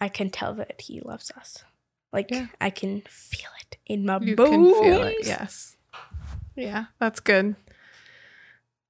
i 0.00 0.08
can 0.08 0.30
tell 0.30 0.54
that 0.54 0.80
he 0.82 1.00
loves 1.00 1.30
us 1.36 1.64
like 2.12 2.30
Yeah. 2.30 2.46
i 2.60 2.70
can 2.70 3.02
feel 3.08 3.50
it 3.60 3.76
in 3.86 4.04
my 4.04 4.18
You 4.18 4.36
bones 4.36 4.50
can 4.50 4.74
feel 4.74 5.02
it. 5.04 5.16
Yes. 5.24 5.76
Yeah, 6.54 6.86
that's 7.00 7.20
good. 7.20 7.56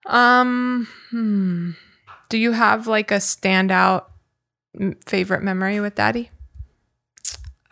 Um, 0.06 0.88
hmm. 1.10 1.70
do 2.28 2.36
you 2.38 2.52
have 2.52 2.86
like 2.88 3.10
a 3.12 3.16
standout 3.18 4.06
favorite 5.06 5.42
memory 5.42 5.78
with 5.80 5.94
daddy? 5.94 6.30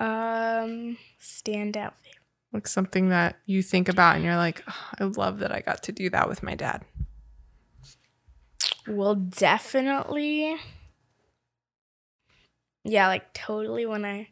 Um 0.00 0.96
stand 1.18 1.76
out 1.76 1.94
Like 2.52 2.66
something 2.66 3.10
that 3.10 3.36
you 3.46 3.62
think 3.62 3.88
about 3.88 4.16
and 4.16 4.24
you're 4.24 4.36
like, 4.36 4.62
"Oh, 4.68 4.86
I 4.98 5.04
love 5.04 5.38
that 5.40 5.52
I 5.52 5.60
got 5.60 5.82
to 5.84 5.92
do 5.92 6.10
that 6.10 6.28
with 6.28 6.42
my 6.42 6.54
dad. 6.56 6.84
Well, 8.86 9.14
definitely. 9.14 10.56
Yeah, 12.84 13.06
like 13.08 13.32
totally 13.32 13.86
when 13.86 14.04
I. 14.04 14.28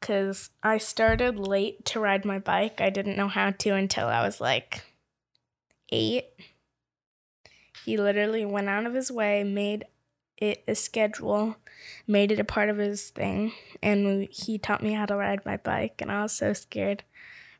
Because 0.00 0.50
I 0.62 0.78
started 0.78 1.38
late 1.38 1.84
to 1.86 2.00
ride 2.00 2.24
my 2.24 2.38
bike. 2.38 2.80
I 2.80 2.90
didn't 2.90 3.16
know 3.18 3.28
how 3.28 3.50
to 3.50 3.70
until 3.70 4.08
I 4.08 4.22
was 4.22 4.40
like 4.40 4.82
eight. 5.90 6.26
He 7.84 7.96
literally 7.96 8.44
went 8.46 8.68
out 8.68 8.86
of 8.86 8.94
his 8.94 9.10
way, 9.10 9.44
made 9.44 9.84
it 10.40 10.64
a 10.66 10.74
schedule, 10.74 11.56
made 12.06 12.32
it 12.32 12.40
a 12.40 12.44
part 12.44 12.68
of 12.68 12.78
his 12.78 13.10
thing, 13.10 13.52
and 13.82 14.28
he 14.30 14.58
taught 14.58 14.82
me 14.82 14.92
how 14.94 15.06
to 15.06 15.14
ride 15.16 15.44
my 15.46 15.56
bike. 15.58 16.00
And 16.00 16.10
I 16.10 16.22
was 16.22 16.32
so 16.32 16.52
scared, 16.52 17.04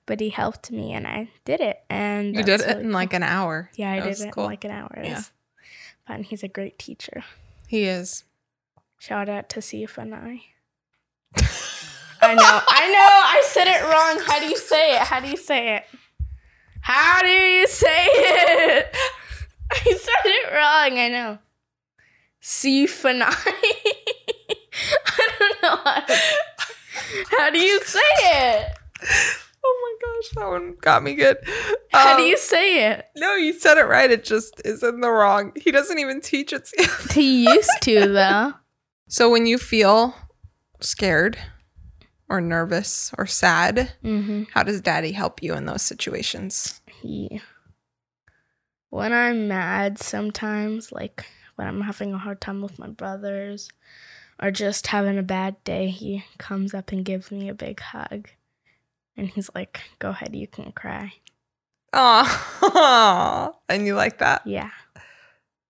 but 0.07 0.20
he 0.20 0.31
helped 0.31 0.70
me, 0.72 0.93
and 0.93 1.07
I 1.07 1.28
did 1.45 1.61
it. 1.61 1.81
And 1.91 2.35
You 2.35 2.43
did 2.43 2.61
it 2.61 2.66
really 2.66 2.81
in 2.85 2.93
like 2.93 3.12
an 3.12 3.22
hour. 3.22 3.70
yeah, 3.76 3.93
I 3.93 4.01
That 4.01 4.16
did 4.18 4.28
it 4.28 4.33
cool. 4.33 4.45
in 4.45 4.51
like 4.51 4.64
an 4.64 4.70
hour. 4.72 4.93
It 4.97 5.07
Yeah. 5.07 5.22
fun. 6.07 6.22
He's 6.24 6.43
a 6.43 6.49
great 6.49 6.78
teacher. 6.78 7.22
He 7.68 7.85
is. 7.85 8.24
Shout 8.99 9.28
out 9.28 9.49
to 9.51 9.62
Sif 9.62 9.97
and 9.99 10.14
I. 10.14 10.43
I 12.22 12.35
know, 12.35 12.61
I 12.68 12.87
know, 12.93 13.09
I 13.09 13.43
said 13.47 13.66
it 13.66 13.83
wrong. 13.83 14.22
How 14.26 14.41
do 14.41 14.47
you 14.47 14.59
say 14.59 14.95
it? 14.97 15.03
How 15.03 15.20
do 15.20 15.28
you 15.28 15.37
say 15.39 15.76
it? 15.76 15.85
How 16.83 17.22
do 17.22 17.28
you 17.28 17.66
say 17.66 18.05
it? 18.07 18.95
I 19.72 19.76
said 19.85 20.24
it 20.24 20.53
wrong, 20.53 20.99
I 20.99 21.09
know. 21.09 21.39
And 23.05 23.22
I. 23.22 23.34
I 25.07 25.28
don't 25.38 25.62
know 25.62 25.76
how, 25.84 26.03
how 27.38 27.51
do 27.51 27.59
you 27.59 27.80
say 27.82 27.99
it? 28.22 28.72
Oh 29.62 29.97
my 30.03 30.07
gosh, 30.07 30.30
that 30.36 30.49
one 30.49 30.76
got 30.80 31.03
me 31.03 31.14
good. 31.14 31.36
How 31.93 32.16
do 32.16 32.22
Um, 32.22 32.28
you 32.28 32.38
say 32.38 32.91
it? 32.91 33.07
No, 33.16 33.34
you 33.34 33.53
said 33.53 33.76
it 33.78 33.84
right. 33.84 34.11
It 34.11 34.24
just 34.24 34.61
is 34.64 34.82
in 34.82 35.01
the 35.01 35.11
wrong. 35.11 35.53
He 35.57 35.70
doesn't 35.70 35.99
even 35.99 36.20
teach 36.20 36.53
it. 36.53 36.70
He 37.12 37.45
used 37.47 37.70
to 37.82 38.09
though. 38.09 38.55
so 39.09 39.28
when 39.30 39.47
you 39.47 39.59
feel 39.59 40.14
scared 40.80 41.36
or 42.28 42.41
nervous 42.41 43.12
or 43.18 43.26
sad, 43.26 43.93
Mm-hmm. 44.05 44.45
how 44.55 44.62
does 44.62 44.80
daddy 44.80 45.12
help 45.12 45.43
you 45.43 45.55
in 45.55 45.66
those 45.66 45.82
situations? 45.82 46.80
He 47.03 47.43
when 48.88 49.12
I'm 49.12 49.47
mad 49.49 49.99
sometimes, 49.99 50.91
like 50.93 51.26
when 51.61 51.69
I'm 51.69 51.83
having 51.83 52.15
a 52.15 52.19
hard 52.19 52.41
time 52.41 52.63
with 52.63 52.79
my 52.79 52.89
brothers 52.89 53.69
or 54.43 54.51
just 54.51 54.87
having 54.87 55.19
a 55.19 55.23
bad 55.23 55.63
day, 55.65 55.89
he 55.89 56.25
comes 56.39 56.73
up 56.73 56.91
and 56.91 57.05
gives 57.05 57.31
me 57.31 57.51
a 57.51 57.55
big 57.55 57.81
hug. 57.81 58.31
And 59.15 59.29
he's 59.29 59.51
like, 59.55 59.83
Go 59.99 60.09
ahead, 60.09 60.35
you 60.35 60.47
can 60.47 60.73
cry. 60.73 61.13
Oh, 61.93 63.55
and 63.69 63.87
you 63.87 63.95
like 63.95 64.19
that? 64.19 64.41
Yeah. 64.47 64.71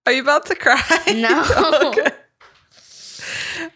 Are 0.06 0.12
you 0.12 0.22
about 0.22 0.46
to 0.46 0.54
cry? 0.54 0.80
No. 1.16 1.44
okay. 1.92 2.16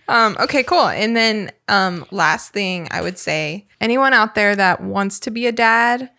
Um, 0.08 0.36
okay, 0.40 0.62
cool. 0.62 0.86
And 0.86 1.16
then 1.16 1.50
um, 1.68 2.06
last 2.12 2.52
thing 2.52 2.86
I 2.92 3.00
would 3.02 3.18
say 3.18 3.66
anyone 3.80 4.12
out 4.12 4.34
there 4.36 4.54
that 4.54 4.80
wants 4.82 5.18
to 5.20 5.30
be 5.32 5.46
a 5.46 5.52
dad 5.52 6.10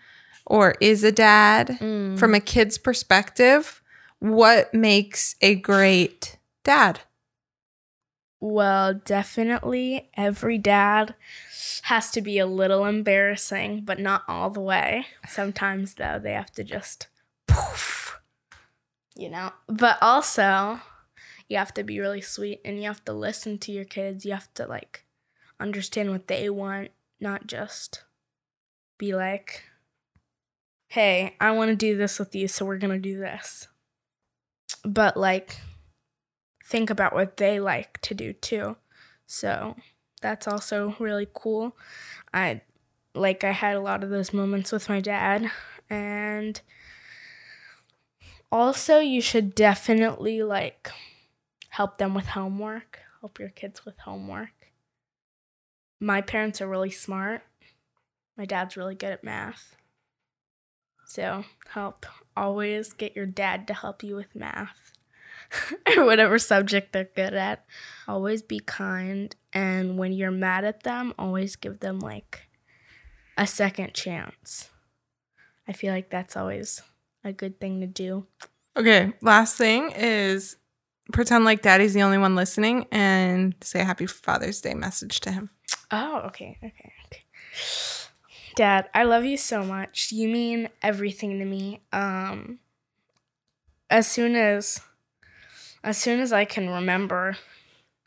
or 0.45 0.75
is 0.81 1.03
a 1.05 1.11
dad 1.11 1.77
Mm. 1.79 2.19
from 2.19 2.35
a 2.35 2.39
kid's 2.39 2.77
perspective, 2.77 3.81
what 4.25 4.73
makes 4.73 5.35
a 5.41 5.55
great 5.55 6.37
dad? 6.63 7.01
Well, 8.39 8.93
definitely 8.93 10.09
every 10.15 10.57
dad 10.57 11.15
has 11.83 12.11
to 12.11 12.21
be 12.21 12.39
a 12.39 12.45
little 12.45 12.85
embarrassing, 12.85 13.81
but 13.85 13.99
not 13.99 14.23
all 14.27 14.49
the 14.49 14.61
way. 14.61 15.07
Sometimes, 15.27 15.95
though, 15.95 16.19
they 16.19 16.33
have 16.33 16.51
to 16.53 16.63
just 16.63 17.07
poof, 17.47 18.19
you 19.15 19.29
know. 19.29 19.51
But 19.67 19.97
also, 20.01 20.81
you 21.47 21.57
have 21.57 21.73
to 21.75 21.83
be 21.83 21.99
really 21.99 22.21
sweet 22.21 22.61
and 22.65 22.77
you 22.77 22.83
have 22.83 23.05
to 23.05 23.13
listen 23.13 23.57
to 23.59 23.71
your 23.71 23.85
kids. 23.85 24.25
You 24.25 24.33
have 24.33 24.53
to, 24.55 24.65
like, 24.65 25.05
understand 25.59 26.11
what 26.11 26.27
they 26.27 26.49
want, 26.49 26.89
not 27.19 27.47
just 27.47 28.03
be 28.97 29.13
like, 29.13 29.63
hey, 30.87 31.35
I 31.39 31.51
want 31.51 31.69
to 31.69 31.75
do 31.75 31.95
this 31.95 32.19
with 32.19 32.35
you, 32.35 32.47
so 32.47 32.65
we're 32.65 32.77
going 32.77 32.93
to 32.93 32.99
do 32.99 33.17
this. 33.17 33.67
But, 34.85 35.17
like, 35.17 35.57
think 36.65 36.89
about 36.89 37.13
what 37.13 37.37
they 37.37 37.59
like 37.59 38.01
to 38.01 38.13
do 38.13 38.33
too. 38.33 38.75
So 39.27 39.75
that's 40.21 40.47
also 40.47 40.95
really 40.99 41.27
cool. 41.33 41.77
I 42.33 42.61
like 43.13 43.43
I 43.43 43.51
had 43.51 43.75
a 43.75 43.81
lot 43.81 44.03
of 44.03 44.09
those 44.09 44.33
moments 44.33 44.71
with 44.71 44.89
my 44.89 44.99
dad 44.99 45.49
and 45.89 46.59
also 48.51 48.99
you 48.99 49.21
should 49.21 49.55
definitely 49.55 50.43
like 50.43 50.91
help 51.69 51.97
them 51.97 52.13
with 52.13 52.27
homework, 52.27 52.99
help 53.21 53.39
your 53.39 53.49
kids 53.49 53.85
with 53.85 53.97
homework. 53.99 54.71
My 55.99 56.21
parents 56.21 56.61
are 56.61 56.67
really 56.67 56.91
smart. 56.91 57.43
My 58.37 58.45
dad's 58.45 58.75
really 58.75 58.95
good 58.95 59.11
at 59.11 59.23
math. 59.23 59.75
So, 61.05 61.45
help 61.69 62.05
always 62.35 62.93
get 62.93 63.15
your 63.15 63.25
dad 63.25 63.67
to 63.67 63.73
help 63.73 64.03
you 64.03 64.15
with 64.15 64.35
math 64.35 64.91
or 65.97 66.05
whatever 66.05 66.39
subject 66.39 66.93
they're 66.93 67.09
good 67.15 67.33
at. 67.33 67.65
Always 68.07 68.41
be 68.41 68.59
kind. 68.59 69.35
And 69.53 69.97
when 69.97 70.13
you're 70.13 70.31
mad 70.31 70.65
at 70.65 70.83
them, 70.83 71.13
always 71.17 71.55
give 71.55 71.79
them 71.79 71.99
like 71.99 72.49
a 73.37 73.47
second 73.47 73.93
chance. 73.93 74.69
I 75.67 75.73
feel 75.73 75.93
like 75.93 76.09
that's 76.09 76.37
always 76.37 76.81
a 77.23 77.33
good 77.33 77.59
thing 77.59 77.81
to 77.81 77.87
do. 77.87 78.27
Okay, 78.77 79.13
last 79.21 79.57
thing 79.57 79.91
is 79.95 80.57
pretend 81.11 81.45
like 81.45 81.61
daddy's 81.61 81.93
the 81.93 82.03
only 82.03 82.17
one 82.17 82.35
listening 82.35 82.85
and 82.91 83.55
say 83.61 83.79
a 83.81 83.85
happy 83.85 84.05
Father's 84.05 84.61
Day 84.61 84.73
message 84.73 85.19
to 85.21 85.31
him. 85.31 85.49
Oh, 85.91 86.21
okay, 86.25 86.57
okay, 86.63 86.93
okay. 87.05 87.23
Dad, 88.55 88.89
I 88.93 89.03
love 89.03 89.25
you 89.25 89.35
so 89.35 89.63
much. 89.63 90.13
You 90.13 90.29
mean 90.29 90.69
everything 90.81 91.39
to 91.39 91.45
me. 91.45 91.81
Um 91.91 92.59
as 93.89 94.07
soon 94.07 94.35
as 94.35 94.79
as 95.83 95.97
soon 95.97 96.19
as 96.19 96.33
I 96.33 96.45
can 96.45 96.69
remember, 96.69 97.37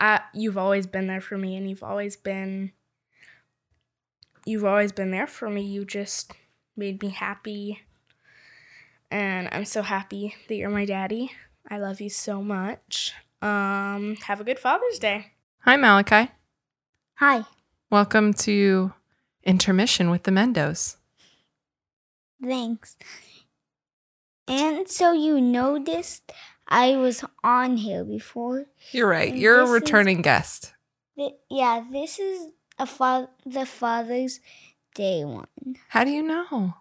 I, 0.01 0.21
you've 0.35 0.59
always 0.59 0.87
been 0.87 1.07
there 1.07 1.21
for 1.21 1.39
me 1.39 1.57
and 1.57 1.69
you've 1.69 1.83
always 1.83 2.17
been 2.17 2.73
you've 4.47 4.65
always 4.65 4.91
been 4.91 5.11
there 5.11 5.27
for 5.27 5.51
me. 5.51 5.63
You 5.63 5.85
just 5.85 6.33
made 6.77 7.03
me 7.03 7.11
happy. 7.11 7.83
And 9.11 9.49
I'm 9.53 9.65
so 9.65 9.83
happy 9.83 10.35
that 10.49 10.55
you're 10.55 10.71
my 10.71 10.87
daddy. 10.87 11.33
I 11.71 11.79
love 11.79 12.01
you 12.01 12.11
so 12.11 12.43
much. 12.43 13.13
Um 13.43 14.17
have 14.27 14.41
a 14.41 14.45
good 14.45 14.59
Father's 14.59 14.99
Day. 14.99 15.33
Hi, 15.61 15.77
Malachi. 15.77 16.31
Hi. 17.17 17.45
Welcome 17.91 18.33
to 18.35 18.93
Intermission 19.49 20.11
with 20.11 20.25
the 20.25 20.31
Mendos. 20.31 20.97
Thanks. 22.43 22.97
And 24.47 24.89
so 24.89 25.13
you 25.13 25.41
noticed 25.41 26.31
I 26.69 26.97
was 26.97 27.25
on 27.43 27.79
here 27.79 28.05
before. 28.05 28.67
You're 28.93 29.09
right. 29.09 29.31
And 29.33 29.39
You're 29.41 29.57
a 29.61 29.67
this 29.67 29.69
is- 29.71 29.81
returning 29.83 30.23
guest. 30.23 30.73
Th- 31.17 31.35
Yeah, 31.51 31.83
this 31.91 32.19
is 32.19 32.53
a 32.79 32.87
fa- 32.87 33.29
the 33.45 33.67
Father's 33.67 34.41
Day 34.95 35.25
one 35.25 35.47
How 35.89 36.05
do 36.05 36.11
you 36.11 36.23
know? 36.23 36.75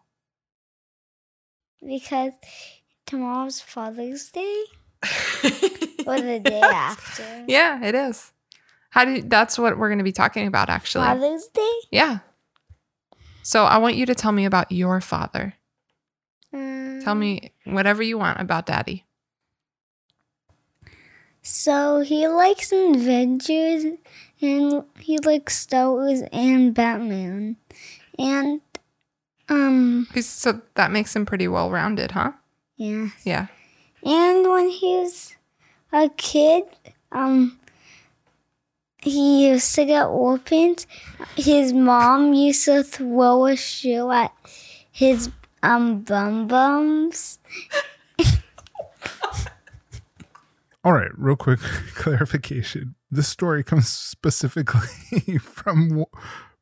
because 1.86 2.34
tomorrow's 3.05 3.61
Father's 3.61 4.30
Day 4.32 4.63
or 6.05 6.20
the 6.20 6.41
day 6.43 6.59
after. 6.61 7.45
yeah, 7.47 7.84
it 7.84 7.95
is. 7.95 8.32
How 8.89 9.05
do 9.05 9.11
you, 9.13 9.22
that's 9.24 9.57
what 9.59 9.78
we're 9.78 9.89
going 9.89 9.99
to 9.99 10.03
be 10.03 10.11
talking 10.11 10.47
about 10.47 10.70
actually. 10.70 11.05
Father's 11.05 11.47
Day. 11.47 11.74
Yeah. 11.91 12.20
So 13.47 13.63
I 13.63 13.77
want 13.77 13.95
you 13.95 14.05
to 14.07 14.13
tell 14.13 14.33
me 14.33 14.43
about 14.43 14.73
your 14.73 14.99
father. 14.99 15.53
Tell 16.51 17.13
Um, 17.13 17.19
me 17.19 17.53
whatever 17.63 18.03
you 18.03 18.17
want 18.17 18.41
about 18.41 18.65
daddy. 18.65 19.05
So 21.41 22.01
he 22.01 22.27
likes 22.27 22.73
Avengers 22.73 23.85
and 24.41 24.83
he 24.99 25.17
likes 25.19 25.57
Star 25.57 25.91
Wars 25.91 26.23
and 26.33 26.73
Batman. 26.73 27.55
And 28.19 28.59
um 29.47 30.07
He's, 30.13 30.27
so 30.27 30.61
that 30.75 30.91
makes 30.91 31.15
him 31.15 31.25
pretty 31.25 31.47
well 31.47 31.71
rounded, 31.71 32.11
huh? 32.11 32.33
yeah. 32.75 33.11
Yeah. 33.23 33.47
And 34.03 34.49
when 34.49 34.67
he 34.67 34.97
was 34.97 35.37
a 35.93 36.09
kid, 36.17 36.65
um 37.13 37.57
he 39.01 39.47
used 39.47 39.73
to 39.75 39.85
get 39.85 40.11
whoopings. 40.11 40.87
His 41.35 41.73
mom 41.73 42.33
used 42.33 42.65
to 42.65 42.83
throw 42.83 43.45
a 43.45 43.55
shoe 43.55 44.11
at 44.11 44.33
his 44.91 45.29
um 45.63 46.01
bum 46.01 46.47
bums. 46.47 47.39
All 50.83 50.93
right, 50.93 51.11
real 51.17 51.35
quick 51.35 51.59
clarification. 51.95 52.95
This 53.11 53.27
story 53.27 53.63
comes 53.63 53.89
specifically 53.89 55.37
from 55.41 56.05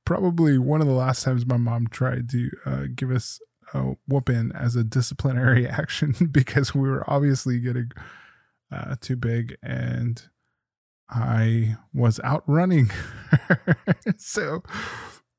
probably 0.03 0.57
one 0.57 0.81
of 0.81 0.87
the 0.87 0.93
last 0.93 1.23
times 1.23 1.45
my 1.45 1.57
mom 1.57 1.87
tried 1.87 2.29
to 2.29 2.49
uh, 2.65 2.83
give 2.95 3.11
us 3.11 3.39
a 3.73 3.95
whooping 4.07 4.51
as 4.53 4.75
a 4.75 4.83
disciplinary 4.83 5.67
action 5.67 6.13
because 6.31 6.73
we 6.75 6.87
were 6.87 7.03
obviously 7.07 7.59
getting 7.59 7.91
uh, 8.71 8.95
too 8.99 9.15
big 9.15 9.57
and 9.63 10.29
I 11.09 11.77
was 11.93 12.19
outrunning 12.23 12.87
her. 13.31 13.77
so 14.17 14.63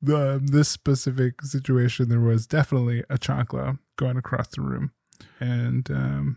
the 0.00 0.40
this 0.42 0.68
specific 0.68 1.42
situation 1.42 2.08
there 2.08 2.20
was 2.20 2.46
definitely 2.46 3.02
a 3.10 3.18
chancla 3.18 3.78
going 3.96 4.16
across 4.16 4.48
the 4.48 4.60
room 4.60 4.92
and 5.40 5.90
um 5.90 6.36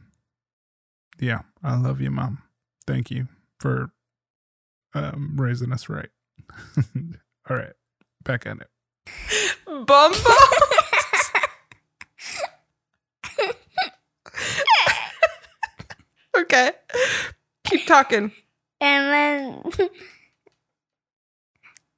yeah, 1.19 1.41
I 1.63 1.75
love 1.75 2.01
you, 2.01 2.11
mom. 2.11 2.41
Thank 2.87 3.11
you 3.11 3.27
for 3.59 3.91
um, 4.93 5.35
raising 5.37 5.73
us 5.73 5.89
right. 5.89 6.09
All 7.49 7.57
right, 7.57 7.73
back 8.23 8.45
at 8.45 8.57
it. 8.57 8.67
Bumbo. 9.65 10.17
okay. 16.37 16.71
Keep 17.65 17.85
talking. 17.85 18.31
And 18.81 19.63
then 19.73 19.89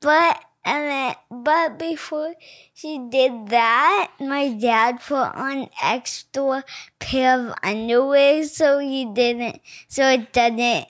but 0.02 0.44
and 0.64 0.90
then 0.90 1.16
but 1.44 1.80
before 1.80 2.36
she 2.74 3.00
did 3.10 3.48
that, 3.50 4.12
my 4.20 4.50
dad 4.54 5.00
put 5.02 5.36
on 5.36 5.70
extra 5.82 6.64
pair 7.00 7.40
of 7.40 7.56
underwear 7.64 8.44
so 8.46 8.80
he 8.80 9.06
didn't 9.06 9.62
so 9.88 10.08
it 10.10 10.34
doesn't 10.34 10.88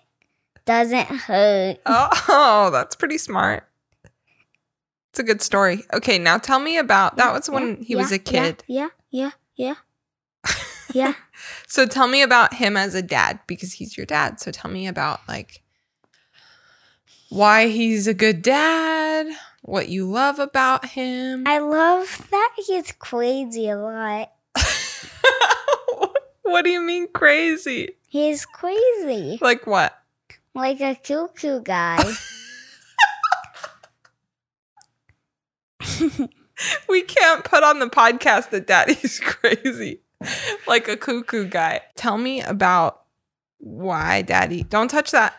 doesn't 0.65 1.07
hurt. 1.07 1.79
Oh, 1.87 2.69
that's 2.71 2.95
pretty 2.95 3.17
smart. 3.17 3.67
It's 5.11 5.19
a 5.19 5.23
good 5.23 5.41
story. 5.41 5.83
Okay, 5.93 6.17
now 6.17 6.37
tell 6.37 6.59
me 6.59 6.77
about 6.77 7.17
that 7.17 7.33
was 7.33 7.49
when 7.49 7.77
Yeah, 7.79 7.83
he 7.83 7.95
was 7.95 8.11
a 8.13 8.19
kid. 8.19 8.63
Yeah, 8.67 8.89
yeah, 9.09 9.31
yeah. 9.55 9.75
Yeah. 10.93 11.13
So 11.67 11.85
tell 11.85 12.07
me 12.07 12.21
about 12.21 12.55
him 12.55 12.75
as 12.75 12.95
a 12.95 13.01
dad 13.01 13.39
because 13.47 13.71
he's 13.73 13.95
your 13.95 14.05
dad. 14.05 14.41
So 14.41 14.51
tell 14.51 14.69
me 14.69 14.87
about 14.87 15.21
like 15.27 15.60
why 17.31 17.67
he's 17.67 18.07
a 18.07 18.13
good 18.13 18.41
dad, 18.41 19.27
what 19.63 19.89
you 19.89 20.05
love 20.05 20.39
about 20.39 20.85
him. 20.85 21.47
I 21.47 21.59
love 21.59 22.27
that 22.29 22.53
he's 22.57 22.91
crazy 22.91 23.69
a 23.69 23.77
lot. 23.77 24.31
What 26.43 26.65
do 26.65 26.69
you 26.69 26.81
mean 26.81 27.07
crazy? 27.13 27.91
He's 28.09 28.45
crazy. 28.45 29.37
Like 29.39 29.65
what? 29.65 29.97
Like 30.53 30.81
a 30.81 30.95
cuckoo 30.95 31.61
guy. 31.61 32.03
We 36.87 37.01
can't 37.01 37.43
put 37.43 37.63
on 37.63 37.79
the 37.79 37.87
podcast 37.87 38.49
that 38.51 38.67
daddy's 38.67 39.19
crazy. 39.19 40.01
Like 40.67 40.87
a 40.87 40.97
cuckoo 40.97 41.47
guy. 41.47 41.81
Tell 41.95 42.17
me 42.17 42.41
about 42.41 43.01
why 43.57 44.21
daddy. 44.21 44.63
Don't 44.63 44.89
touch 44.89 45.11
that. 45.11 45.33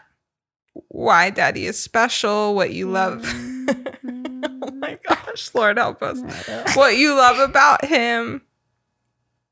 Why 0.88 1.30
daddy 1.30 1.66
is 1.66 1.78
special, 1.78 2.54
what 2.54 2.72
you 2.72 2.88
love. 2.88 3.22
oh 3.26 4.70
my 4.74 4.98
gosh, 5.06 5.50
Lord 5.54 5.76
help 5.78 6.02
us. 6.02 6.20
What 6.76 6.96
you 6.96 7.14
love 7.14 7.38
about 7.38 7.84
him. 7.84 8.42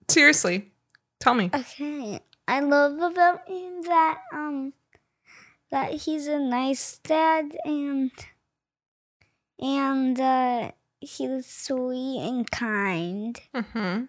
Seriously, 0.08 0.70
tell 1.20 1.34
me. 1.34 1.50
Okay. 1.54 2.20
I 2.48 2.60
love 2.60 2.98
about 2.98 3.46
him 3.48 3.82
that 3.82 4.22
um 4.32 4.72
that 5.70 5.92
he's 5.92 6.26
a 6.26 6.38
nice 6.40 6.98
dad 6.98 7.56
and 7.64 8.10
and 9.60 10.20
uh 10.20 10.72
he's 11.00 11.46
sweet 11.46 12.20
and 12.26 12.50
kind. 12.50 13.40
hmm 13.54 14.04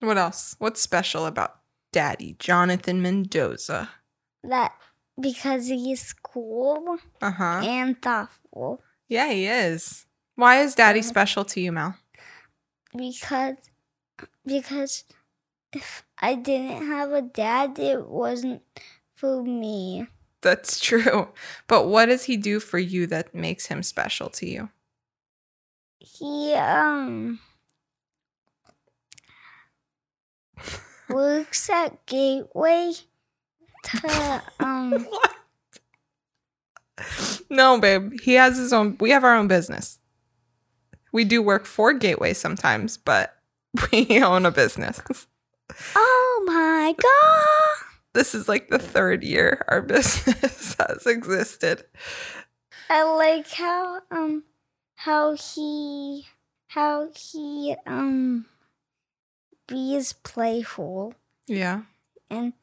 What 0.00 0.18
else? 0.18 0.56
What's 0.58 0.80
special 0.80 1.26
about 1.26 1.58
daddy, 1.92 2.34
Jonathan 2.38 3.00
Mendoza? 3.02 3.90
That 4.42 4.72
because 5.20 5.66
he's 5.68 6.12
cool 6.12 6.98
Uh 7.20 7.30
huh. 7.30 7.60
and 7.64 8.00
thoughtful. 8.00 8.82
Yeah, 9.08 9.30
he 9.32 9.46
is. 9.46 10.06
Why 10.36 10.60
is 10.60 10.74
daddy 10.74 11.02
special 11.02 11.44
to 11.46 11.60
you, 11.60 11.72
Mel? 11.72 11.96
Because 12.96 13.56
because 14.46 15.04
if 15.72 16.04
I 16.18 16.34
didn't 16.34 16.86
have 16.86 17.12
a 17.12 17.22
dad 17.22 17.78
it 17.78 18.08
wasn't 18.08 18.62
for 19.14 19.42
me. 19.42 20.06
That's 20.40 20.78
true. 20.80 21.28
But 21.66 21.86
what 21.88 22.06
does 22.06 22.24
he 22.24 22.36
do 22.36 22.60
for 22.60 22.78
you 22.78 23.06
that 23.08 23.34
makes 23.34 23.66
him 23.66 23.82
special 23.82 24.28
to 24.30 24.46
you? 24.46 24.70
He 26.00 26.54
um 26.54 27.40
works 31.08 31.68
at 31.70 32.04
Gateway 32.06 32.92
to 33.84 34.42
um 34.60 35.06
No, 37.50 37.78
babe. 37.80 38.12
He 38.22 38.34
has 38.34 38.56
his 38.58 38.72
own. 38.72 38.96
We 39.00 39.10
have 39.10 39.24
our 39.24 39.34
own 39.36 39.48
business. 39.48 39.98
We 41.12 41.24
do 41.24 41.40
work 41.42 41.64
for 41.64 41.92
Gateway 41.92 42.34
sometimes, 42.34 42.96
but 42.96 43.34
we 43.92 44.22
own 44.22 44.44
a 44.46 44.50
business. 44.50 45.00
Oh 45.94 46.42
my 46.46 46.94
god. 47.00 47.86
This 48.14 48.34
is 48.34 48.48
like 48.48 48.68
the 48.68 48.78
third 48.78 49.22
year 49.22 49.64
our 49.68 49.82
business 49.94 50.74
has 50.78 51.06
existed. 51.06 51.84
I 52.90 53.02
like 53.04 53.48
how 53.52 54.00
um 54.10 54.44
how 54.96 55.34
he 55.36 56.26
how 56.68 57.10
he 57.14 57.76
um 57.86 58.46
be 59.66 59.94
is 59.94 60.12
playful 60.14 61.14
Yeah. 61.46 61.82
and 62.30 62.54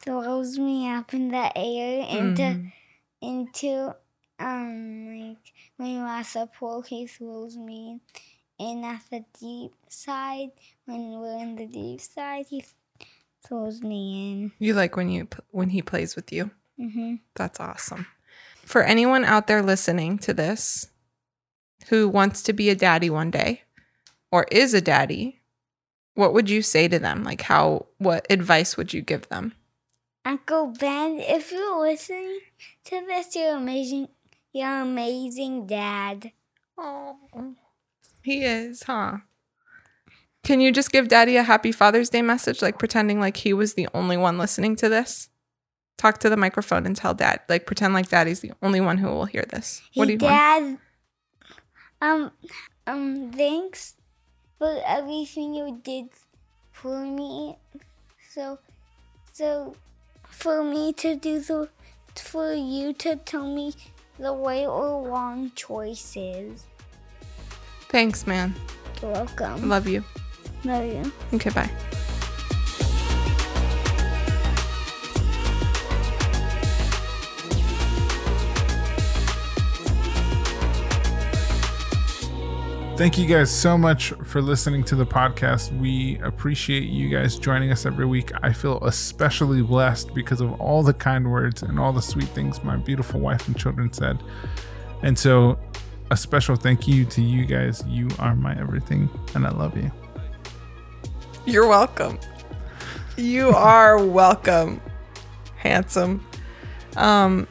throws 0.00 0.58
me 0.58 0.88
up 0.90 1.12
in 1.14 1.28
the 1.28 1.52
air 1.56 2.06
into 2.08 2.42
Mhm. 2.42 2.72
into 3.20 3.94
um 4.38 5.06
like 5.06 5.52
when 5.76 6.02
we're 6.02 6.06
at 6.06 6.26
the 6.26 6.46
pool 6.46 6.82
he 6.82 7.06
throws 7.06 7.56
me 7.56 8.00
in 8.58 8.84
at 8.84 9.02
the 9.10 9.24
deep 9.40 9.72
side 9.88 10.50
when 10.84 11.18
we're 11.20 11.38
in 11.38 11.56
the 11.56 11.66
deep 11.66 12.00
side 12.00 12.46
he 12.50 12.64
throws 13.46 13.82
me 13.82 14.30
in. 14.32 14.52
You 14.58 14.74
like 14.74 14.96
when 14.96 15.08
you 15.10 15.28
when 15.50 15.70
he 15.70 15.82
plays 15.82 16.16
with 16.16 16.32
you. 16.32 16.50
mm-hmm. 16.78 17.16
That's 17.34 17.60
awesome. 17.60 18.06
For 18.64 18.82
anyone 18.82 19.24
out 19.24 19.46
there 19.46 19.62
listening 19.62 20.18
to 20.20 20.32
this 20.34 20.88
who 21.88 22.08
wants 22.08 22.42
to 22.42 22.52
be 22.52 22.70
a 22.70 22.74
daddy 22.74 23.10
one 23.10 23.30
day 23.30 23.62
or 24.32 24.44
is 24.50 24.72
a 24.74 24.80
daddy, 24.80 25.40
what 26.14 26.32
would 26.32 26.48
you 26.48 26.62
say 26.62 26.88
to 26.88 26.98
them? 26.98 27.22
Like 27.22 27.42
how 27.42 27.86
what 27.98 28.26
advice 28.30 28.76
would 28.76 28.92
you 28.94 29.02
give 29.02 29.28
them? 29.28 29.54
Uncle 30.24 30.68
Ben 30.78 31.18
if 31.20 31.52
you're 31.52 31.80
listening 31.80 32.40
to 32.84 33.04
this 33.06 33.34
you're 33.36 33.56
amazing 33.56 34.08
you're 34.52 34.80
amazing 34.82 35.66
dad 35.66 36.32
Oh. 36.78 37.16
He 38.22 38.44
is, 38.44 38.84
huh? 38.84 39.18
Can 40.42 40.60
you 40.60 40.72
just 40.72 40.92
give 40.92 41.08
daddy 41.08 41.36
a 41.36 41.42
happy 41.42 41.72
Father's 41.72 42.10
Day 42.10 42.22
message 42.22 42.62
like 42.62 42.78
pretending 42.78 43.20
like 43.20 43.38
he 43.38 43.52
was 43.54 43.74
the 43.74 43.88
only 43.94 44.16
one 44.16 44.38
listening 44.38 44.76
to 44.76 44.88
this? 44.88 45.30
Talk 45.98 46.18
to 46.18 46.30
the 46.30 46.36
microphone 46.36 46.86
and 46.86 46.96
tell 46.96 47.14
dad. 47.14 47.40
Like 47.48 47.66
pretend 47.66 47.94
like 47.94 48.08
daddy's 48.10 48.40
the 48.40 48.52
only 48.62 48.80
one 48.80 48.98
who 48.98 49.08
will 49.08 49.26
hear 49.26 49.44
this. 49.50 49.82
What 49.94 50.06
do 50.06 50.12
Hey, 50.12 50.14
you 50.14 50.20
want? 50.20 50.42
Dad, 50.42 50.78
um, 52.02 52.32
um, 52.86 53.32
thanks 53.32 53.96
for 54.58 54.82
everything 54.86 55.54
you 55.54 55.80
did 55.82 56.08
for 56.72 57.04
me. 57.04 57.58
So, 58.30 58.58
so, 59.32 59.76
for 60.34 60.62
me 60.62 60.92
to 60.92 61.16
do 61.16 61.40
the, 61.40 61.68
for 62.16 62.52
you 62.52 62.92
to 62.92 63.16
tell 63.16 63.46
me 63.46 63.72
the 64.18 64.34
right 64.34 64.66
or 64.66 65.08
wrong 65.08 65.52
choices. 65.54 66.66
Thanks, 67.88 68.26
man. 68.26 68.54
You're 69.00 69.12
welcome. 69.12 69.68
Love 69.68 69.86
you. 69.88 70.04
Love 70.64 70.84
you. 70.84 71.12
Okay, 71.32 71.50
bye. 71.50 71.70
Thank 82.96 83.18
you 83.18 83.26
guys 83.26 83.50
so 83.50 83.76
much 83.76 84.10
for 84.22 84.40
listening 84.40 84.84
to 84.84 84.94
the 84.94 85.04
podcast. 85.04 85.76
We 85.80 86.16
appreciate 86.20 86.84
you 86.84 87.08
guys 87.08 87.36
joining 87.36 87.72
us 87.72 87.86
every 87.86 88.06
week. 88.06 88.30
I 88.40 88.52
feel 88.52 88.78
especially 88.84 89.62
blessed 89.62 90.14
because 90.14 90.40
of 90.40 90.60
all 90.60 90.84
the 90.84 90.94
kind 90.94 91.28
words 91.28 91.64
and 91.64 91.80
all 91.80 91.92
the 91.92 92.00
sweet 92.00 92.28
things 92.28 92.62
my 92.62 92.76
beautiful 92.76 93.18
wife 93.18 93.48
and 93.48 93.58
children 93.58 93.92
said. 93.92 94.22
And 95.02 95.18
so, 95.18 95.58
a 96.12 96.16
special 96.16 96.54
thank 96.54 96.86
you 96.86 97.04
to 97.06 97.20
you 97.20 97.44
guys. 97.46 97.82
You 97.88 98.08
are 98.20 98.36
my 98.36 98.56
everything, 98.60 99.10
and 99.34 99.44
I 99.44 99.50
love 99.50 99.76
you. 99.76 99.90
You're 101.46 101.66
welcome. 101.66 102.20
You 103.16 103.48
are 103.48 103.98
welcome, 104.06 104.80
handsome. 105.56 106.24
Um, 106.96 107.48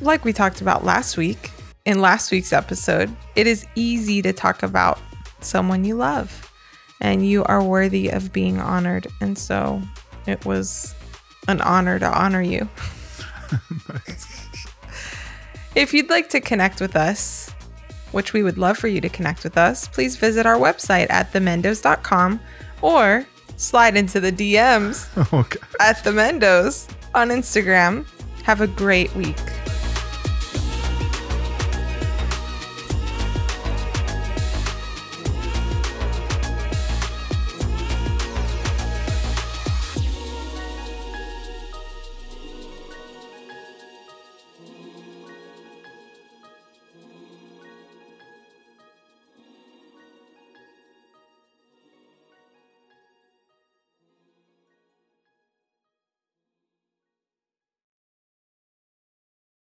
like 0.00 0.24
we 0.24 0.32
talked 0.32 0.62
about 0.62 0.84
last 0.86 1.18
week 1.18 1.50
in 1.84 2.00
last 2.00 2.30
week's 2.30 2.52
episode, 2.52 3.14
it 3.36 3.46
is 3.46 3.66
easy 3.74 4.22
to 4.22 4.32
talk 4.32 4.62
about 4.62 4.98
someone 5.40 5.84
you 5.84 5.94
love, 5.94 6.50
and 7.00 7.26
you 7.26 7.44
are 7.44 7.62
worthy 7.62 8.08
of 8.08 8.32
being 8.32 8.60
honored. 8.60 9.06
And 9.20 9.38
so, 9.38 9.80
it 10.26 10.44
was 10.44 10.94
an 11.48 11.60
honor 11.62 11.98
to 11.98 12.06
honor 12.06 12.42
you. 12.42 12.68
If 15.76 15.94
you'd 15.94 16.10
like 16.10 16.28
to 16.30 16.40
connect 16.40 16.80
with 16.80 16.96
us, 16.96 17.50
which 18.10 18.32
we 18.32 18.42
would 18.42 18.58
love 18.58 18.76
for 18.76 18.88
you 18.88 19.00
to 19.00 19.08
connect 19.08 19.44
with 19.44 19.56
us, 19.56 19.86
please 19.86 20.16
visit 20.16 20.44
our 20.44 20.56
website 20.56 21.08
at 21.10 21.32
themendos.com 21.32 22.40
or 22.82 23.24
slide 23.56 23.96
into 23.96 24.18
the 24.18 24.32
DMs 24.32 25.08
Oh, 25.32 25.46
at 25.78 26.02
the 26.02 26.10
Mendos 26.10 26.92
on 27.14 27.28
Instagram. 27.28 28.04
Have 28.42 28.60
a 28.62 28.66
great 28.66 29.14
week. 29.14 29.36